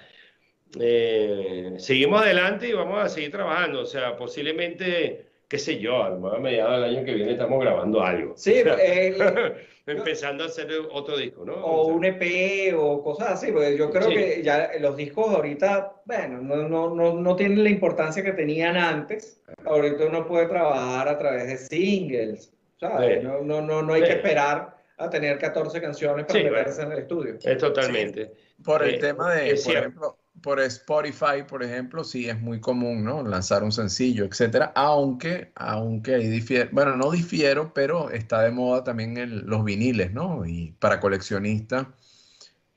eh, 0.80 1.76
seguimos 1.80 2.22
adelante 2.22 2.68
y 2.70 2.74
vamos 2.74 3.00
a 3.04 3.10
seguir 3.10 3.32
trabajando. 3.32 3.82
O 3.82 3.86
sea, 3.86 4.16
posiblemente, 4.16 5.28
qué 5.48 5.58
sé 5.60 5.80
yo, 5.80 6.04
a 6.04 6.40
mediados 6.40 6.82
del 6.84 6.96
año 6.98 7.06
que 7.06 7.14
viene 7.14 7.32
estamos 7.34 7.60
grabando 7.62 8.02
algo. 8.04 8.36
Sí, 8.38 8.62
O 8.62 8.64
sea, 8.64 8.76
el- 8.78 9.68
empezando 9.88 10.44
a 10.44 10.48
hacer 10.48 10.68
otro 10.92 11.18
disco, 11.18 11.46
¿no? 11.46 11.54
o 11.54 11.88
un 11.88 12.04
EP 12.06 12.74
o 12.78 13.02
cosas 13.02 13.32
así, 13.32 13.52
porque 13.52 13.78
yo 13.78 13.90
creo 13.90 14.10
Sí. 14.10 14.16
que 14.16 14.44
ya 14.44 14.72
los 14.80 14.98
discos 14.98 15.34
ahorita, 15.34 16.02
bueno, 16.06 16.42
no, 16.42 16.68
no, 16.68 16.94
no, 16.94 17.14
no 17.14 17.36
tienen 17.36 17.64
la 17.64 17.70
importancia 17.70 18.22
que 18.24 18.34
tenían 18.34 18.76
antes. 18.78 19.42
Ahorita 19.66 20.06
uno 20.06 20.26
puede 20.28 20.48
trabajar 20.48 21.08
a 21.08 21.18
través 21.18 21.48
de 21.48 21.58
singles, 21.58 22.54
¿sabes? 22.80 23.20
Sí. 23.22 23.26
No, 23.26 23.42
no, 23.42 23.62
no, 23.62 23.82
no 23.82 23.94
hay 23.94 24.04
que 24.04 24.12
esperar 24.14 24.76
a 24.98 25.10
tener 25.10 25.38
14 25.38 25.80
canciones 25.80 26.26
para 26.26 26.40
Sí, 26.40 26.46
meterse 26.46 26.82
en 26.82 26.92
el 26.92 27.00
estudio. 27.00 27.36
Es 27.42 27.58
totalmente. 27.58 28.32
Por 28.64 28.84
el 28.84 29.00
tema 29.00 29.36
de, 29.36 29.52
es 29.52 29.64
por 29.64 29.72
cierto. 29.72 29.88
ejemplo, 29.90 30.18
por 30.42 30.60
Spotify, 30.62 31.44
por 31.48 31.64
ejemplo, 31.64 32.04
sí 32.04 32.30
es 32.30 32.40
muy 32.40 32.60
común, 32.60 33.04
¿no? 33.04 33.24
Lanzar 33.24 33.64
un 33.64 33.72
sencillo, 33.72 34.26
etcétera. 34.26 34.72
Aunque, 34.76 35.52
aunque 35.56 36.16
ahí 36.16 36.28
difiere, 36.28 36.70
bueno, 36.72 36.96
no 36.96 37.12
difiero, 37.12 37.74
pero 37.74 38.10
está 38.12 38.42
de 38.44 38.52
moda 38.52 38.84
también 38.84 39.18
el- 39.18 39.40
los 39.46 39.64
viniles, 39.64 40.12
¿no? 40.14 40.46
Y 40.46 40.74
para 40.80 41.00
coleccionistas, 41.00 41.88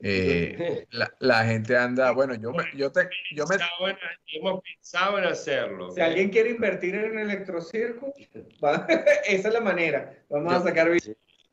eh, 0.03 0.87
la, 0.89 1.13
la 1.19 1.45
gente 1.45 1.77
anda, 1.77 2.11
bueno, 2.11 2.33
yo 2.33 2.51
me, 2.51 2.63
yo 2.75 2.91
te, 2.91 3.07
yo 3.35 3.45
me, 3.45 3.57
Pensado 3.57 3.87
en- 3.89 3.97
hemos 4.33 4.61
pensado 4.63 5.19
en 5.19 5.25
hacerlo. 5.25 5.91
Si 5.91 6.01
alguien 6.01 6.29
quiere 6.29 6.49
invertir 6.49 6.95
en 6.95 7.19
Electrocirco, 7.19 8.11
va- 8.63 8.87
esa 9.27 9.47
es 9.49 9.53
la 9.53 9.61
manera. 9.61 10.11
Vamos 10.29 10.53
a 10.53 10.57
Yo- 10.57 10.63
sacar 10.63 10.89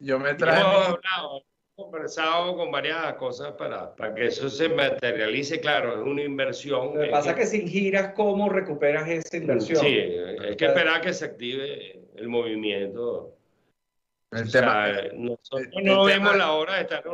yo 0.00 0.18
me 0.18 0.32
traje, 0.34 0.60
hablado, 0.62 0.88
hemos 0.88 1.42
conversado 1.78 2.56
con 2.56 2.72
varias 2.72 3.14
cosas 3.14 3.52
para, 3.52 3.94
para 3.94 4.12
que 4.12 4.26
eso 4.26 4.50
se 4.50 4.68
materialice. 4.68 5.60
Claro, 5.60 5.94
es 5.94 6.04
una 6.04 6.22
inversión. 6.22 6.86
Lo 6.86 7.00
que 7.00 7.06
Es 7.06 7.10
pasa 7.12 7.30
es 7.30 7.36
que- 7.36 7.40
que 7.42 7.46
sin 7.46 7.68
giras, 7.68 8.14
¿cómo 8.16 8.48
recuperas 8.48 9.08
esa 9.08 9.36
inversión? 9.36 9.80
Sí, 9.80 9.86
hay 9.96 10.56
que 10.56 10.66
esperar 10.66 11.00
que 11.00 11.12
se 11.12 11.24
active 11.24 12.00
el 12.16 12.28
movimiento. 12.28 13.36
o 14.30 14.44
sea, 14.44 15.08
nosotros 15.14 15.68
no 15.82 16.04
vemos 16.04 16.36
la 16.36 16.52
hora 16.52 16.74
de 16.74 16.80
estar 16.82 17.04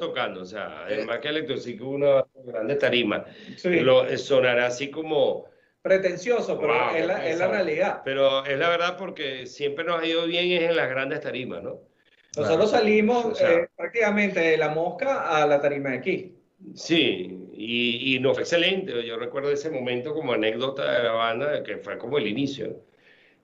tocando, 0.00 0.42
o 0.42 0.44
sea, 0.46 0.84
además 0.84 1.18
que 1.18 1.28
Electrociclo 1.28 1.90
una 1.90 2.24
grande 2.44 2.76
tarima, 2.76 3.24
lo, 3.64 4.16
sonará 4.16 4.66
así 4.66 4.90
como 4.90 5.44
pretencioso, 5.82 6.58
pero 6.58 6.90
es, 6.94 7.06
la, 7.06 7.26
es, 7.28 7.38
la, 7.38 7.48
realidad. 7.48 8.02
Pero 8.04 8.44
es 8.44 8.58
la 8.58 8.68
verdad 8.68 8.96
porque 8.98 9.46
siempre 9.46 9.84
nos 9.84 10.00
ha 10.00 10.06
ido 10.06 10.26
bien 10.26 10.50
es 10.52 10.70
en 10.70 10.76
las 10.76 10.88
grandes 10.88 11.20
tarimas, 11.20 11.62
¿no? 11.62 11.89
Nosotros 12.36 12.70
salimos 12.70 13.40
eh, 13.40 13.68
prácticamente 13.76 14.40
de 14.40 14.56
la 14.56 14.68
mosca 14.68 15.36
a 15.36 15.46
la 15.46 15.60
tarima 15.60 15.90
de 15.90 15.96
aquí. 15.96 16.34
Sí, 16.74 17.48
y, 17.54 18.14
y 18.14 18.20
no 18.20 18.34
fue 18.34 18.42
excelente. 18.42 19.04
Yo 19.04 19.18
recuerdo 19.18 19.50
ese 19.50 19.70
momento 19.70 20.14
como 20.14 20.32
anécdota 20.32 20.92
de 20.92 21.04
la 21.04 21.12
banda, 21.12 21.62
que 21.64 21.78
fue 21.78 21.98
como 21.98 22.18
el 22.18 22.28
inicio. 22.28 22.76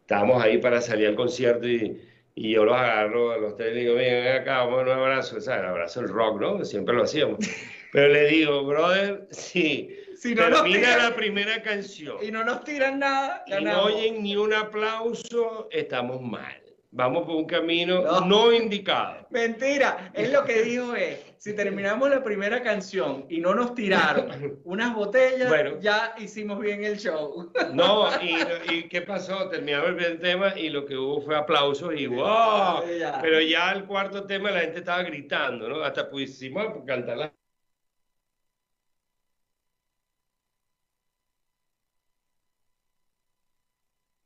Estábamos 0.02 0.42
ahí 0.42 0.58
para 0.58 0.80
salir 0.80 1.08
al 1.08 1.16
concierto 1.16 1.66
y, 1.66 2.00
y 2.36 2.52
yo 2.52 2.64
los 2.64 2.76
agarro 2.76 3.32
a 3.32 3.38
los 3.38 3.56
tres 3.56 3.74
y 3.76 3.80
digo, 3.80 3.94
ven 3.94 4.28
acá, 4.28 4.58
vamos 4.58 4.80
a 4.80 4.82
un 4.82 4.88
abrazo. 4.90 5.38
O 5.38 5.40
sea, 5.40 5.58
el 5.58 5.66
abrazo 5.66 6.00
del 6.00 6.10
rock, 6.10 6.40
¿no? 6.40 6.64
Siempre 6.64 6.94
lo 6.94 7.02
hacíamos. 7.02 7.38
Pero 7.92 8.08
le 8.12 8.28
digo, 8.28 8.64
brother, 8.64 9.26
sí, 9.30 9.96
si 10.16 10.34
no 10.34 10.48
termina 10.48 10.96
la 10.96 11.16
primera 11.16 11.60
canción. 11.62 12.18
Y 12.22 12.30
no 12.30 12.44
nos 12.44 12.62
tiran 12.62 13.00
nada. 13.00 13.42
Y 13.46 13.64
no 13.64 13.84
oyen 13.84 14.22
ni 14.22 14.36
un 14.36 14.52
aplauso, 14.52 15.68
estamos 15.72 16.20
mal 16.20 16.65
vamos 16.96 17.26
por 17.26 17.36
un 17.36 17.44
camino 17.44 18.02
no. 18.26 18.52
indicado. 18.52 19.26
Mentira, 19.30 20.10
es 20.14 20.32
lo 20.32 20.44
que 20.44 20.62
dijo 20.64 20.94
es, 20.94 21.20
si 21.36 21.54
terminamos 21.54 22.08
la 22.08 22.24
primera 22.24 22.62
canción 22.62 23.26
y 23.28 23.38
no 23.38 23.54
nos 23.54 23.74
tiraron 23.74 24.60
unas 24.64 24.94
botellas, 24.94 25.52
ya 25.80 26.14
hicimos 26.18 26.58
bien 26.58 26.84
el 26.84 26.96
show. 26.96 27.52
No, 27.72 28.08
y, 28.22 28.88
¿qué 28.88 29.02
pasó? 29.02 29.48
Terminamos 29.50 30.02
el 30.02 30.18
tema 30.18 30.58
y 30.58 30.70
lo 30.70 30.86
que 30.86 30.96
hubo 30.96 31.20
fue 31.20 31.36
aplausos 31.36 31.92
y 31.94 32.06
wow, 32.06 32.82
pero 33.20 33.40
ya 33.40 33.72
el 33.72 33.84
cuarto 33.84 34.24
tema 34.24 34.50
la 34.50 34.60
gente 34.60 34.78
estaba 34.78 35.02
gritando, 35.02 35.68
¿no? 35.68 35.82
Hasta 35.82 36.08
pusimos 36.08 36.84
cantar 36.86 37.18
la 37.18 37.32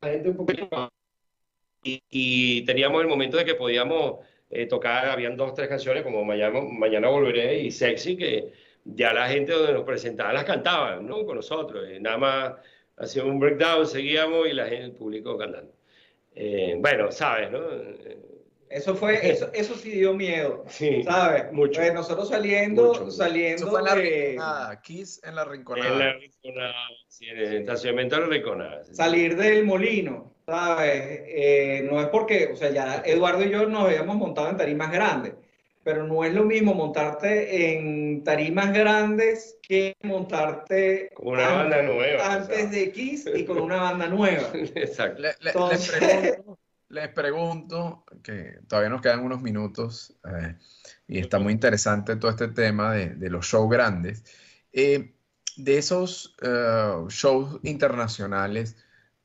gente 0.03 0.31
un 0.31 0.37
poquito 0.37 0.69
y, 1.83 2.65
teníamos 2.65 3.01
el 3.03 3.09
momento 3.09 3.37
de 3.37 3.45
que 3.45 3.55
podíamos 3.55 4.25
eh, 4.51 4.67
tocar, 4.67 5.09
habían 5.09 5.37
dos, 5.37 5.55
tres 5.55 5.69
canciones 5.69 6.03
como 6.03 6.25
Mañana, 6.25 6.61
Mañana 6.61 7.09
Volveré 7.09 7.61
y 7.61 7.71
Sexy, 7.71 8.17
que 8.17 8.53
ya 8.85 9.13
la 9.13 9.29
gente 9.29 9.53
donde 9.53 9.73
nos 9.73 9.85
presentaban 9.85 10.35
las 10.35 10.45
cantaban, 10.45 11.07
¿no? 11.07 11.25
Con 11.25 11.37
nosotros. 11.37 11.87
Y 11.95 12.01
nada 12.01 12.19
más 12.19 12.53
hacíamos 12.97 13.33
un 13.33 13.41
breakdown, 13.41 13.87
seguíamos 13.87 14.49
y 14.49 14.53
la 14.53 14.67
gente, 14.67 14.85
el 14.85 14.93
público 14.93 15.37
cantando. 15.39 15.73
Eh, 16.35 16.77
bueno, 16.79 17.11
sabes, 17.11 17.51
¿no? 17.51 17.61
Eso 18.71 18.95
fue, 18.95 19.15
eso, 19.31 19.51
eso 19.53 19.75
sí 19.75 19.91
dio 19.91 20.15
miedo, 20.15 20.65
sí, 20.69 21.03
¿sabes? 21.03 21.53
Mucho. 21.53 21.81
Pues 21.81 21.93
nosotros 21.93 22.29
saliendo, 22.29 23.11
saliendo 23.11 23.65
eso 23.65 23.71
fue 23.71 23.83
la 23.83 23.95
rinconada, 23.97 24.81
Kiss 24.81 25.21
en 25.25 25.35
la 25.35 25.45
rinconada. 25.45 25.93
En 25.93 25.99
la 25.99 26.13
rinconada, 26.13 26.75
sí, 27.09 27.27
en 27.27 27.39
el 27.39 27.55
estacionamiento 27.55 28.15
de 28.17 28.23
la 28.23 28.29
rinconada. 28.29 28.85
Salir 28.85 29.37
del 29.37 29.65
molino, 29.65 30.30
¿sabes? 30.51 31.21
Eh, 31.27 31.87
no 31.89 32.01
es 32.01 32.09
porque, 32.09 32.51
o 32.53 32.57
sea, 32.57 32.71
ya 32.71 33.03
Eduardo 33.05 33.45
y 33.45 33.51
yo 33.51 33.69
nos 33.69 33.85
habíamos 33.85 34.17
montado 34.17 34.51
en 34.51 34.57
tarimas 34.57 34.91
grandes, 34.91 35.35
pero 35.85 36.07
no 36.07 36.25
es 36.25 36.35
lo 36.35 36.45
mismo 36.45 36.75
montarte 36.75 37.73
en 37.73 38.25
tarimas 38.25 38.73
grandes 38.73 39.59
que 39.63 39.97
montarte 40.03 41.11
con 41.15 41.29
una 41.29 41.45
antes, 41.45 41.57
banda 41.57 41.83
nueva. 41.83 42.35
Antes 42.35 42.71
de 42.73 42.91
Kiss 42.91 43.29
y 43.33 43.45
con 43.45 43.61
una 43.61 43.77
banda 43.77 44.07
nueva. 44.09 44.51
Exacto. 44.53 45.23
Le, 45.23 45.35
les, 45.41 45.53
pregunto, 45.89 46.59
les, 46.89 47.09
pregunto, 47.09 48.05
que 48.23 48.59
todavía 48.67 48.91
nos 48.91 49.03
quedan 49.03 49.21
unos 49.21 49.41
minutos 49.41 50.17
eh, 50.29 50.57
y 51.07 51.21
está 51.21 51.39
muy 51.39 51.53
interesante 51.53 52.17
todo 52.17 52.33
este 52.33 52.49
tema 52.49 52.93
de, 52.93 53.11
de 53.11 53.31
los 53.31 53.47
shows 53.47 53.71
grandes. 53.71 54.25
Eh, 54.73 55.15
de 55.57 55.79
esos 55.79 56.35
shows 57.09 57.61
internacionales, 57.65 58.77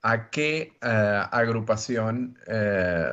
¿A 0.07 0.29
qué 0.29 0.77
eh, 0.83 1.23
agrupación 1.31 2.37
eh, 2.45 3.09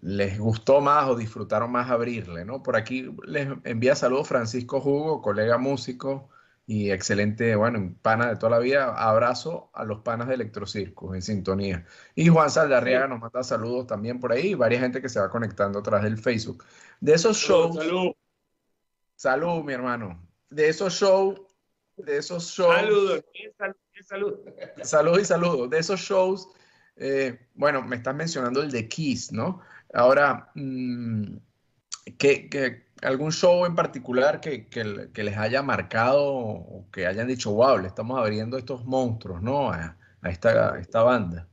les 0.00 0.38
gustó 0.38 0.80
más 0.80 1.06
o 1.06 1.14
disfrutaron 1.14 1.70
más 1.70 1.90
abrirle? 1.90 2.46
¿no? 2.46 2.62
Por 2.62 2.76
aquí 2.76 3.14
les 3.26 3.46
envía 3.64 3.94
saludos 3.94 4.26
Francisco 4.26 4.78
Hugo, 4.78 5.20
colega 5.20 5.58
músico 5.58 6.30
y 6.66 6.90
excelente, 6.90 7.56
bueno, 7.56 7.94
pana 8.00 8.30
de 8.30 8.36
toda 8.36 8.52
la 8.52 8.58
vida. 8.58 8.94
Abrazo 8.96 9.70
a 9.74 9.84
los 9.84 10.00
panas 10.00 10.28
de 10.28 10.36
Electrocircus 10.36 11.14
en 11.14 11.20
sintonía. 11.20 11.84
Y 12.14 12.28
Juan 12.28 12.48
Saldarriaga 12.48 13.08
nos 13.08 13.20
manda 13.20 13.42
saludos 13.42 13.86
también 13.86 14.18
por 14.18 14.32
ahí 14.32 14.52
y 14.52 14.54
varias 14.54 14.80
gente 14.80 15.02
que 15.02 15.10
se 15.10 15.20
va 15.20 15.28
conectando 15.28 15.80
a 15.80 15.82
través 15.82 16.04
del 16.04 16.16
Facebook. 16.16 16.64
De 17.00 17.12
esos 17.12 17.36
shows. 17.36 17.76
Salud. 17.76 18.12
Salud, 19.14 19.62
mi 19.62 19.74
hermano. 19.74 20.26
De 20.48 20.70
esos 20.70 20.94
shows. 20.94 21.38
De 21.98 22.16
esos 22.16 22.44
shows. 22.44 22.74
Saludos. 22.74 23.24
Salud 23.58 23.76
salud. 24.10 24.40
Salud 24.82 25.20
y 25.20 25.24
saludos. 25.24 25.70
De 25.70 25.78
esos 25.78 26.00
shows, 26.00 26.48
eh, 26.96 27.38
bueno, 27.54 27.82
me 27.82 27.96
estás 27.96 28.14
mencionando 28.14 28.62
el 28.62 28.70
de 28.70 28.88
Kiss, 28.88 29.32
¿no? 29.32 29.60
Ahora, 29.94 30.50
mm, 30.54 31.36
¿qué, 32.18 32.86
algún 33.02 33.30
show 33.30 33.64
en 33.66 33.74
particular 33.76 34.40
que, 34.40 34.66
les 35.14 35.36
haya 35.36 35.62
marcado 35.62 36.24
o 36.24 36.86
que 36.92 37.06
hayan 37.06 37.28
dicho, 37.28 37.52
wow, 37.52 37.78
le 37.78 37.86
estamos 37.86 38.18
abriendo 38.18 38.58
estos 38.58 38.84
monstruos, 38.84 39.40
¿no? 39.42 39.70
A, 39.70 39.96
esta, 40.24 40.78
esta 40.78 41.02
banda. 41.02 41.48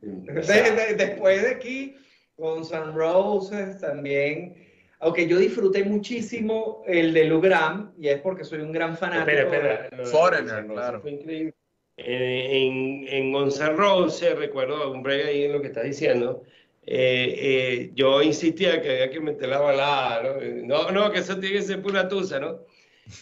después 0.00 1.42
de 1.42 1.50
aquí, 1.50 1.96
con 2.36 2.64
San 2.64 2.94
Roses 2.94 3.78
también 3.78 4.63
aunque 5.04 5.28
yo 5.28 5.38
disfruté 5.38 5.84
muchísimo 5.84 6.82
el 6.86 7.12
de 7.12 7.24
Lugram, 7.24 7.92
y 7.98 8.08
es 8.08 8.20
porque 8.20 8.42
soy 8.42 8.60
un 8.60 8.72
gran 8.72 8.96
fanático. 8.96 9.38
Espera, 9.38 9.74
espera. 9.74 10.06
Foreigner, 10.06 10.66
claro. 10.66 11.00
Fue 11.02 11.10
increíble. 11.10 11.54
En, 11.96 13.06
en 13.06 13.30
Gonzalo 13.30 14.08
se 14.08 14.34
recuerdo 14.34 14.90
un 14.90 15.02
breve 15.02 15.24
ahí 15.24 15.44
en 15.44 15.52
lo 15.52 15.60
que 15.60 15.68
está 15.68 15.82
diciendo, 15.82 16.42
eh, 16.86 17.34
eh, 17.38 17.90
yo 17.94 18.22
insistía 18.22 18.80
que 18.80 18.90
había 18.90 19.10
que 19.10 19.20
meter 19.20 19.48
la 19.48 19.60
balada, 19.60 20.22
¿no? 20.22 20.40
No, 20.66 20.90
no, 20.90 21.12
que 21.12 21.20
eso 21.20 21.38
tiene 21.38 21.56
que 21.56 21.62
ser 21.62 21.82
pura 21.82 22.08
tusa, 22.08 22.40
¿no? 22.40 22.60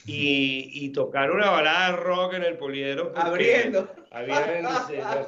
y, 0.07 0.71
y, 0.73 0.91
tocar 0.91 1.33
una 1.33 1.51
balada 1.51 1.97
rock 1.97 2.35
en 2.35 2.45
el 2.45 2.57
poliedro. 2.57 3.13
Abriendo. 3.17 3.89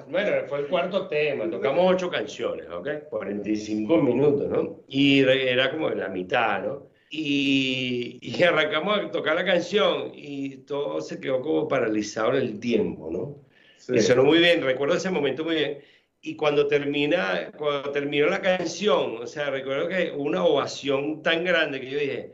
Bueno, 0.08 0.30
fue 0.48 0.60
el 0.60 0.68
cuarto 0.68 1.08
tema, 1.08 1.50
tocamos 1.50 1.94
ocho 1.94 2.10
canciones, 2.10 2.68
¿ok? 2.68 3.08
45 3.08 3.96
minutos, 3.98 4.50
¿no? 4.50 4.80
Y 4.88 5.20
era 5.20 5.70
como 5.70 5.90
en 5.90 6.00
la 6.00 6.08
mitad, 6.08 6.62
¿no? 6.62 6.90
Y, 7.10 8.18
y, 8.20 8.42
arrancamos 8.42 8.98
a 8.98 9.10
tocar 9.10 9.36
la 9.36 9.44
canción 9.44 10.10
y 10.14 10.58
todo 10.58 11.00
se 11.00 11.20
quedó 11.20 11.40
como 11.40 11.68
paralizado 11.68 12.30
en 12.30 12.42
el 12.42 12.60
tiempo, 12.60 13.08
¿no? 13.10 13.44
Sí. 13.76 14.00
sonó 14.00 14.24
muy 14.24 14.38
bien, 14.38 14.62
recuerdo 14.62 14.96
ese 14.96 15.10
momento 15.10 15.44
muy 15.44 15.54
bien. 15.54 15.78
Y 16.22 16.36
cuando 16.36 16.66
termina, 16.66 17.52
cuando 17.56 17.90
terminó 17.90 18.26
la 18.26 18.40
canción, 18.40 19.18
o 19.18 19.26
sea, 19.26 19.50
recuerdo 19.50 19.88
que 19.88 20.12
una 20.16 20.44
ovación 20.44 21.22
tan 21.22 21.44
grande 21.44 21.80
que 21.80 21.90
yo 21.90 21.98
dije, 21.98 22.32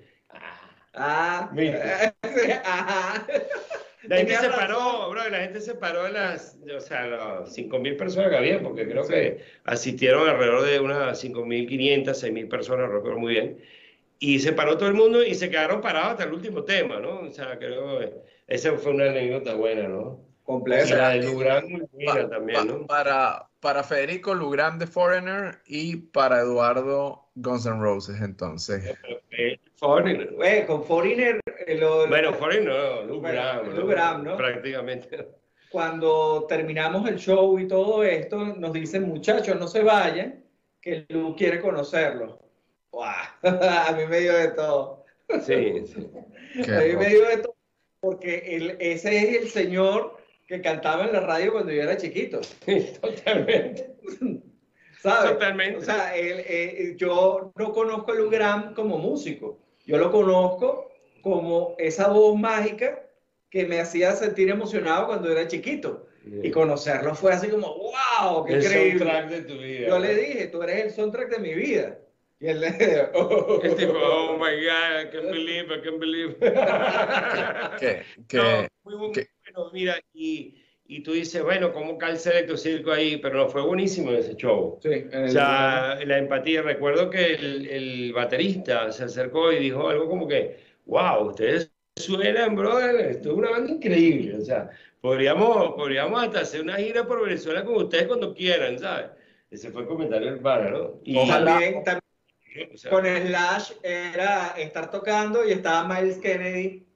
Ah, 0.94 1.50
La 4.04 4.16
gente 4.16 4.34
se 4.36 4.48
paró, 4.48 5.10
bro, 5.10 5.28
la 5.28 5.40
gente 5.40 5.60
se 5.60 5.74
paró 5.74 6.04
de 6.04 6.12
las, 6.12 6.58
o 6.74 6.80
sea, 6.80 7.06
las 7.06 7.56
5.000 7.56 7.96
personas 7.96 8.30
que 8.30 8.36
había, 8.36 8.62
porque 8.62 8.88
creo 8.88 9.06
que 9.06 9.44
asistieron 9.64 10.28
alrededor 10.28 10.64
de 10.64 10.80
unas 10.80 11.22
5.500, 11.22 12.04
6.000 12.04 12.48
personas, 12.48 12.90
recuerdo 12.90 13.18
muy 13.18 13.34
bien. 13.34 13.58
Y 14.18 14.38
se 14.40 14.52
paró 14.52 14.76
todo 14.76 14.88
el 14.88 14.94
mundo 14.94 15.22
y 15.22 15.34
se 15.34 15.50
quedaron 15.50 15.80
parados 15.80 16.12
hasta 16.12 16.24
el 16.24 16.32
último 16.32 16.64
tema, 16.64 17.00
¿no? 17.00 17.20
O 17.20 17.30
sea, 17.30 17.58
creo 17.58 17.98
que 17.98 18.12
esa 18.48 18.72
fue 18.76 18.92
una 18.92 19.10
anécdota 19.10 19.54
buena, 19.54 19.88
¿no? 19.88 20.20
Completa. 20.44 20.96
la 20.96 21.10
de 21.10 21.26
muy 21.28 21.86
buena 21.92 22.28
también, 22.28 22.66
¿no? 22.66 22.86
Para, 22.86 23.48
para 23.60 23.82
Federico 23.82 24.34
Lugran 24.34 24.78
de 24.78 24.86
Foreigner 24.86 25.60
y 25.66 25.96
para 25.96 26.40
Eduardo 26.40 27.28
Guns 27.34 27.66
N' 27.66 27.80
Roses, 27.80 28.20
entonces. 28.20 28.94
Foreigner. 29.80 30.36
Eh, 30.44 30.64
con 30.66 30.84
Foreigner. 30.84 31.40
Eh, 31.66 31.78
lo, 31.78 32.06
bueno, 32.06 32.34
Foreigner 32.34 32.72
no, 32.72 33.02
Lugran, 33.04 34.22
¿no? 34.22 34.36
Prácticamente. 34.36 35.26
Cuando 35.70 36.44
terminamos 36.46 37.08
el 37.08 37.16
show 37.16 37.58
y 37.58 37.66
todo 37.66 38.04
esto, 38.04 38.44
nos 38.44 38.74
dicen, 38.74 39.08
muchachos, 39.08 39.58
no 39.58 39.66
se 39.66 39.82
vayan, 39.82 40.44
que 40.82 41.06
Lu 41.08 41.34
quiere 41.34 41.60
conocerlo. 41.60 42.38
A 42.92 43.94
mí 43.96 44.06
me 44.06 44.20
dio 44.20 44.34
de 44.34 44.48
todo. 44.48 45.04
Sí, 45.42 45.86
sí. 45.86 46.10
a 46.64 46.80
mí 46.80 46.96
me 46.96 47.06
dio 47.06 47.24
de 47.28 47.36
todo, 47.36 47.56
porque 48.00 48.56
el, 48.56 48.76
ese 48.80 49.16
es 49.16 49.42
el 49.42 49.48
señor 49.48 50.16
que 50.48 50.60
cantaba 50.60 51.04
en 51.04 51.12
la 51.12 51.20
radio 51.20 51.52
cuando 51.52 51.72
yo 51.72 51.82
era 51.82 51.96
chiquito. 51.96 52.40
Totalmente. 53.00 53.94
¿Sabes? 55.00 55.32
Totalmente. 55.32 55.78
O 55.78 55.82
sea, 55.82 56.14
él, 56.16 56.96
yo 56.96 57.52
no 57.54 57.72
conozco 57.72 58.10
a 58.10 58.14
Lou 58.16 58.30
como 58.74 58.98
músico. 58.98 59.69
Yo 59.90 59.98
lo 59.98 60.10
conozco 60.10 60.90
como 61.22 61.74
esa 61.78 62.08
voz 62.08 62.38
mágica 62.38 63.06
que 63.50 63.66
me 63.66 63.80
hacía 63.80 64.12
sentir 64.12 64.48
emocionado 64.50 65.06
cuando 65.06 65.30
era 65.30 65.46
chiquito. 65.48 66.06
Y 66.42 66.50
conocerlo 66.50 67.14
fue 67.14 67.32
así 67.32 67.48
como, 67.48 67.66
wow, 67.76 68.44
qué 68.44 68.54
El 68.54 68.62
increíble. 68.62 68.98
soundtrack 68.98 69.28
de 69.30 69.42
tu 69.42 69.54
vida. 69.58 69.88
Yo 69.88 69.98
le 69.98 70.14
dije, 70.14 70.46
tú 70.48 70.62
eres 70.62 70.84
el 70.84 70.90
soundtrack 70.92 71.30
de 71.30 71.38
mi 71.38 71.54
vida. 71.54 71.98
Y 72.38 72.46
él 72.48 72.60
le 72.60 72.68
oh, 73.14 73.60
Es 73.62 73.76
tipo, 73.76 73.92
oh 73.94 74.34
my 74.38 74.50
God, 74.64 75.00
I 75.02 75.10
can't 75.10 75.30
believe, 75.30 75.74
I 75.74 75.80
can't 75.82 75.98
believe. 75.98 76.36
Que, 77.80 78.02
que, 78.28 78.36
No, 78.36 78.68
muy 78.84 78.94
bu- 78.94 79.12
que- 79.12 79.28
bueno, 79.52 79.70
mira, 79.72 79.98
y, 80.12 80.54
y 80.90 81.04
tú 81.04 81.12
dices, 81.12 81.40
bueno, 81.44 81.72
¿cómo 81.72 81.96
calza 81.96 82.32
Electrocirco 82.32 82.90
ahí? 82.90 83.16
Pero 83.18 83.36
no, 83.38 83.48
fue 83.48 83.62
buenísimo 83.62 84.10
ese 84.10 84.34
show. 84.34 84.76
Sí, 84.82 85.04
O 85.14 85.28
sea, 85.28 86.00
la 86.04 86.18
empatía. 86.18 86.62
Recuerdo 86.62 87.08
que 87.08 87.34
el, 87.34 87.68
el 87.68 88.12
baterista 88.12 88.90
se 88.90 89.04
acercó 89.04 89.52
y 89.52 89.60
dijo 89.60 89.88
algo 89.88 90.08
como 90.08 90.26
que, 90.26 90.56
wow, 90.86 91.28
ustedes 91.28 91.70
suenan, 91.94 92.56
brother, 92.56 92.96
esto 93.02 93.30
es 93.30 93.36
una 93.36 93.50
banda 93.50 93.70
increíble. 93.70 94.38
O 94.38 94.40
sea, 94.40 94.68
podríamos, 95.00 95.74
podríamos 95.74 96.24
hasta 96.24 96.40
hacer 96.40 96.60
una 96.62 96.74
gira 96.74 97.06
por 97.06 97.22
Venezuela 97.22 97.64
con 97.64 97.76
ustedes 97.76 98.08
cuando 98.08 98.34
quieran, 98.34 98.76
¿sabes? 98.80 99.10
Ese 99.48 99.70
fue 99.70 99.82
el 99.82 99.88
comentario 99.88 100.32
del 100.32 100.40
pana, 100.40 100.70
¿no? 100.70 101.00
Y 101.04 101.14
también, 101.28 101.84
también 101.84 102.74
o 102.74 102.76
sea, 102.76 102.90
con 102.90 103.06
Slash 103.06 103.74
era 103.84 104.56
estar 104.58 104.90
tocando 104.90 105.44
y 105.46 105.52
estaba 105.52 105.86
Miles 105.86 106.18
Kennedy 106.18 106.89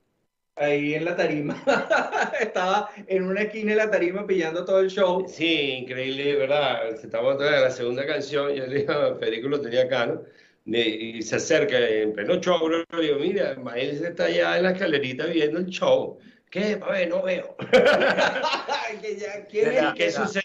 ahí 0.57 0.95
en 0.95 1.05
la 1.05 1.17
tarima. 1.17 1.63
estaba 2.41 2.91
en 3.07 3.25
una 3.25 3.43
esquina 3.43 3.73
de 3.73 3.77
la 3.77 3.91
tarima 3.91 4.27
pillando 4.27 4.65
todo 4.65 4.81
el 4.81 4.91
show. 4.91 5.25
Sí, 5.29 5.71
increíble, 5.73 6.37
¿verdad? 6.37 6.89
Estamos 6.91 7.41
en 7.41 7.63
la 7.63 7.71
segunda 7.71 8.07
canción, 8.07 8.53
yo 8.55 8.67
le 8.67 8.79
digo, 8.81 8.93
a 8.93 9.17
Federico 9.17 9.49
lo 9.49 9.61
tenía 9.61 9.83
acá, 9.83 10.07
¿no? 10.07 10.23
Y 10.67 11.21
se 11.23 11.37
acerca 11.37 11.79
en 11.79 12.13
pleno 12.15 12.37
show, 12.41 12.59
bro, 12.65 12.85
le 12.97 13.03
digo, 13.03 13.19
mira, 13.19 13.55
Miles 13.57 14.01
está 14.01 14.25
allá 14.25 14.57
en 14.57 14.63
la 14.63 14.71
escalerita 14.71 15.27
viendo 15.27 15.59
el 15.59 15.67
show. 15.67 16.19
¿Qué? 16.51 16.79
A 16.81 16.91
ver, 16.93 17.09
no 17.09 17.23
veo. 17.23 17.57
Que 19.03 19.17
ya- 19.17 19.45
¿Quién 19.47 19.73
es? 19.73 19.93
¿Qué 19.95 20.11
sucede? 20.11 20.44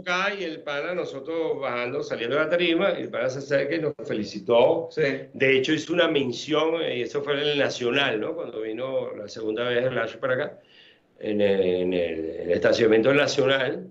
Acá 0.00 0.32
y 0.34 0.44
el 0.44 0.62
pana, 0.62 0.94
nosotros 0.94 1.58
bajando, 1.60 2.02
saliendo 2.02 2.36
de 2.36 2.44
la 2.44 2.48
tarima, 2.50 2.92
y 2.98 3.02
el 3.02 3.10
pana 3.10 3.28
se 3.28 3.38
acerca 3.40 3.74
y 3.74 3.80
nos 3.80 3.94
felicitó. 4.06 4.88
Sí. 4.90 5.02
De 5.32 5.56
hecho, 5.56 5.72
hizo 5.72 5.92
una 5.92 6.06
mención, 6.08 6.76
y 6.82 7.02
eso 7.02 7.22
fue 7.22 7.32
en 7.34 7.40
el 7.40 7.58
Nacional, 7.58 8.20
¿no? 8.20 8.34
Cuando 8.34 8.60
vino 8.60 9.12
la 9.16 9.28
segunda 9.28 9.64
vez 9.68 9.84
el 9.84 9.94
Lash 9.94 10.16
para 10.16 10.34
acá, 10.34 10.60
en 11.18 11.40
el, 11.40 11.60
en 11.62 11.92
el- 11.92 12.30
el 12.42 12.50
estacionamiento 12.52 13.12
Nacional. 13.12 13.90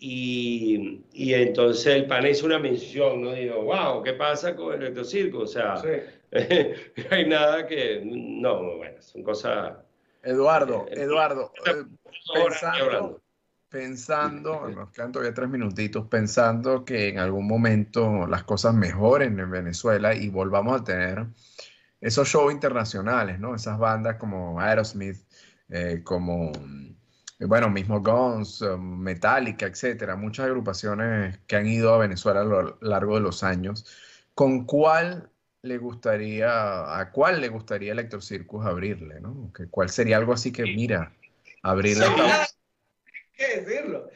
Y, 0.00 1.00
y 1.12 1.34
entonces 1.34 1.86
el 1.88 2.06
pana 2.06 2.28
hizo 2.28 2.46
una 2.46 2.58
mención, 2.60 3.20
¿no? 3.22 3.32
Digo, 3.32 3.62
wow, 3.64 4.02
¿qué 4.02 4.12
pasa 4.12 4.54
con 4.54 4.74
el 4.74 4.82
electrocirco? 4.82 5.38
O 5.40 5.46
sea, 5.46 5.76
Sí. 5.78 5.88
no 7.10 7.16
hay 7.16 7.26
nada 7.26 7.66
que. 7.66 8.00
No, 8.04 8.76
bueno, 8.76 9.00
son 9.02 9.22
cosas. 9.24 9.78
Eduardo, 10.22 10.86
Eh, 10.90 11.00
Eduardo, 11.02 11.52
eh, 11.66 11.84
Horas 12.28 12.60
pensando. 12.60 13.22
Pensando, 13.68 14.68
nos 14.74 14.90
quedan 14.90 15.12
todavía 15.12 15.34
tres 15.34 15.48
minutitos, 15.48 16.06
pensando 16.08 16.84
que 16.84 17.08
en 17.08 17.18
algún 17.18 17.46
momento 17.46 18.26
las 18.26 18.44
cosas 18.44 18.74
mejoren 18.74 19.38
en 19.38 19.50
Venezuela 19.50 20.14
y 20.14 20.28
volvamos 20.28 20.80
a 20.80 20.84
tener 20.84 21.26
esos 22.00 22.28
shows 22.28 22.52
internacionales, 22.52 23.38
¿no? 23.40 23.54
Esas 23.54 23.78
bandas 23.78 24.16
como 24.16 24.60
Aerosmith, 24.60 25.18
eh, 25.68 26.02
como, 26.04 26.52
eh, 27.38 27.44
bueno, 27.44 27.68
mismo 27.70 28.00
Guns, 28.00 28.62
eh, 28.62 28.76
Metallica, 28.76 29.66
etcétera, 29.66 30.16
muchas 30.16 30.46
agrupaciones 30.46 31.38
que 31.46 31.56
han 31.56 31.66
ido 31.66 31.92
a 31.92 31.98
Venezuela 31.98 32.40
a 32.40 32.44
lo 32.44 32.78
largo 32.80 33.16
de 33.16 33.20
los 33.20 33.42
años. 33.42 33.84
¿Con 34.34 34.64
cuál 34.64 35.30
le 35.62 35.78
gustaría, 35.78 37.00
a 37.00 37.10
cuál 37.10 37.40
le 37.40 37.48
gustaría 37.48 37.92
Electro 37.92 38.20
Circus 38.20 38.64
abrirle, 38.64 39.20
¿no? 39.20 39.52
¿Cuál 39.70 39.90
sería 39.90 40.16
algo 40.16 40.32
así 40.32 40.52
que, 40.52 40.62
mira, 40.62 41.12
abrirle 41.62 42.06
¿Qué 43.38 43.60
decirlo? 43.60 44.10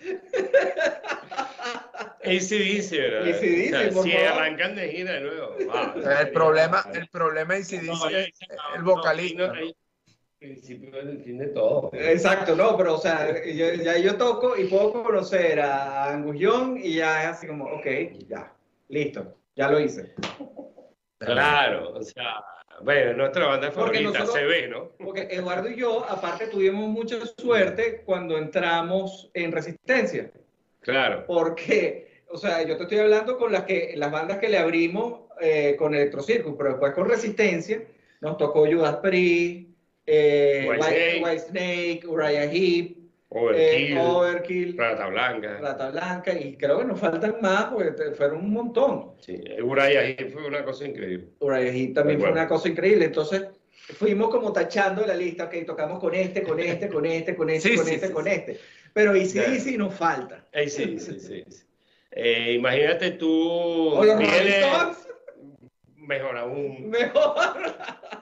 ACDC, 2.25 2.91
¿verdad? 2.99 3.29
AC/DC, 3.29 3.75
O 3.75 3.79
sea, 3.81 3.91
por 3.93 4.03
si 4.05 4.11
favor. 4.13 4.29
arrancan 4.29 4.75
de 4.75 4.89
gira 4.91 5.13
de 5.13 5.21
nuevo. 5.21 5.49
wow, 5.65 5.93
El 5.97 6.03
sería- 6.03 6.33
problema, 6.33 6.85
el 6.93 7.09
problema 7.09 7.57
es 7.57 7.69
si 7.69 7.77
No, 7.79 7.93
dice 7.93 8.07
ahí- 8.17 8.33
el 8.77 8.85
no, 8.85 8.97
vocalista. 8.97 9.47
no, 9.47 9.53
principio 10.41 10.91
del 11.05 11.23
fin 11.23 11.39
de 11.39 11.47
todo. 11.49 11.91
Exacto, 11.93 12.57
no, 12.57 12.77
pero 12.77 12.95
o 12.95 12.99
sea, 12.99 13.33
yo- 13.45 13.75
ya 13.75 13.97
yo 13.99 14.17
toco 14.17 14.57
y 14.59 14.65
puedo 14.65 14.93
conocer 15.05 15.61
a 15.61 16.11
Angus 16.11 16.37
Young 16.37 16.79
y 16.83 16.97
ya 16.97 17.23
es 17.23 17.29
así 17.29 17.47
como, 17.47 17.65
ok, 17.67 17.87
ya, 18.29 18.53
listo, 18.89 19.37
ya 19.55 19.69
lo 19.71 19.79
hice. 19.79 20.15
Claro, 21.19 21.93
o 21.93 22.03
sea, 22.03 22.43
bueno, 22.85 23.15
nuestra 23.15 23.47
banda 23.47 23.71
favorita 23.71 24.03
nosotros- 24.11 24.33
se 24.33 24.45
ve, 24.45 24.69
¿no? 24.69 24.91
Porque 24.99 25.29
Eduardo 25.31 25.69
y 25.69 25.77
yo, 25.77 26.05
aparte, 26.09 26.47
tuvimos 26.47 26.89
mucha 26.89 27.17
suerte 27.39 28.03
cuando 28.05 28.37
entramos 28.39 29.31
en 29.35 29.53
Resistencia. 29.53 30.31
Claro. 30.81 31.25
Porque, 31.27 32.23
o 32.29 32.37
sea, 32.37 32.63
yo 32.63 32.77
te 32.77 32.85
estoy 32.85 32.99
hablando 32.99 33.39
con 33.39 33.53
las, 33.53 33.65
que, 33.65 33.95
las 33.97 34.11
bandas 34.11 34.39
que 34.39 34.49
le 34.49 34.59
abrimos 34.59 35.21
eh, 35.41 35.77
con 35.79 35.95
Electrocircus, 35.95 36.55
pero 36.57 36.71
después 36.71 36.93
con 36.93 37.09
Resistencia 37.09 37.83
nos 38.21 38.37
tocó 38.37 38.67
Judas 38.67 38.97
Priest, 38.97 39.71
eh, 40.07 40.67
Whitesnake. 40.69 41.23
White, 41.25 41.39
Snake, 41.39 42.01
Uriah 42.07 42.45
Heep, 42.45 42.97
Overkill, 43.35 43.97
eh, 43.97 44.01
Overkill, 44.01 44.77
Rata 44.77 45.07
Blanca. 45.07 45.59
Rata 45.61 45.91
Blanca, 45.91 46.33
y 46.39 46.57
creo 46.57 46.81
que 46.81 46.85
nos 46.85 47.01
faltan 47.01 47.37
más 47.41 47.65
porque 47.73 47.93
te- 47.93 48.13
fueron 48.13 48.39
un 48.41 48.53
montón. 48.53 49.13
Sí, 49.21 49.41
Uriah 49.63 50.17
fue 50.33 50.47
una 50.47 50.63
cosa 50.65 50.87
increíble. 50.87 51.29
Uriah 51.41 51.73
Heep 51.73 51.95
también 51.95 52.21
fue 52.21 52.31
una 52.31 52.47
cosa 52.47 52.69
increíble. 52.69 53.07
Entonces, 53.07 53.47
fuimos 53.97 54.29
como 54.29 54.53
tachando 54.53 55.07
la 55.07 55.15
lista, 55.15 55.45
ok, 55.45 55.55
tocamos 55.67 55.99
con 55.99 56.15
este, 56.15 56.43
con 56.43 56.61
este, 56.61 56.89
con 56.89 57.07
este, 57.07 57.35
con 57.35 57.49
este, 57.51 57.69
Sí, 57.71 57.77
con 57.77 57.87
sí, 57.87 57.95
este, 57.95 58.07
sí, 58.09 58.13
con 58.13 58.29
este. 58.29 58.59
Pero 58.93 59.17
y 59.17 59.25
sí, 59.25 59.39
Ya. 59.39 59.59
sí 59.59 59.79
nos 59.79 59.95
falta. 59.95 60.45
Eh, 60.53 60.69
sí, 60.69 60.99
sí, 60.99 61.19
sí. 61.19 61.45
Eh, 62.11 62.53
imagínate 62.59 63.13
tú. 63.13 63.97
Vienes- 64.03 64.99
Mejor 65.97 66.37
aún. 66.37 66.91
mejor. 66.91 67.45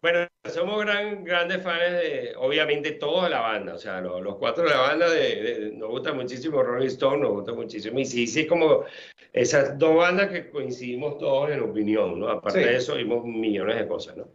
Bueno, 0.00 0.28
somos 0.44 0.80
gran, 0.84 1.24
grandes 1.24 1.60
fans 1.62 1.80
de, 1.92 2.32
obviamente, 2.36 2.92
toda 2.92 3.28
la 3.28 3.40
banda. 3.40 3.74
O 3.74 3.78
sea, 3.78 4.00
los, 4.00 4.22
los 4.22 4.36
cuatro 4.36 4.62
de 4.64 4.70
la 4.70 4.78
banda 4.80 5.10
de, 5.10 5.42
de- 5.42 5.72
nos 5.72 5.88
gusta 5.90 6.12
muchísimo 6.12 6.62
Rolling 6.62 6.86
Stone, 6.86 7.18
nos 7.20 7.30
gusta 7.32 7.52
muchísimo. 7.52 7.98
Y 7.98 8.04
sí, 8.04 8.26
sí, 8.28 8.40
es 8.42 8.46
como 8.46 8.84
esas 9.32 9.76
dos 9.78 9.96
bandas 9.96 10.28
que 10.30 10.50
coincidimos 10.50 11.18
todos 11.18 11.50
en 11.50 11.60
opinión, 11.60 12.20
¿no? 12.20 12.28
Aparte 12.28 12.62
Sí. 12.62 12.68
de 12.68 12.76
eso, 12.76 12.94
vimos 12.94 13.24
millones 13.24 13.76
de 13.76 13.88
cosas, 13.88 14.16
¿no? 14.16 14.28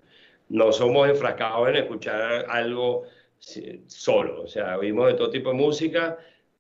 No 0.49 0.71
somos 0.73 1.07
enfrascados 1.09 1.69
en 1.69 1.77
escuchar 1.77 2.45
algo 2.49 3.03
solo. 3.87 4.43
O 4.43 4.47
sea, 4.47 4.77
vimos 4.77 5.07
de 5.07 5.13
todo 5.13 5.29
tipo 5.29 5.49
de 5.51 5.55
música, 5.55 6.17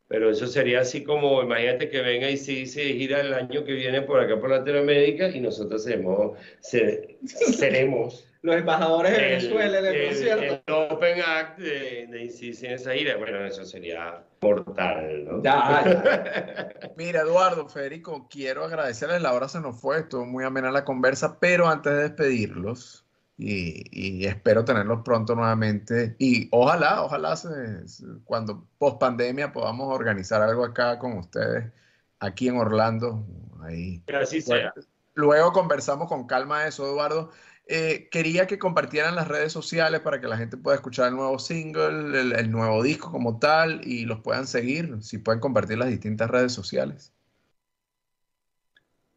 pero 0.07 0.29
eso 0.29 0.47
sería 0.47 0.79
así 0.81 1.03
como, 1.03 1.41
imagínate 1.43 1.89
que 1.89 2.01
venga 2.01 2.29
y 2.29 2.37
se 2.37 2.65
gira 2.65 3.19
el 3.21 3.33
año 3.33 3.63
que 3.65 3.73
viene 3.73 4.01
por 4.01 4.19
acá 4.21 4.39
por 4.39 4.49
Latinoamérica 4.49 5.27
y 5.29 5.41
nosotros 5.41 5.83
seremos, 5.83 6.37
se- 6.61 7.17
seremos 7.25 8.29
Los 8.43 8.57
embajadores 8.57 9.13
de 9.13 9.17
el, 9.17 9.29
Venezuela 9.41 9.79
en 9.79 9.85
el, 9.85 9.95
el- 9.95 10.07
concierto. 10.09 10.63
el 10.67 10.73
Open 10.91 11.21
Act 11.25 11.59
de, 11.59 12.07
de 12.07 12.23
ICC 12.25 12.63
en 12.65 12.71
esa 12.73 12.91
gira. 12.93 13.15
Bueno, 13.17 13.45
eso 13.45 13.63
sería 13.63 14.21
mortal, 14.41 15.23
¿no? 15.25 15.41
Ya, 15.41 15.81
ya. 15.85 16.69
Mira, 16.97 17.21
Eduardo, 17.21 17.69
Federico, 17.69 18.27
quiero 18.29 18.65
agradecerles, 18.65 19.21
la 19.21 19.31
hora 19.33 19.47
se 19.47 19.61
nos 19.61 19.79
fue, 19.79 19.99
estuvo 19.99 20.25
muy 20.25 20.43
amena 20.43 20.71
la 20.71 20.83
conversa, 20.83 21.39
pero 21.39 21.69
antes 21.69 21.93
de 21.93 21.99
despedirlos, 22.01 23.05
y, 23.37 23.83
y 23.91 24.25
espero 24.25 24.65
tenerlos 24.65 25.01
pronto 25.05 25.35
nuevamente, 25.35 26.15
y 26.19 26.49
ojalá, 26.51 27.01
ojalá 27.03 27.37
se- 27.37 27.87
se- 27.87 28.05
cuando 28.25 28.67
post 28.77 28.99
pandemia 28.99 29.53
podamos 29.53 29.87
organizar 29.87 30.41
algo 30.41 30.65
acá 30.65 30.99
con 30.99 31.17
ustedes, 31.17 31.71
aquí 32.19 32.49
en 32.49 32.57
Orlando, 32.57 33.25
ahí. 33.63 34.03
Así 34.13 34.41
sea. 34.41 34.73
Luego 35.15 35.51
conversamos 35.53 36.07
con 36.09 36.27
calma 36.27 36.63
de 36.63 36.69
eso, 36.69 36.85
Eduardo. 36.85 37.31
Eh, 37.67 38.09
quería 38.11 38.45
que 38.45 38.59
compartieran 38.59 39.15
las 39.15 39.27
redes 39.29 39.53
sociales 39.53 40.01
para 40.01 40.19
que 40.19 40.27
la 40.27 40.37
gente 40.37 40.57
pueda 40.57 40.75
escuchar 40.75 41.07
el 41.09 41.15
nuevo 41.15 41.39
single, 41.39 42.19
el, 42.19 42.33
el 42.33 42.51
nuevo 42.51 42.83
disco 42.83 43.11
como 43.11 43.39
tal 43.39 43.81
y 43.85 44.05
los 44.05 44.19
puedan 44.19 44.47
seguir, 44.47 44.97
si 45.01 45.17
pueden 45.17 45.39
compartir 45.39 45.77
las 45.77 45.89
distintas 45.89 46.29
redes 46.29 46.51
sociales. 46.51 47.13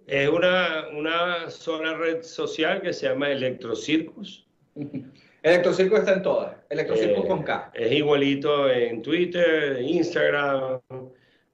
Es 0.07 0.29
una, 0.29 0.87
una 0.97 1.51
sola 1.51 1.95
red 1.97 2.23
social 2.23 2.81
que 2.81 2.93
se 2.93 3.09
llama 3.09 3.31
Electrocircus. 3.31 4.47
Electrocirco 5.43 5.97
está 5.97 6.15
en 6.15 6.23
todas. 6.23 6.57
Electrocirco 6.71 7.25
Eh, 7.25 7.29
con 7.29 7.43
K. 7.43 7.73
Es 7.75 7.93
igualito 7.93 8.71
en 8.71 9.03
Twitter, 9.03 9.81
Instagram, 9.81 10.81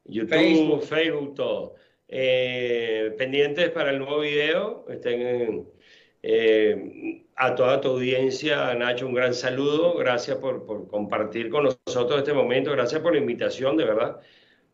YouTube, 0.04 0.28
Facebook. 0.28 0.82
Facebook, 0.82 1.34
todo. 1.34 1.74
Eh, 2.08 3.14
pendientes 3.16 3.70
para 3.70 3.90
el 3.90 3.98
nuevo 3.98 4.20
video. 4.20 4.86
Estén, 4.88 5.66
eh, 6.22 7.24
a 7.36 7.54
toda 7.54 7.80
tu 7.80 7.88
audiencia, 7.90 8.74
Nacho, 8.74 9.06
un 9.06 9.14
gran 9.14 9.34
saludo. 9.34 9.96
Gracias 9.96 10.38
por, 10.38 10.64
por 10.66 10.86
compartir 10.88 11.50
con 11.50 11.64
nosotros 11.86 12.18
este 12.18 12.32
momento. 12.32 12.72
Gracias 12.72 13.00
por 13.00 13.12
la 13.14 13.18
invitación, 13.20 13.76
de 13.76 13.84
verdad. 13.84 14.20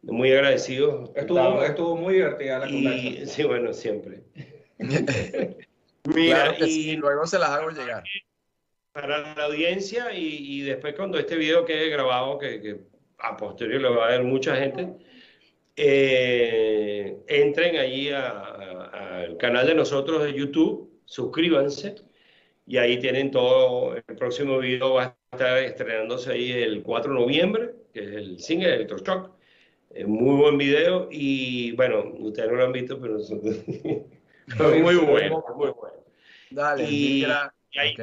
Muy 0.03 0.33
agradecido. 0.33 1.13
Estuvo, 1.17 1.63
estuvo 1.65 1.97
muy 1.97 2.15
divertida 2.15 2.61
la 2.61 2.69
y, 2.69 2.73
conversación. 2.73 3.27
sí, 3.27 3.45
bueno, 3.45 3.73
siempre. 3.73 4.25
Claro 6.21 6.53
Mira, 6.53 6.57
que 6.57 6.67
y 6.67 6.71
sí, 6.71 6.97
luego 6.97 7.27
se 7.27 7.39
las 7.39 7.51
hago 7.51 7.71
llegar. 7.71 8.11
para 8.93 9.35
la 9.37 9.45
audiencia 9.45 10.13
y, 10.13 10.59
y 10.61 10.63
después 10.63 10.95
cuando 10.95 11.19
este 11.19 11.37
video 11.37 11.65
quede 11.65 11.89
grabado, 11.91 12.39
que, 12.39 12.61
que 12.61 12.81
a 13.19 13.37
posteriori 13.37 13.83
lo 13.83 13.97
va 13.97 14.07
a 14.09 14.11
ver 14.11 14.25
mucha 14.25 14.57
gente, 14.57 14.95
eh, 15.77 17.23
entren 17.29 17.77
allí 17.77 18.11
al 18.11 19.37
canal 19.39 19.67
de 19.67 19.75
nosotros 19.75 20.23
de 20.25 20.35
YouTube, 20.35 20.88
suscríbanse 21.09 21.97
y 22.67 22.77
ahí 22.77 22.99
tienen 22.99 23.31
todo. 23.31 23.97
El 23.97 24.17
próximo 24.17 24.59
video 24.59 24.95
va 24.95 25.05
a 25.05 25.17
estar 25.33 25.59
estrenándose 25.59 26.33
ahí 26.33 26.53
el 26.53 26.83
4 26.83 27.13
de 27.13 27.21
noviembre, 27.21 27.71
que 27.93 28.01
es 28.01 28.13
el 28.13 28.39
single 28.41 28.75
Electroshock. 28.75 29.33
Muy 30.07 30.37
buen 30.37 30.59
video 30.59 31.09
y 31.11 31.73
bueno, 31.73 32.13
ustedes 32.19 32.51
no 32.51 32.57
lo 32.57 32.65
han 32.67 32.73
visto, 32.73 33.01
pero 33.01 33.15
nosotros... 33.15 33.57
muy 33.67 34.97
bueno, 34.97 35.45
muy 35.57 35.71
bueno. 35.71 36.05
Dale, 36.51 36.85
y, 36.85 37.25
ahí 37.25 37.95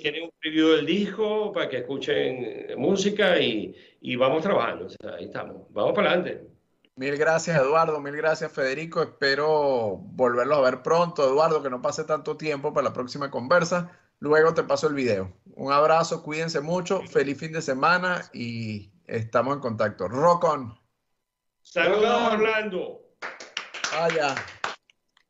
tienen 0.00 0.24
un 0.24 0.30
preview 0.38 0.68
del 0.76 0.86
disco 0.86 1.52
para 1.52 1.68
que 1.68 1.78
escuchen 1.78 2.66
música 2.76 3.40
y, 3.40 3.74
y 4.00 4.16
vamos 4.16 4.42
trabajando. 4.42 4.86
O 4.86 4.90
sea, 4.90 5.14
ahí 5.14 5.24
estamos. 5.24 5.66
Vamos 5.70 5.94
para 5.94 6.12
adelante. 6.12 6.51
Mil 6.96 7.16
gracias, 7.16 7.58
Eduardo. 7.58 8.00
Mil 8.00 8.16
gracias, 8.16 8.52
Federico. 8.52 9.02
Espero 9.02 9.96
volverlos 9.96 10.58
a 10.58 10.60
ver 10.62 10.82
pronto. 10.82 11.24
Eduardo, 11.24 11.62
que 11.62 11.70
no 11.70 11.80
pase 11.80 12.04
tanto 12.04 12.36
tiempo 12.36 12.72
para 12.72 12.88
la 12.88 12.92
próxima 12.92 13.30
conversa. 13.30 13.90
Luego 14.18 14.54
te 14.54 14.62
paso 14.62 14.88
el 14.88 14.94
video. 14.94 15.32
Un 15.56 15.72
abrazo, 15.72 16.22
cuídense 16.22 16.60
mucho. 16.60 17.02
Feliz 17.02 17.38
fin 17.38 17.52
de 17.52 17.62
semana 17.62 18.22
y 18.32 18.92
estamos 19.06 19.54
en 19.54 19.60
contacto. 19.60 20.06
Rock 20.06 20.44
on. 20.44 20.78
Saludos, 21.62 22.32
Orlando. 22.32 23.00
Vaya. 23.92 24.34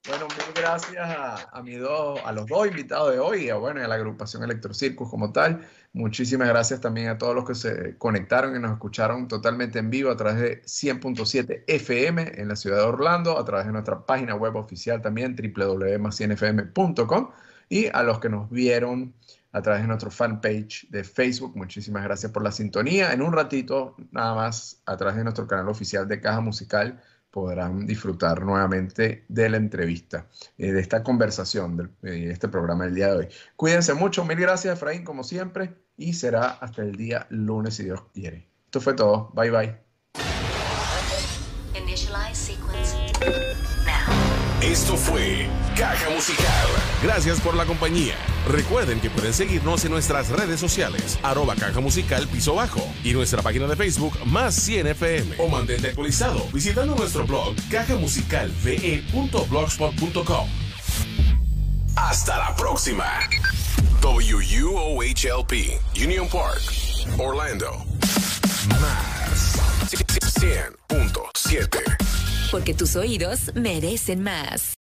Bueno, 0.08 0.26
mil 0.26 0.52
gracias 0.56 0.96
a, 0.98 1.34
a, 1.56 1.62
dos, 1.62 2.20
a 2.24 2.32
los 2.32 2.48
dos 2.48 2.66
invitados 2.66 3.12
de 3.12 3.20
hoy 3.20 3.50
a, 3.50 3.54
bueno, 3.54 3.84
a 3.84 3.86
la 3.86 3.94
agrupación 3.94 4.42
Electrocircus 4.42 5.08
como 5.08 5.30
tal. 5.30 5.64
Muchísimas 5.92 6.48
gracias 6.48 6.80
también 6.80 7.06
a 7.08 7.18
todos 7.18 7.36
los 7.36 7.46
que 7.46 7.54
se 7.54 7.96
conectaron 7.98 8.56
y 8.56 8.58
nos 8.58 8.72
escucharon 8.72 9.28
totalmente 9.28 9.78
en 9.78 9.90
vivo 9.90 10.10
a 10.10 10.16
través 10.16 10.40
de 10.40 10.62
100.7 10.62 11.62
FM 11.68 12.32
en 12.34 12.48
la 12.48 12.56
ciudad 12.56 12.78
de 12.78 12.82
Orlando, 12.82 13.38
a 13.38 13.44
través 13.44 13.66
de 13.66 13.72
nuestra 13.72 14.04
página 14.04 14.34
web 14.34 14.56
oficial 14.56 15.00
también 15.00 15.36
www.cienfm.com 15.36 17.30
y 17.68 17.86
a 17.86 18.02
los 18.02 18.18
que 18.18 18.28
nos 18.28 18.50
vieron 18.50 19.14
a 19.52 19.62
través 19.62 19.82
de 19.82 19.88
nuestro 19.88 20.10
fanpage 20.10 20.88
de 20.90 21.04
Facebook. 21.04 21.56
Muchísimas 21.56 22.02
gracias 22.02 22.32
por 22.32 22.42
la 22.42 22.50
sintonía. 22.50 23.12
En 23.12 23.22
un 23.22 23.32
ratito, 23.32 23.94
nada 24.10 24.34
más, 24.34 24.82
a 24.84 24.96
través 24.96 25.14
de 25.14 25.22
nuestro 25.22 25.46
canal 25.46 25.68
oficial 25.68 26.08
de 26.08 26.20
Caja 26.20 26.40
Musical 26.40 27.00
podrán 27.32 27.86
disfrutar 27.86 28.44
nuevamente 28.44 29.24
de 29.28 29.48
la 29.48 29.56
entrevista, 29.56 30.28
eh, 30.58 30.70
de 30.70 30.80
esta 30.80 31.02
conversación, 31.02 31.90
de, 32.02 32.30
este 32.30 32.46
programa 32.48 32.84
del 32.84 32.94
día 32.94 33.08
de 33.08 33.16
hoy. 33.16 33.28
Cuídense 33.56 33.94
mucho, 33.94 34.24
mil 34.24 34.38
gracias 34.38 34.74
Efraín, 34.74 35.02
como 35.02 35.24
siempre, 35.24 35.74
y 35.96 36.12
será 36.12 36.50
hasta 36.50 36.82
el 36.82 36.94
día 36.94 37.26
lunes 37.30 37.74
si 37.74 37.84
Dios 37.84 38.02
quiere. 38.12 38.46
Esto 38.66 38.80
fue 38.80 38.94
todo, 38.94 39.32
bye 39.34 39.50
bye. 39.50 39.91
Esto 44.62 44.96
fue 44.96 45.48
Caja 45.76 46.08
Musical. 46.10 46.68
Gracias 47.02 47.40
por 47.40 47.56
la 47.56 47.66
compañía. 47.66 48.14
Recuerden 48.46 49.00
que 49.00 49.10
pueden 49.10 49.34
seguirnos 49.34 49.84
en 49.84 49.90
nuestras 49.90 50.28
redes 50.28 50.60
sociales, 50.60 51.18
arroba 51.24 51.56
caja 51.56 51.80
musical 51.80 52.28
piso 52.28 52.54
bajo, 52.54 52.80
y 53.02 53.12
nuestra 53.12 53.42
página 53.42 53.66
de 53.66 53.74
Facebook 53.74 54.16
más 54.24 54.54
100 54.54 54.86
FM. 54.86 55.34
O 55.38 55.48
mantente 55.48 55.88
actualizado 55.88 56.46
visitando 56.52 56.94
nuestro 56.94 57.26
blog 57.26 57.56
cajamusicalve.blogspot.com. 57.72 60.48
Hasta 61.96 62.38
la 62.38 62.54
próxima. 62.54 63.18
WUOHLP, 64.00 65.52
Union 65.96 66.28
Park, 66.28 66.62
Orlando. 67.18 67.84
Más 68.80 69.56
100.7. 69.90 72.31
Porque 72.52 72.74
tus 72.74 72.96
oídos 72.96 73.50
merecen 73.54 74.22
más. 74.22 74.62